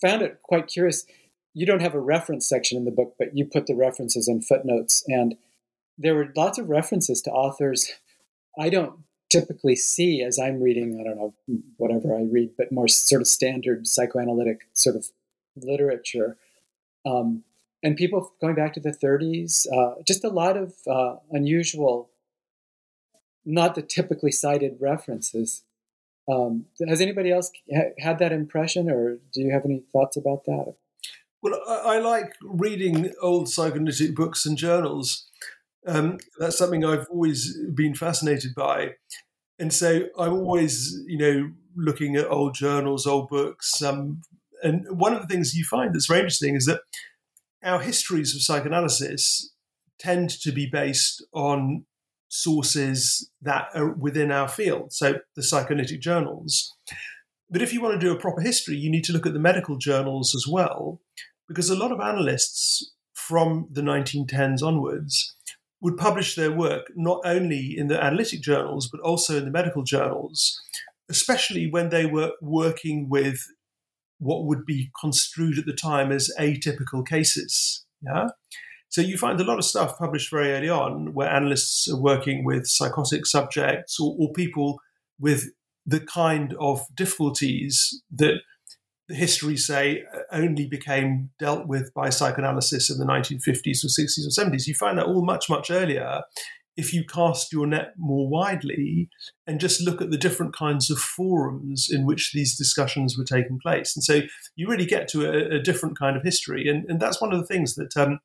found 0.00 0.22
it 0.22 0.40
quite 0.42 0.66
curious. 0.66 1.06
You 1.54 1.66
don't 1.66 1.82
have 1.82 1.94
a 1.94 2.00
reference 2.00 2.48
section 2.48 2.76
in 2.76 2.84
the 2.84 2.90
book, 2.90 3.14
but 3.18 3.36
you 3.36 3.46
put 3.46 3.66
the 3.66 3.74
references 3.74 4.28
in 4.28 4.42
footnotes, 4.42 5.04
and 5.06 5.36
there 5.96 6.14
were 6.14 6.32
lots 6.36 6.58
of 6.58 6.68
references 6.68 7.22
to 7.22 7.30
authors 7.30 7.90
I 8.58 8.68
don't 8.68 9.00
typically 9.30 9.76
see 9.76 10.22
as 10.22 10.38
I'm 10.38 10.62
reading, 10.62 11.00
I 11.00 11.04
don't 11.04 11.16
know, 11.16 11.34
whatever 11.76 12.14
I 12.14 12.22
read, 12.22 12.50
but 12.56 12.70
more 12.70 12.88
sort 12.88 13.22
of 13.22 13.28
standard 13.28 13.86
psychoanalytic 13.86 14.68
sort 14.74 14.96
of 14.96 15.06
literature. 15.56 16.36
Um, 17.06 17.44
and 17.82 17.96
people 17.96 18.32
going 18.40 18.54
back 18.54 18.72
to 18.74 18.80
the 18.80 18.92
30s, 18.92 19.66
uh, 19.72 20.02
just 20.06 20.24
a 20.24 20.28
lot 20.28 20.56
of 20.56 20.74
uh, 20.90 21.16
unusual, 21.30 22.10
not 23.44 23.74
the 23.74 23.82
typically 23.82 24.32
cited 24.32 24.76
references. 24.80 25.64
Um, 26.30 26.66
has 26.88 27.02
anybody 27.02 27.30
else 27.30 27.50
ha- 27.74 27.92
had 27.98 28.18
that 28.20 28.32
impression, 28.32 28.90
or 28.90 29.18
do 29.32 29.42
you 29.42 29.52
have 29.52 29.66
any 29.66 29.82
thoughts 29.92 30.16
about 30.16 30.44
that? 30.46 30.74
Well, 31.42 31.60
I, 31.68 31.96
I 31.96 31.98
like 31.98 32.32
reading 32.42 33.12
old 33.20 33.50
psychoanalytic 33.50 34.14
books 34.14 34.46
and 34.46 34.56
journals 34.56 35.28
um, 35.86 36.18
that's 36.38 36.56
something 36.58 36.84
I've 36.84 37.06
always 37.10 37.56
been 37.74 37.94
fascinated 37.94 38.54
by. 38.54 38.94
And 39.58 39.72
so 39.72 40.08
I'm 40.18 40.32
always, 40.32 40.98
you 41.06 41.18
know, 41.18 41.50
looking 41.76 42.16
at 42.16 42.30
old 42.30 42.54
journals, 42.54 43.06
old 43.06 43.28
books. 43.28 43.82
Um, 43.82 44.22
and 44.64 44.86
one 44.90 45.14
of 45.14 45.22
the 45.22 45.28
things 45.28 45.54
you 45.54 45.64
find 45.64 45.94
that's 45.94 46.06
very 46.06 46.20
interesting 46.20 46.56
is 46.56 46.66
that 46.66 46.80
our 47.62 47.80
histories 47.80 48.34
of 48.34 48.42
psychoanalysis 48.42 49.52
tend 49.98 50.30
to 50.30 50.50
be 50.50 50.66
based 50.66 51.24
on 51.32 51.84
sources 52.28 53.30
that 53.40 53.68
are 53.74 53.92
within 53.92 54.32
our 54.32 54.48
field, 54.48 54.92
so 54.92 55.20
the 55.36 55.42
psychoanalytic 55.42 56.00
journals. 56.00 56.74
But 57.48 57.62
if 57.62 57.72
you 57.72 57.80
want 57.80 58.00
to 58.00 58.04
do 58.04 58.12
a 58.12 58.18
proper 58.18 58.40
history, 58.40 58.76
you 58.76 58.90
need 58.90 59.04
to 59.04 59.12
look 59.12 59.26
at 59.26 59.34
the 59.34 59.38
medical 59.38 59.76
journals 59.76 60.34
as 60.34 60.46
well, 60.50 61.00
because 61.46 61.70
a 61.70 61.76
lot 61.76 61.92
of 61.92 62.00
analysts 62.00 62.92
from 63.12 63.68
the 63.70 63.82
1910s 63.82 64.62
onwards 64.62 65.36
would 65.80 65.96
publish 65.96 66.34
their 66.34 66.50
work 66.50 66.90
not 66.96 67.20
only 67.24 67.74
in 67.76 67.88
the 67.88 68.02
analytic 68.02 68.40
journals, 68.40 68.88
but 68.90 69.00
also 69.00 69.38
in 69.38 69.44
the 69.44 69.50
medical 69.50 69.82
journals, 69.82 70.60
especially 71.08 71.70
when 71.70 71.90
they 71.90 72.06
were 72.06 72.32
working 72.40 73.08
with 73.08 73.46
what 74.18 74.46
would 74.46 74.64
be 74.64 74.90
construed 75.00 75.58
at 75.58 75.66
the 75.66 75.72
time 75.72 76.12
as 76.12 76.30
atypical 76.38 77.06
cases. 77.06 77.84
Yeah. 78.02 78.28
So 78.88 79.00
you 79.00 79.18
find 79.18 79.40
a 79.40 79.44
lot 79.44 79.58
of 79.58 79.64
stuff 79.64 79.98
published 79.98 80.30
very 80.30 80.52
early 80.52 80.68
on 80.68 81.14
where 81.14 81.28
analysts 81.28 81.88
are 81.88 82.00
working 82.00 82.44
with 82.44 82.66
psychotic 82.66 83.26
subjects 83.26 83.98
or, 83.98 84.14
or 84.18 84.32
people 84.32 84.78
with 85.18 85.50
the 85.84 86.00
kind 86.00 86.54
of 86.60 86.80
difficulties 86.94 88.02
that 88.14 88.34
the 89.08 89.14
histories 89.14 89.66
say 89.66 90.04
only 90.32 90.66
became 90.66 91.30
dealt 91.38 91.66
with 91.66 91.92
by 91.92 92.08
psychoanalysis 92.08 92.90
in 92.90 92.98
the 92.98 93.04
1950s 93.04 93.84
or 93.84 93.88
60s 93.88 94.26
or 94.26 94.44
70s. 94.44 94.66
You 94.66 94.74
find 94.74 94.96
that 94.98 95.06
all 95.06 95.24
much, 95.24 95.50
much 95.50 95.70
earlier 95.70 96.22
if 96.76 96.92
you 96.92 97.04
cast 97.04 97.52
your 97.52 97.66
net 97.66 97.94
more 97.96 98.28
widely 98.28 99.08
and 99.46 99.60
just 99.60 99.80
look 99.80 100.02
at 100.02 100.10
the 100.10 100.18
different 100.18 100.54
kinds 100.54 100.90
of 100.90 100.98
forums 100.98 101.88
in 101.90 102.04
which 102.04 102.32
these 102.32 102.56
discussions 102.56 103.16
were 103.16 103.24
taking 103.24 103.58
place. 103.60 103.96
And 103.96 104.02
so 104.02 104.22
you 104.56 104.68
really 104.68 104.86
get 104.86 105.08
to 105.08 105.24
a, 105.24 105.56
a 105.56 105.62
different 105.62 105.98
kind 105.98 106.16
of 106.16 106.22
history. 106.22 106.68
And, 106.68 106.84
and 106.88 107.00
that's 107.00 107.20
one 107.20 107.32
of 107.32 107.38
the 107.38 107.46
things 107.46 107.74
that 107.76 107.96
um, 107.96 108.18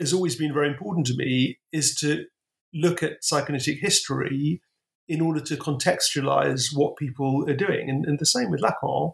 has 0.00 0.12
always 0.12 0.36
been 0.36 0.52
very 0.52 0.68
important 0.68 1.06
to 1.06 1.16
me 1.16 1.58
is 1.72 1.94
to 1.96 2.24
look 2.72 3.02
at 3.02 3.22
psychoanalytic 3.22 3.78
history 3.78 4.60
in 5.08 5.20
order 5.20 5.40
to 5.40 5.56
contextualize 5.56 6.74
what 6.74 6.96
people 6.96 7.48
are 7.48 7.56
doing. 7.56 7.88
And, 7.88 8.04
and 8.04 8.18
the 8.18 8.26
same 8.26 8.50
with 8.50 8.62
Lacan 8.62 9.12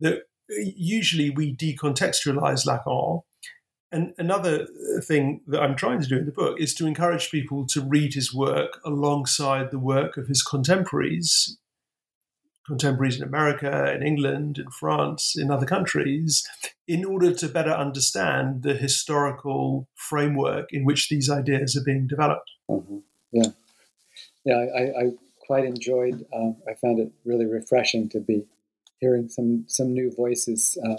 that 0.00 0.22
usually 0.48 1.30
we 1.30 1.56
decontextualize 1.56 2.66
Lacan. 2.66 3.22
And 3.94 4.12
another 4.18 4.66
thing 5.02 5.40
that 5.46 5.62
I'm 5.62 5.76
trying 5.76 6.00
to 6.00 6.08
do 6.08 6.18
in 6.18 6.26
the 6.26 6.32
book 6.32 6.60
is 6.60 6.74
to 6.74 6.86
encourage 6.86 7.30
people 7.30 7.64
to 7.68 7.80
read 7.80 8.14
his 8.14 8.34
work 8.34 8.80
alongside 8.84 9.70
the 9.70 9.78
work 9.78 10.16
of 10.16 10.26
his 10.26 10.42
contemporaries, 10.42 11.56
contemporaries 12.66 13.20
in 13.20 13.22
America, 13.22 13.94
in 13.94 14.02
England, 14.02 14.58
in 14.58 14.68
France, 14.70 15.34
in 15.36 15.48
other 15.48 15.64
countries, 15.64 16.44
in 16.88 17.04
order 17.04 17.32
to 17.32 17.48
better 17.48 17.70
understand 17.70 18.64
the 18.64 18.74
historical 18.74 19.86
framework 19.94 20.72
in 20.72 20.84
which 20.84 21.08
these 21.08 21.30
ideas 21.30 21.76
are 21.76 21.84
being 21.84 22.08
developed. 22.08 22.50
Mm-hmm. 22.68 22.98
Yeah. 23.30 23.50
Yeah, 24.44 24.56
I, 24.76 24.82
I, 25.02 25.10
quite 25.46 25.66
enjoyed, 25.66 26.26
uh, 26.32 26.50
I 26.68 26.74
found 26.82 26.98
it 26.98 27.12
really 27.24 27.46
refreshing 27.46 28.08
to 28.08 28.18
be 28.18 28.46
hearing 28.98 29.28
some 29.28 29.66
some 29.68 29.92
new 29.92 30.10
voices 30.10 30.76
uh, 30.84 30.96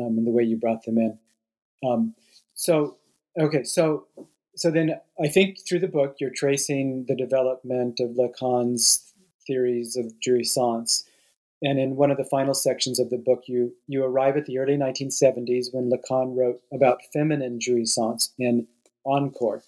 um, 0.00 0.16
and 0.16 0.26
the 0.26 0.30
way 0.30 0.44
you 0.44 0.56
brought 0.56 0.84
them 0.84 0.96
in. 0.96 1.18
Um, 1.84 2.14
so 2.54 2.96
okay, 3.38 3.62
so 3.64 4.06
so 4.56 4.70
then 4.70 5.00
I 5.22 5.28
think 5.28 5.58
through 5.66 5.80
the 5.80 5.88
book 5.88 6.16
you're 6.20 6.30
tracing 6.30 7.06
the 7.08 7.16
development 7.16 8.00
of 8.00 8.10
Lacan's 8.10 9.12
theories 9.46 9.96
of 9.96 10.12
jouissance. 10.20 11.04
And 11.62 11.78
in 11.78 11.96
one 11.96 12.10
of 12.10 12.16
the 12.16 12.24
final 12.24 12.54
sections 12.54 12.98
of 12.98 13.10
the 13.10 13.18
book, 13.18 13.42
you, 13.46 13.74
you 13.86 14.02
arrive 14.02 14.38
at 14.38 14.46
the 14.46 14.56
early 14.56 14.78
1970s 14.78 15.66
when 15.72 15.90
Lacan 15.90 16.34
wrote 16.34 16.62
about 16.72 17.02
feminine 17.12 17.58
jouissance 17.58 18.30
in 18.38 18.66
Encore. 19.04 19.62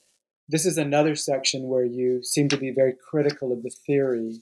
This 0.48 0.64
is 0.64 0.78
another 0.78 1.14
section 1.14 1.68
where 1.68 1.84
you 1.84 2.22
seem 2.22 2.48
to 2.48 2.56
be 2.56 2.70
very 2.70 2.94
critical 2.94 3.52
of 3.52 3.62
the 3.62 3.68
theory 3.68 4.40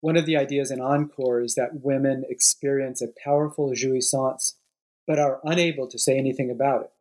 one 0.00 0.16
of 0.16 0.26
the 0.26 0.36
ideas 0.36 0.70
in 0.70 0.80
Encore 0.80 1.40
is 1.40 1.54
that 1.56 1.82
women 1.82 2.24
experience 2.28 3.02
a 3.02 3.08
powerful 3.24 3.72
jouissance 3.72 4.54
but 5.06 5.18
are 5.18 5.40
unable 5.42 5.86
to 5.88 5.98
say 5.98 6.18
anything 6.18 6.50
about 6.50 6.82
it. 6.82 6.92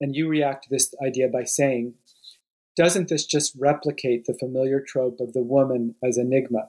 And 0.00 0.14
you 0.14 0.28
react 0.28 0.64
to 0.64 0.70
this 0.70 0.94
idea 1.04 1.28
by 1.28 1.44
saying, 1.44 1.94
doesn't 2.76 3.08
this 3.08 3.26
just 3.26 3.56
replicate 3.58 4.24
the 4.24 4.38
familiar 4.38 4.80
trope 4.80 5.18
of 5.18 5.32
the 5.32 5.42
woman 5.42 5.96
as 6.02 6.16
enigma, 6.16 6.68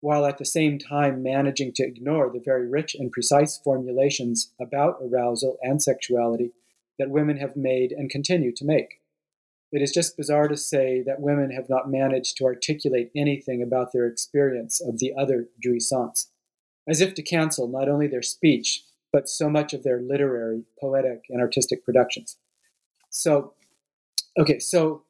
while 0.00 0.24
at 0.24 0.38
the 0.38 0.44
same 0.44 0.78
time 0.78 1.22
managing 1.22 1.72
to 1.74 1.84
ignore 1.84 2.30
the 2.30 2.42
very 2.44 2.68
rich 2.68 2.94
and 2.94 3.10
precise 3.10 3.58
formulations 3.58 4.52
about 4.60 4.98
arousal 5.02 5.58
and 5.62 5.82
sexuality 5.82 6.52
that 6.98 7.10
women 7.10 7.38
have 7.38 7.56
made 7.56 7.90
and 7.90 8.10
continue 8.10 8.52
to 8.54 8.64
make? 8.64 9.00
It 9.72 9.82
is 9.82 9.90
just 9.90 10.16
bizarre 10.16 10.48
to 10.48 10.56
say 10.56 11.02
that 11.06 11.20
women 11.20 11.50
have 11.50 11.68
not 11.68 11.90
managed 11.90 12.36
to 12.36 12.44
articulate 12.44 13.10
anything 13.16 13.62
about 13.62 13.92
their 13.92 14.06
experience 14.06 14.80
of 14.80 14.98
the 14.98 15.12
other 15.18 15.48
jouissance, 15.64 16.28
as 16.86 17.00
if 17.00 17.14
to 17.14 17.22
cancel 17.22 17.66
not 17.66 17.88
only 17.88 18.06
their 18.06 18.22
speech, 18.22 18.84
but 19.12 19.28
so 19.28 19.48
much 19.48 19.72
of 19.72 19.82
their 19.82 20.00
literary, 20.00 20.64
poetic, 20.78 21.24
and 21.30 21.40
artistic 21.40 21.84
productions. 21.84 22.36
So, 23.12 23.52
okay, 24.38 24.58
so 24.58 25.04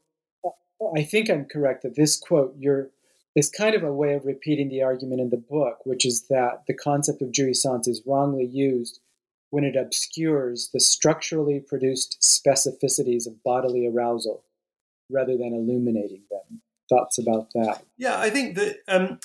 I 0.97 1.03
think 1.03 1.31
I'm 1.31 1.47
correct 1.47 1.83
that 1.85 1.95
this 1.95 2.19
quote 2.19 2.55
you're, 2.59 2.91
is 3.35 3.49
kind 3.49 3.75
of 3.75 3.83
a 3.83 3.93
way 3.93 4.13
of 4.15 4.27
repeating 4.27 4.69
the 4.69 4.83
argument 4.83 5.21
in 5.21 5.31
the 5.31 5.37
book, 5.39 5.79
which 5.85 6.05
is 6.05 6.27
that 6.29 6.65
the 6.67 6.75
concept 6.75 7.23
of 7.23 7.33
jouissance 7.33 7.89
is 7.89 8.03
wrongly 8.05 8.45
used 8.45 9.01
when 9.51 9.65
it 9.65 9.77
obscures 9.77 10.71
the 10.75 10.81
structurally 10.81 11.61
produced 11.61 12.19
specificities 12.21 13.27
of 13.27 13.43
bodily 13.43 13.87
arousal 13.87 14.45
rather 15.11 15.37
than 15.37 15.55
illuminating 15.55 16.23
them. 16.31 16.61
Thoughts 16.89 17.19
about 17.19 17.51
that? 17.55 17.83
Yeah, 17.97 18.19
I 18.19 18.31
think 18.31 18.57
that 18.57 18.79
um, 18.89 19.21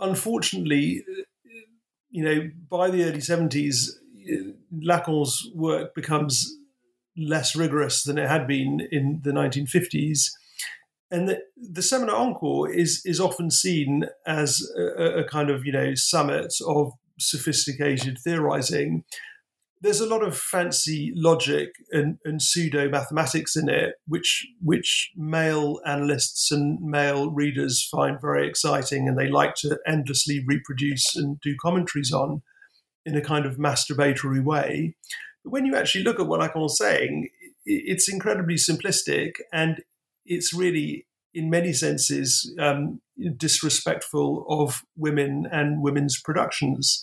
unfortunately, 0.00 1.04
you 2.10 2.24
know, 2.24 2.50
by 2.68 2.90
the 2.90 3.04
early 3.04 3.18
70s, 3.18 3.90
Lacan's 4.74 5.50
work 5.54 5.94
becomes 5.94 6.56
less 7.16 7.56
rigorous 7.56 8.02
than 8.02 8.18
it 8.18 8.28
had 8.28 8.46
been 8.46 8.86
in 8.90 9.20
the 9.22 9.32
1950s. 9.32 10.30
And 11.10 11.28
the, 11.28 11.40
the 11.56 11.82
Seminar 11.82 12.16
Encore 12.16 12.70
is 12.70 13.00
is 13.04 13.20
often 13.20 13.50
seen 13.50 14.06
as 14.26 14.60
a, 14.76 15.20
a 15.20 15.24
kind 15.24 15.50
of 15.50 15.64
you 15.64 15.72
know 15.72 15.94
summit 15.94 16.52
of 16.66 16.92
sophisticated 17.18 18.18
theorizing, 18.22 19.04
there's 19.80 20.00
a 20.00 20.06
lot 20.06 20.22
of 20.22 20.36
fancy 20.36 21.12
logic 21.14 21.68
and, 21.90 22.18
and 22.24 22.40
pseudo 22.40 22.88
mathematics 22.88 23.56
in 23.56 23.68
it, 23.68 23.94
which 24.06 24.46
which 24.60 25.10
male 25.16 25.80
analysts 25.86 26.50
and 26.50 26.80
male 26.80 27.30
readers 27.30 27.86
find 27.90 28.20
very 28.20 28.48
exciting, 28.48 29.06
and 29.06 29.18
they 29.18 29.28
like 29.28 29.54
to 29.56 29.78
endlessly 29.86 30.42
reproduce 30.46 31.14
and 31.14 31.38
do 31.40 31.54
commentaries 31.60 32.12
on 32.12 32.42
in 33.04 33.16
a 33.16 33.22
kind 33.22 33.46
of 33.46 33.58
masturbatory 33.58 34.42
way. 34.42 34.96
When 35.48 35.64
you 35.64 35.76
actually 35.76 36.04
look 36.04 36.20
at 36.20 36.26
what 36.26 36.40
Lacan's 36.40 36.76
saying, 36.76 37.28
it's 37.64 38.08
incredibly 38.08 38.56
simplistic, 38.56 39.36
and 39.52 39.82
it's 40.24 40.52
really, 40.52 41.06
in 41.34 41.50
many 41.50 41.72
senses, 41.72 42.52
um, 42.58 43.00
disrespectful 43.36 44.44
of 44.48 44.82
women 44.96 45.46
and 45.50 45.82
women's 45.82 46.20
productions 46.20 47.02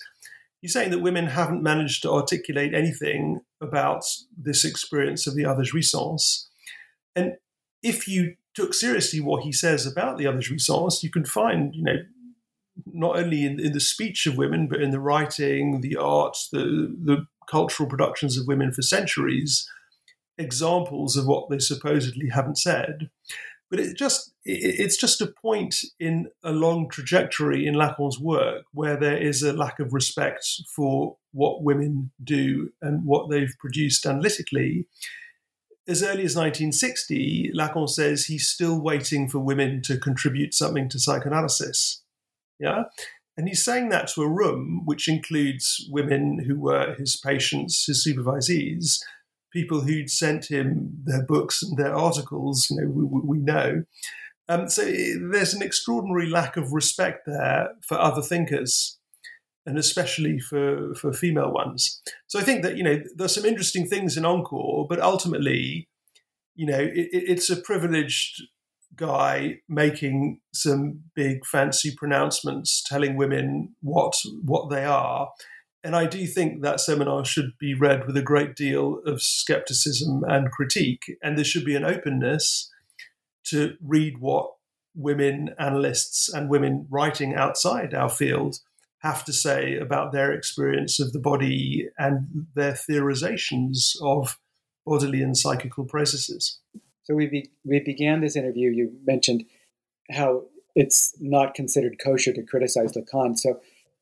he's 0.63 0.73
saying 0.73 0.91
that 0.91 0.99
women 0.99 1.27
haven't 1.27 1.61
managed 1.61 2.01
to 2.01 2.09
articulate 2.09 2.73
anything 2.73 3.41
about 3.61 4.03
this 4.35 4.63
experience 4.63 5.27
of 5.27 5.35
the 5.35 5.45
other's 5.45 5.73
jouissance. 5.73 6.47
And 7.15 7.33
if 7.83 8.07
you 8.07 8.35
took 8.55 8.73
seriously 8.73 9.19
what 9.19 9.43
he 9.43 9.51
says 9.51 9.85
about 9.85 10.17
the 10.17 10.25
other's 10.25 10.49
jouissance, 10.49 11.03
you 11.03 11.11
can 11.11 11.25
find, 11.25 11.75
you 11.75 11.83
know, 11.83 11.97
not 12.87 13.17
only 13.17 13.45
in, 13.45 13.59
in 13.59 13.73
the 13.73 13.81
speech 13.81 14.25
of 14.25 14.37
women, 14.37 14.67
but 14.67 14.81
in 14.81 14.91
the 14.91 15.01
writing, 15.01 15.81
the 15.81 15.97
art, 15.97 16.37
the, 16.53 16.95
the 17.03 17.27
cultural 17.47 17.89
productions 17.89 18.37
of 18.37 18.47
women 18.47 18.71
for 18.71 18.81
centuries, 18.81 19.69
examples 20.37 21.15
of 21.17 21.27
what 21.27 21.49
they 21.49 21.59
supposedly 21.59 22.29
haven't 22.29 22.57
said. 22.57 23.09
But 23.69 23.79
it 23.79 23.97
just 23.97 24.33
it's 24.45 24.97
just 24.97 25.21
a 25.21 25.27
point 25.27 25.77
in 25.99 26.27
a 26.43 26.51
long 26.51 26.89
trajectory 26.89 27.65
in 27.65 27.75
Lacan's 27.75 28.19
work 28.19 28.65
where 28.71 28.97
there 28.97 29.17
is 29.17 29.41
a 29.41 29.53
lack 29.53 29.79
of 29.79 29.93
respect 29.93 30.45
for 30.75 31.17
what 31.31 31.63
women 31.63 32.11
do 32.23 32.71
and 32.81 33.05
what 33.05 33.29
they've 33.29 33.55
produced 33.59 34.05
analytically. 34.05 34.87
As 35.87 36.03
early 36.03 36.23
as 36.23 36.35
1960, 36.35 37.51
Lacan 37.55 37.89
says 37.89 38.25
he's 38.25 38.47
still 38.47 38.79
waiting 38.79 39.27
for 39.27 39.39
women 39.39 39.81
to 39.83 39.97
contribute 39.97 40.53
something 40.53 40.87
to 40.89 40.99
psychoanalysis. 40.99 42.03
Yeah? 42.59 42.83
And 43.35 43.47
he's 43.47 43.65
saying 43.65 43.89
that 43.89 44.07
to 44.09 44.21
a 44.21 44.29
room 44.29 44.81
which 44.85 45.07
includes 45.07 45.87
women 45.89 46.45
who 46.47 46.59
were 46.59 46.95
his 46.95 47.15
patients, 47.15 47.85
his 47.85 48.05
supervisees, 48.05 48.99
people 49.51 49.81
who'd 49.81 50.09
sent 50.09 50.49
him 50.49 51.01
their 51.03 51.23
books 51.23 51.63
and 51.63 51.77
their 51.77 51.95
articles, 51.95 52.67
you 52.69 52.77
know, 52.81 52.89
we, 52.89 53.21
we 53.23 53.37
know. 53.39 53.83
Um, 54.49 54.67
so 54.67 54.83
there's 54.83 55.53
an 55.53 55.61
extraordinary 55.61 56.29
lack 56.29 56.57
of 56.57 56.73
respect 56.73 57.21
there 57.25 57.69
for 57.87 57.97
other 57.97 58.21
thinkers, 58.21 58.99
and 59.65 59.77
especially 59.77 60.39
for, 60.39 60.93
for 60.95 61.13
female 61.13 61.51
ones. 61.51 62.01
So 62.27 62.39
I 62.39 62.43
think 62.43 62.63
that 62.63 62.75
you 62.75 62.83
know 62.83 63.01
there's 63.15 63.35
some 63.35 63.45
interesting 63.45 63.87
things 63.87 64.17
in 64.17 64.25
Encore, 64.25 64.85
but 64.89 64.99
ultimately, 64.99 65.87
you 66.55 66.65
know, 66.65 66.79
it, 66.79 67.09
it's 67.11 67.49
a 67.49 67.55
privileged 67.55 68.43
guy 68.95 69.59
making 69.67 70.39
some 70.53 71.01
big 71.15 71.45
fancy 71.45 71.93
pronouncements, 71.95 72.83
telling 72.85 73.15
women 73.15 73.75
what 73.81 74.13
what 74.43 74.69
they 74.69 74.85
are, 74.85 75.29
and 75.83 75.95
I 75.95 76.05
do 76.05 76.25
think 76.25 76.61
that 76.61 76.79
seminar 76.79 77.25
should 77.25 77.51
be 77.59 77.73
read 77.73 78.07
with 78.07 78.15
a 78.15 78.21
great 78.21 78.55
deal 78.55 79.01
of 79.05 79.21
skepticism 79.21 80.23
and 80.25 80.49
critique. 80.49 81.17
And 81.21 81.37
there 81.37 81.43
should 81.43 81.65
be 81.65 81.75
an 81.75 81.83
openness 81.83 82.71
to 83.47 83.75
read 83.81 84.19
what 84.19 84.49
women 84.95 85.53
analysts 85.59 86.29
and 86.33 86.49
women 86.49 86.87
writing 86.89 87.35
outside 87.35 87.93
our 87.93 88.09
field 88.09 88.59
have 88.99 89.25
to 89.25 89.33
say 89.33 89.75
about 89.75 90.13
their 90.13 90.31
experience 90.31 91.01
of 91.01 91.11
the 91.11 91.19
body 91.19 91.89
and 91.97 92.47
their 92.55 92.71
theorizations 92.71 93.97
of 94.01 94.39
bodily 94.85 95.21
and 95.21 95.37
psychical 95.37 95.83
processes. 95.83 96.59
So 97.03 97.15
we 97.15 97.27
be, 97.27 97.49
we 97.65 97.79
began 97.79 98.21
this 98.21 98.35
interview. 98.35 98.69
You 98.71 98.93
mentioned 99.05 99.45
how 100.11 100.45
it's 100.75 101.15
not 101.19 101.53
considered 101.53 101.99
kosher 102.03 102.33
to 102.33 102.43
criticize 102.43 102.93
Lacan. 102.93 103.37
So 103.37 103.59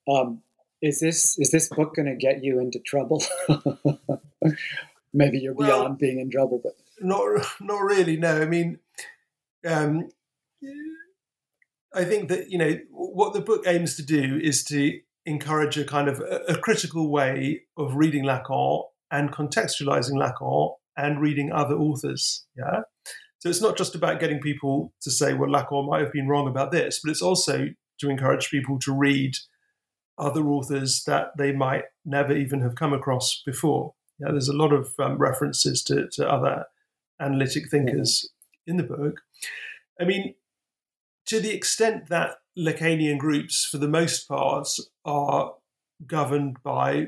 um, 0.08 0.42
is 0.82 1.00
this 1.00 1.38
is 1.38 1.52
this 1.52 1.68
book 1.70 1.96
going 1.96 2.08
to 2.08 2.16
get 2.16 2.44
you 2.44 2.60
into 2.60 2.80
trouble? 2.80 3.24
Maybe 5.14 5.40
you're 5.40 5.54
well, 5.54 5.82
beyond 5.82 5.98
being 6.00 6.20
in 6.20 6.32
trouble, 6.32 6.60
but 6.64 6.74
not 7.00 7.46
not 7.60 7.80
really. 7.80 8.18
No, 8.18 8.42
I 8.42 8.46
mean, 8.46 8.80
um, 9.68 10.10
I 11.94 12.06
think 12.06 12.30
that 12.30 12.50
you 12.50 12.58
know 12.58 12.78
what 12.92 13.34
the 13.34 13.42
book 13.42 13.64
aims 13.68 13.96
to 13.98 14.04
do 14.04 14.40
is 14.42 14.64
to 14.66 15.00
encourage 15.26 15.78
a 15.78 15.86
kind 15.86 16.08
of 16.08 16.20
a, 16.20 16.54
a 16.54 16.58
critical 16.58 17.12
way 17.12 17.64
of 17.78 17.96
reading 17.96 18.24
Lacan 18.24 18.86
and 19.12 19.32
contextualizing 19.32 20.14
Lacan 20.14 20.76
and 20.98 21.22
reading 21.22 21.52
other 21.52 21.76
authors. 21.76 22.46
Yeah. 22.58 22.82
So 23.40 23.50
it's 23.50 23.62
not 23.62 23.78
just 23.78 23.96
about 23.96 24.20
getting 24.20 24.40
people 24.40 24.94
to 25.02 25.10
say, 25.10 25.34
well, 25.34 25.50
Lacan 25.50 25.88
might 25.90 26.02
have 26.02 26.14
been 26.14 26.28
wrong 26.28 26.48
about 26.48 26.72
this, 26.72 27.02
but 27.04 27.10
it's 27.10 27.22
also 27.22 27.70
to 28.00 28.10
encourage 28.10 28.50
people 28.50 28.78
to 28.80 28.94
read 28.94 29.36
other 30.18 30.48
authors 30.48 31.04
that 31.06 31.32
they 31.38 31.52
might 31.52 31.86
never 32.06 32.36
even 32.36 32.62
have 32.62 32.76
come 32.76 32.94
across 32.94 33.42
before. 33.46 33.94
Yeah, 34.20 34.32
there's 34.32 34.48
a 34.48 34.56
lot 34.56 34.74
of 34.74 34.94
um, 35.00 35.18
references 35.18 35.82
to, 35.86 36.08
to 36.14 36.30
other 36.30 36.66
analytic 37.20 37.70
thinkers 37.72 38.30
in 38.68 38.78
the 38.78 38.84
book. 38.84 39.22
I 40.00 40.06
mean, 40.06 40.36
to 41.28 41.40
the 41.40 41.54
extent 41.54 42.10
that 42.10 42.36
Lacanian 42.58 43.18
groups, 43.18 43.66
for 43.66 43.78
the 43.78 43.88
most 43.88 44.28
part, 44.28 44.68
are 45.06 45.54
governed 46.06 46.58
by 46.64 47.08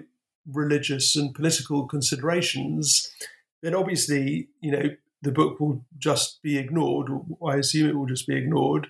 religious 0.51 1.15
and 1.15 1.34
political 1.34 1.88
considerations, 1.88 3.11
then 3.64 3.74
obviously, 3.74 4.49
you 4.61 4.72
know, 4.72 4.89
the 5.24 5.32
book 5.32 5.59
will 5.59 5.84
just 5.97 6.43
be 6.43 6.57
ignored. 6.57 7.09
I 7.43 7.55
assume 7.55 7.89
it 7.89 7.97
will 7.97 8.05
just 8.05 8.28
be 8.28 8.38
ignored. 8.38 8.88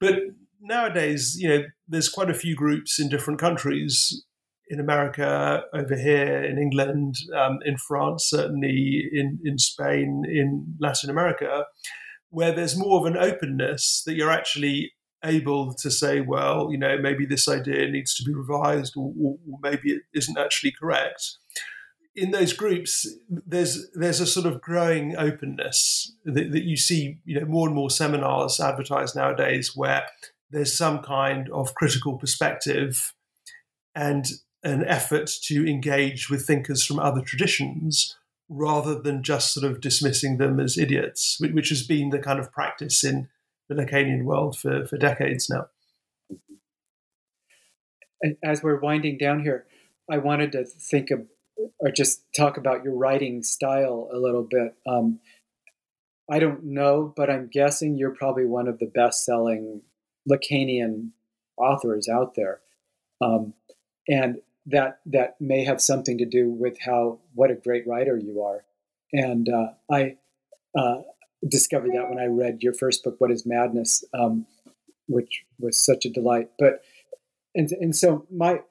But 0.00 0.14
nowadays, 0.60 1.36
you 1.38 1.48
know, 1.48 1.64
there's 1.86 2.08
quite 2.08 2.30
a 2.30 2.34
few 2.34 2.56
groups 2.56 2.98
in 2.98 3.08
different 3.08 3.38
countries 3.38 4.24
in 4.68 4.80
America, 4.80 5.62
over 5.72 5.96
here 5.96 6.42
in 6.42 6.58
England, 6.58 7.14
um, 7.36 7.58
in 7.64 7.76
France, 7.76 8.26
certainly 8.28 9.04
in, 9.12 9.38
in 9.44 9.58
Spain, 9.58 10.24
in 10.28 10.76
Latin 10.80 11.08
America, 11.08 11.66
where 12.30 12.52
there's 12.52 12.76
more 12.76 12.98
of 12.98 13.06
an 13.06 13.16
openness 13.16 14.02
that 14.06 14.14
you're 14.14 14.32
actually 14.32 14.92
able 15.24 15.72
to 15.74 15.90
say, 15.90 16.20
well, 16.20 16.68
you 16.72 16.78
know, 16.78 16.96
maybe 17.00 17.26
this 17.26 17.48
idea 17.48 17.88
needs 17.88 18.14
to 18.14 18.24
be 18.24 18.34
revised 18.34 18.94
or, 18.96 19.12
or 19.22 19.36
maybe 19.62 19.92
it 19.92 20.02
isn't 20.14 20.38
actually 20.38 20.72
correct. 20.72 21.38
In 22.16 22.30
those 22.30 22.54
groups, 22.54 23.06
there's 23.28 23.90
there's 23.92 24.20
a 24.20 24.26
sort 24.26 24.46
of 24.46 24.62
growing 24.62 25.16
openness 25.16 26.12
that, 26.24 26.50
that 26.52 26.64
you 26.64 26.76
see, 26.76 27.18
you 27.24 27.38
know, 27.38 27.46
more 27.46 27.68
and 27.68 27.76
more 27.76 27.90
seminars 27.90 28.58
advertised 28.58 29.14
nowadays 29.14 29.72
where 29.76 30.06
there's 30.50 30.76
some 30.76 31.00
kind 31.00 31.50
of 31.50 31.74
critical 31.74 32.16
perspective 32.16 33.12
and 33.94 34.26
an 34.62 34.84
effort 34.84 35.30
to 35.44 35.68
engage 35.68 36.30
with 36.30 36.46
thinkers 36.46 36.84
from 36.84 36.98
other 36.98 37.20
traditions 37.20 38.16
rather 38.48 39.00
than 39.00 39.22
just 39.22 39.52
sort 39.52 39.70
of 39.70 39.80
dismissing 39.80 40.38
them 40.38 40.60
as 40.60 40.78
idiots, 40.78 41.38
which 41.40 41.68
has 41.68 41.86
been 41.86 42.10
the 42.10 42.18
kind 42.18 42.38
of 42.38 42.52
practice 42.52 43.04
in 43.04 43.28
the 43.68 43.74
Lacanian 43.74 44.24
world 44.24 44.56
for, 44.56 44.86
for 44.86 44.96
decades 44.96 45.50
now. 45.50 45.66
As 48.42 48.62
we're 48.62 48.80
winding 48.80 49.18
down 49.18 49.42
here, 49.42 49.66
I 50.10 50.18
wanted 50.18 50.52
to 50.52 50.64
think 50.64 51.10
of 51.10 51.26
or 51.78 51.90
just 51.90 52.22
talk 52.34 52.56
about 52.56 52.84
your 52.84 52.94
writing 52.94 53.42
style 53.42 54.08
a 54.12 54.18
little 54.18 54.42
bit. 54.42 54.74
Um, 54.86 55.20
I 56.30 56.38
don't 56.38 56.64
know, 56.64 57.12
but 57.16 57.30
I'm 57.30 57.48
guessing 57.52 57.96
you're 57.96 58.14
probably 58.14 58.46
one 58.46 58.66
of 58.66 58.78
the 58.78 58.86
best-selling 58.86 59.82
Lacanian 60.28 61.10
authors 61.56 62.08
out 62.08 62.34
there, 62.34 62.60
um, 63.20 63.54
and 64.08 64.40
that 64.66 64.98
that 65.06 65.36
may 65.40 65.64
have 65.64 65.80
something 65.80 66.18
to 66.18 66.26
do 66.26 66.50
with 66.50 66.76
how 66.84 67.20
what 67.34 67.50
a 67.50 67.54
great 67.54 67.86
writer 67.86 68.16
you 68.16 68.42
are. 68.42 68.64
And 69.12 69.48
uh, 69.48 69.68
I 69.90 70.16
uh, 70.76 71.02
discovered 71.48 71.92
that 71.94 72.08
when 72.08 72.18
I 72.18 72.26
read 72.26 72.62
your 72.62 72.74
first 72.74 73.04
book, 73.04 73.16
What 73.18 73.30
Is 73.30 73.46
Madness, 73.46 74.04
um, 74.12 74.46
which 75.06 75.44
was 75.60 75.78
such 75.78 76.04
a 76.04 76.10
delight. 76.10 76.50
But 76.58 76.82
and 77.54 77.70
and 77.72 77.94
so 77.94 78.26
my 78.30 78.62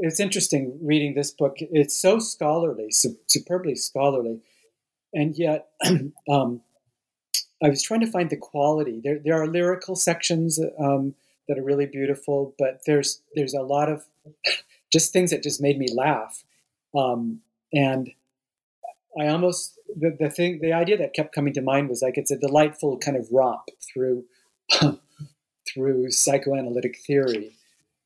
it's 0.00 0.20
interesting 0.20 0.78
reading 0.82 1.14
this 1.14 1.30
book. 1.30 1.56
It's 1.58 1.96
so 1.96 2.18
scholarly, 2.18 2.90
superbly 2.90 3.74
scholarly, 3.74 4.40
and 5.12 5.36
yet 5.36 5.68
um, 6.30 6.62
I 7.62 7.68
was 7.68 7.82
trying 7.82 8.00
to 8.00 8.10
find 8.10 8.30
the 8.30 8.36
quality. 8.36 9.00
There 9.02 9.18
there 9.22 9.40
are 9.40 9.46
lyrical 9.46 9.94
sections 9.94 10.58
um, 10.78 11.14
that 11.48 11.58
are 11.58 11.64
really 11.64 11.86
beautiful, 11.86 12.54
but 12.58 12.80
there's 12.86 13.22
there's 13.34 13.54
a 13.54 13.62
lot 13.62 13.90
of 13.90 14.04
just 14.92 15.12
things 15.12 15.30
that 15.30 15.42
just 15.42 15.60
made 15.60 15.78
me 15.78 15.88
laugh, 15.94 16.44
um, 16.96 17.40
and 17.72 18.10
I 19.18 19.28
almost 19.28 19.78
the, 19.94 20.16
the 20.18 20.30
thing 20.30 20.60
the 20.60 20.72
idea 20.72 20.96
that 20.96 21.14
kept 21.14 21.34
coming 21.34 21.52
to 21.54 21.62
mind 21.62 21.88
was 21.88 22.00
like 22.00 22.16
it's 22.16 22.30
a 22.30 22.38
delightful 22.38 22.98
kind 22.98 23.16
of 23.16 23.28
romp 23.30 23.68
through 23.92 24.24
through 25.68 26.10
psychoanalytic 26.10 26.96
theory. 27.06 27.52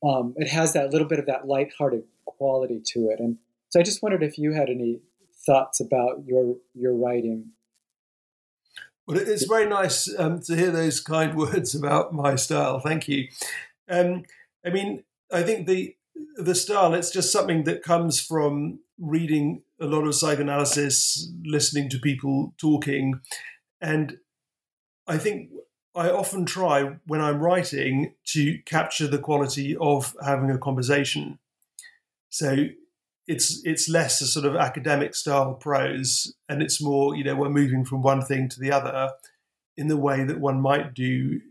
Um, 0.05 0.33
it 0.37 0.49
has 0.49 0.73
that 0.73 0.91
little 0.91 1.07
bit 1.07 1.19
of 1.19 1.25
that 1.25 1.47
lighthearted 1.47 2.03
quality 2.25 2.81
to 2.93 3.09
it, 3.09 3.19
and 3.19 3.37
so 3.69 3.79
I 3.79 3.83
just 3.83 4.03
wondered 4.03 4.23
if 4.23 4.37
you 4.37 4.53
had 4.53 4.69
any 4.69 5.01
thoughts 5.45 5.79
about 5.79 6.23
your 6.25 6.57
your 6.73 6.95
writing. 6.95 7.51
Well, 9.07 9.17
it's 9.17 9.45
very 9.45 9.67
nice 9.67 10.11
um, 10.17 10.41
to 10.41 10.55
hear 10.55 10.71
those 10.71 10.99
kind 10.99 11.35
words 11.37 11.75
about 11.75 12.13
my 12.13 12.35
style. 12.35 12.79
Thank 12.79 13.07
you. 13.07 13.27
Um, 13.89 14.23
I 14.65 14.69
mean, 14.69 15.03
I 15.31 15.43
think 15.43 15.67
the 15.67 15.95
the 16.37 16.55
style 16.55 16.93
it's 16.93 17.11
just 17.11 17.31
something 17.31 17.63
that 17.63 17.83
comes 17.83 18.19
from 18.19 18.79
reading 18.99 19.63
a 19.79 19.85
lot 19.85 20.07
of 20.07 20.15
psychoanalysis, 20.15 21.31
listening 21.43 21.89
to 21.89 21.99
people 21.99 22.53
talking, 22.57 23.19
and 23.81 24.17
I 25.07 25.17
think 25.17 25.49
I 25.95 26.09
often 26.09 26.45
try 26.45 26.97
when 27.07 27.21
I'm 27.21 27.39
writing 27.39 28.15
to 28.27 28.59
capture 28.65 29.07
the 29.07 29.17
quality 29.17 29.77
of 29.79 30.15
having 30.23 30.51
a 30.51 30.57
conversation. 30.57 31.39
So 32.29 32.67
it's 33.27 33.61
it's 33.63 33.89
less 33.89 34.21
a 34.21 34.27
sort 34.27 34.45
of 34.45 34.55
academic 34.55 35.15
style 35.15 35.53
prose, 35.53 36.35
and 36.49 36.61
it's 36.61 36.81
more 36.81 37.15
you 37.15 37.23
know 37.23 37.35
we're 37.35 37.49
moving 37.49 37.85
from 37.85 38.01
one 38.01 38.21
thing 38.21 38.49
to 38.49 38.59
the 38.59 38.71
other 38.71 39.11
in 39.77 39.87
the 39.87 39.97
way 39.97 40.23
that 40.23 40.39
one 40.39 40.61
might 40.61 40.93
do 40.93 41.41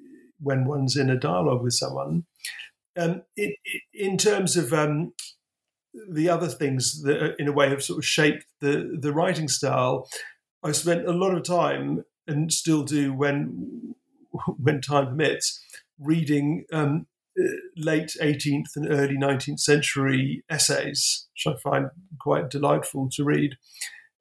when 0.41 0.67
one's 0.67 0.97
in 0.97 1.11
a 1.11 1.19
dialogue 1.19 1.63
with 1.63 1.75
someone. 1.75 2.25
Um, 2.97 3.23
it, 3.37 3.57
it, 3.65 3.83
in 3.93 4.17
terms 4.19 4.57
of 4.57 4.73
um, 4.73 5.15
the 6.09 6.29
other 6.29 6.49
things 6.49 7.03
that, 7.03 7.23
uh, 7.23 7.33
in 7.39 7.49
a 7.49 7.53
way, 7.53 7.69
have 7.71 7.83
sort 7.83 7.99
of 7.99 8.05
shaped 8.05 8.45
the 8.61 8.99
the 9.01 9.13
writing 9.13 9.49
style, 9.49 10.09
I 10.63 10.73
spent 10.73 11.09
a 11.09 11.13
lot 11.13 11.35
of 11.35 11.45
time 11.45 12.05
and 12.27 12.53
still 12.53 12.85
do 12.85 13.13
when 13.13 13.95
when 14.59 14.81
time 14.81 15.07
permits 15.07 15.61
reading 15.99 16.65
um, 16.73 17.07
uh, 17.39 17.45
late 17.77 18.13
18th 18.21 18.77
and 18.77 18.93
early 18.93 19.17
19th 19.17 19.61
century 19.61 20.45
essays, 20.49 21.27
which 21.33 21.55
I 21.55 21.59
find 21.59 21.87
quite 22.21 22.51
delightful 22.51 23.09
to 23.13 23.25
read. 23.25 23.57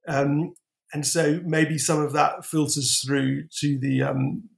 Um, 0.07 0.55
and 0.93 1.05
so 1.05 1.39
maybe 1.43 1.77
some 1.77 1.99
of 1.99 2.13
that 2.13 2.45
filters 2.45 3.01
through 3.05 3.47
to 3.59 3.79
the 3.79 4.03
um, 4.03 4.49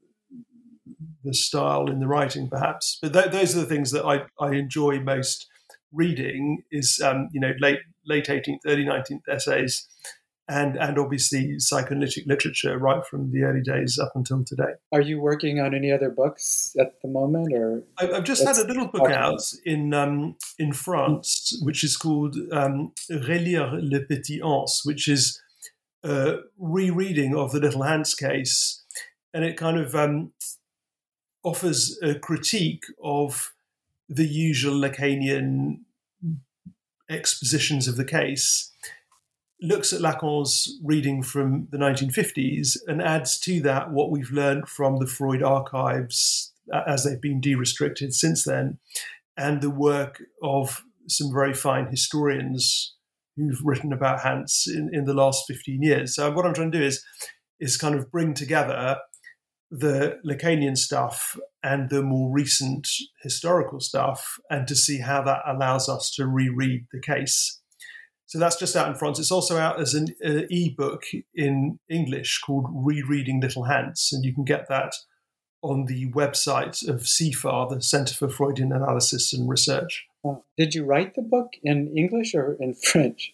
the 1.24 1.34
style 1.34 1.90
in 1.90 2.00
the 2.00 2.08
writing, 2.08 2.50
perhaps. 2.50 3.00
But 3.02 3.14
th- 3.14 3.32
those 3.32 3.56
are 3.56 3.62
the 3.62 3.66
things 3.66 3.92
that 3.92 4.06
I, 4.06 4.26
I 4.40 4.54
enjoy 4.54 5.00
most 5.00 5.48
reading. 5.92 6.64
Is 6.72 7.02
um, 7.04 7.30
you 7.32 7.40
know 7.40 7.54
late 7.60 7.80
late 8.06 8.28
18th, 8.28 8.60
early 8.68 8.84
19th 8.84 9.22
essays, 9.30 9.88
and 10.48 10.76
and 10.78 11.00
obviously 11.00 11.60
psychoanalytic 11.60 12.26
literature 12.28 12.78
right 12.78 13.06
from 13.06 13.32
the 13.32 13.44
early 13.44 13.62
days 13.62 13.98
up 13.98 14.12
until 14.16 14.44
today. 14.44 14.74
Are 14.92 15.02
you 15.02 15.20
working 15.20 15.60
on 15.60 15.74
any 15.74 15.92
other 15.92 16.10
books 16.10 16.76
at 16.80 17.02
the 17.02 17.08
moment, 17.08 17.54
or 17.54 17.84
I've 17.98 18.24
just 18.24 18.46
had 18.46 18.58
a 18.58 18.68
little 18.68 18.88
book 18.88 19.10
out 19.10 19.42
in 19.66 19.94
um, 19.94 20.36
in 20.60 20.74
France, 20.74 21.58
which 21.62 21.84
is 21.84 21.98
called 21.98 22.38
um, 22.52 22.92
Relire 23.10 23.80
le 23.82 24.02
Petit 24.02 24.40
Hans, 24.40 24.82
which 24.86 25.08
is 25.08 25.42
a 26.04 26.38
rereading 26.60 27.36
of 27.36 27.52
the 27.52 27.60
Little 27.60 27.84
Hans 27.84 28.14
case, 28.14 28.84
and 29.34 29.44
it 29.44 29.58
kind 29.58 29.78
of 29.78 29.96
um, 29.96 30.32
offers 31.44 31.98
a 32.04 32.16
critique 32.16 32.86
of 33.04 33.54
the 34.08 34.28
usual 34.28 34.76
Lacanian 34.80 35.80
expositions 37.10 37.88
of 37.88 37.98
the 37.98 38.06
case 38.06 38.72
looks 39.62 39.94
at 39.94 40.02
Lacan's 40.02 40.80
reading 40.84 41.24
from 41.24 41.68
the 41.72 41.78
1950s 41.78 42.78
and 42.88 43.02
adds 43.02 43.40
to 43.40 43.62
that 43.62 43.92
what 43.92 44.12
we've 44.12 44.32
learned 44.32 44.68
from 44.68 44.98
the 44.98 45.08
Freud 45.08 45.42
archives 45.42 46.54
uh, 46.74 46.82
as 46.88 47.04
they've 47.04 47.22
been 47.22 47.40
de-restricted 47.40 48.14
since 48.14 48.44
then, 48.44 48.80
and 49.38 49.62
the 49.62 49.70
work 49.70 50.24
of 50.42 50.84
some 51.08 51.32
very 51.32 51.54
fine 51.54 51.88
historians 51.88 52.96
who've 53.36 53.62
written 53.64 53.94
about 53.94 54.22
Hans 54.22 54.66
in, 54.68 54.90
in 54.94 55.06
the 55.06 55.14
last 55.14 55.46
15 55.48 55.82
years. 55.82 56.16
So 56.16 56.32
what 56.32 56.46
I'm 56.46 56.54
trying 56.54 56.72
to 56.72 56.80
do 56.80 56.86
is 56.86 57.04
is 57.60 57.78
kind 57.78 57.96
of 57.96 58.12
bring 58.12 58.34
together 58.34 58.98
the 59.72 60.20
Lacanian 60.26 60.78
stuff 60.78 61.38
and 61.64 61.90
the 61.90 62.04
more 62.04 62.32
recent 62.32 62.88
historical 63.24 63.80
stuff 63.80 64.38
and 64.50 64.68
to 64.68 64.76
see 64.76 65.00
how 65.00 65.22
that 65.24 65.42
allows 65.48 65.90
us 65.90 66.12
to 66.16 66.28
reread 66.28 66.86
the 66.92 67.00
case. 67.00 67.60
So 68.28 68.40
that's 68.40 68.58
just 68.58 68.76
out 68.76 68.88
in 68.88 68.96
France. 68.96 69.20
It's 69.20 69.32
also 69.32 69.58
out 69.58 69.80
as 69.80 69.94
an 69.94 70.08
uh, 70.26 70.44
e-book 70.50 71.04
in 71.34 71.80
English 71.90 72.40
called 72.40 72.66
Rereading 72.72 73.40
Little 73.40 73.66
Hans, 73.66 74.10
and 74.12 74.26
you 74.26 74.34
can 74.34 74.44
get 74.44 74.68
that 74.68 74.96
on 75.62 75.86
the 75.86 76.12
website 76.12 76.88
of 76.88 77.02
CFAR, 77.02 77.70
the 77.70 77.82
Center 77.82 78.14
for 78.14 78.30
Freudian 78.30 78.72
Analysis 78.72 79.34
and 79.34 79.50
Research. 79.50 80.06
Did 80.58 80.74
you 80.74 80.86
write 80.86 81.16
the 81.16 81.22
book 81.22 81.54
in 81.64 81.96
English 81.96 82.34
or 82.34 82.58
in 82.60 82.74
French? 82.74 83.34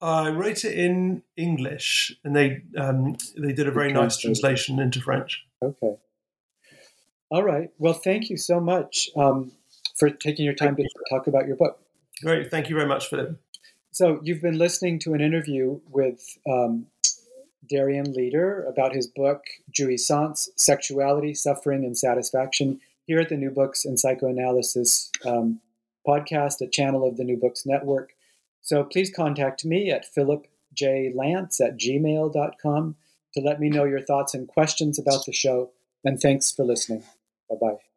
I 0.00 0.28
wrote 0.30 0.64
it 0.64 0.78
in 0.78 1.22
English, 1.36 2.14
and 2.22 2.36
they 2.36 2.62
um, 2.76 3.16
they 3.36 3.52
did 3.52 3.66
a 3.66 3.70
very 3.70 3.92
nice 3.92 4.18
translation 4.18 4.78
into 4.78 5.00
French. 5.00 5.44
Okay. 5.62 5.96
All 7.30 7.42
right. 7.42 7.70
Well, 7.78 7.94
thank 7.94 8.28
you 8.28 8.36
so 8.36 8.60
much 8.60 9.08
um, 9.16 9.52
for 9.98 10.10
taking 10.10 10.44
your 10.44 10.54
time 10.54 10.76
to 10.76 10.88
talk 11.10 11.26
about 11.26 11.46
your 11.46 11.56
book. 11.56 11.80
Great. 12.22 12.50
Thank 12.50 12.68
you 12.68 12.76
very 12.76 12.88
much, 12.88 13.08
Philip. 13.08 13.40
So 13.96 14.20
you've 14.22 14.42
been 14.42 14.58
listening 14.58 14.98
to 14.98 15.14
an 15.14 15.22
interview 15.22 15.80
with 15.88 16.36
um, 16.46 16.84
Darian 17.66 18.12
Leader 18.12 18.62
about 18.64 18.94
his 18.94 19.06
book 19.06 19.42
Jouissance, 19.72 20.50
Sexuality, 20.54 21.32
Suffering, 21.32 21.82
and 21.82 21.96
Satisfaction 21.96 22.78
here 23.06 23.20
at 23.20 23.30
the 23.30 23.38
New 23.38 23.48
Books 23.48 23.86
in 23.86 23.96
Psychoanalysis 23.96 25.10
um, 25.24 25.60
podcast, 26.06 26.60
a 26.60 26.66
channel 26.66 27.08
of 27.08 27.16
the 27.16 27.24
New 27.24 27.38
Books 27.38 27.64
Network. 27.64 28.12
So 28.60 28.84
please 28.84 29.10
contact 29.10 29.64
me 29.64 29.90
at 29.90 30.04
philipjlance 30.14 31.58
at 31.62 31.78
gmail.com 31.78 32.96
to 33.32 33.40
let 33.40 33.60
me 33.60 33.70
know 33.70 33.84
your 33.84 34.02
thoughts 34.02 34.34
and 34.34 34.46
questions 34.46 34.98
about 34.98 35.24
the 35.24 35.32
show. 35.32 35.70
And 36.04 36.20
thanks 36.20 36.52
for 36.52 36.66
listening. 36.66 37.02
Bye 37.48 37.56
bye. 37.58 37.95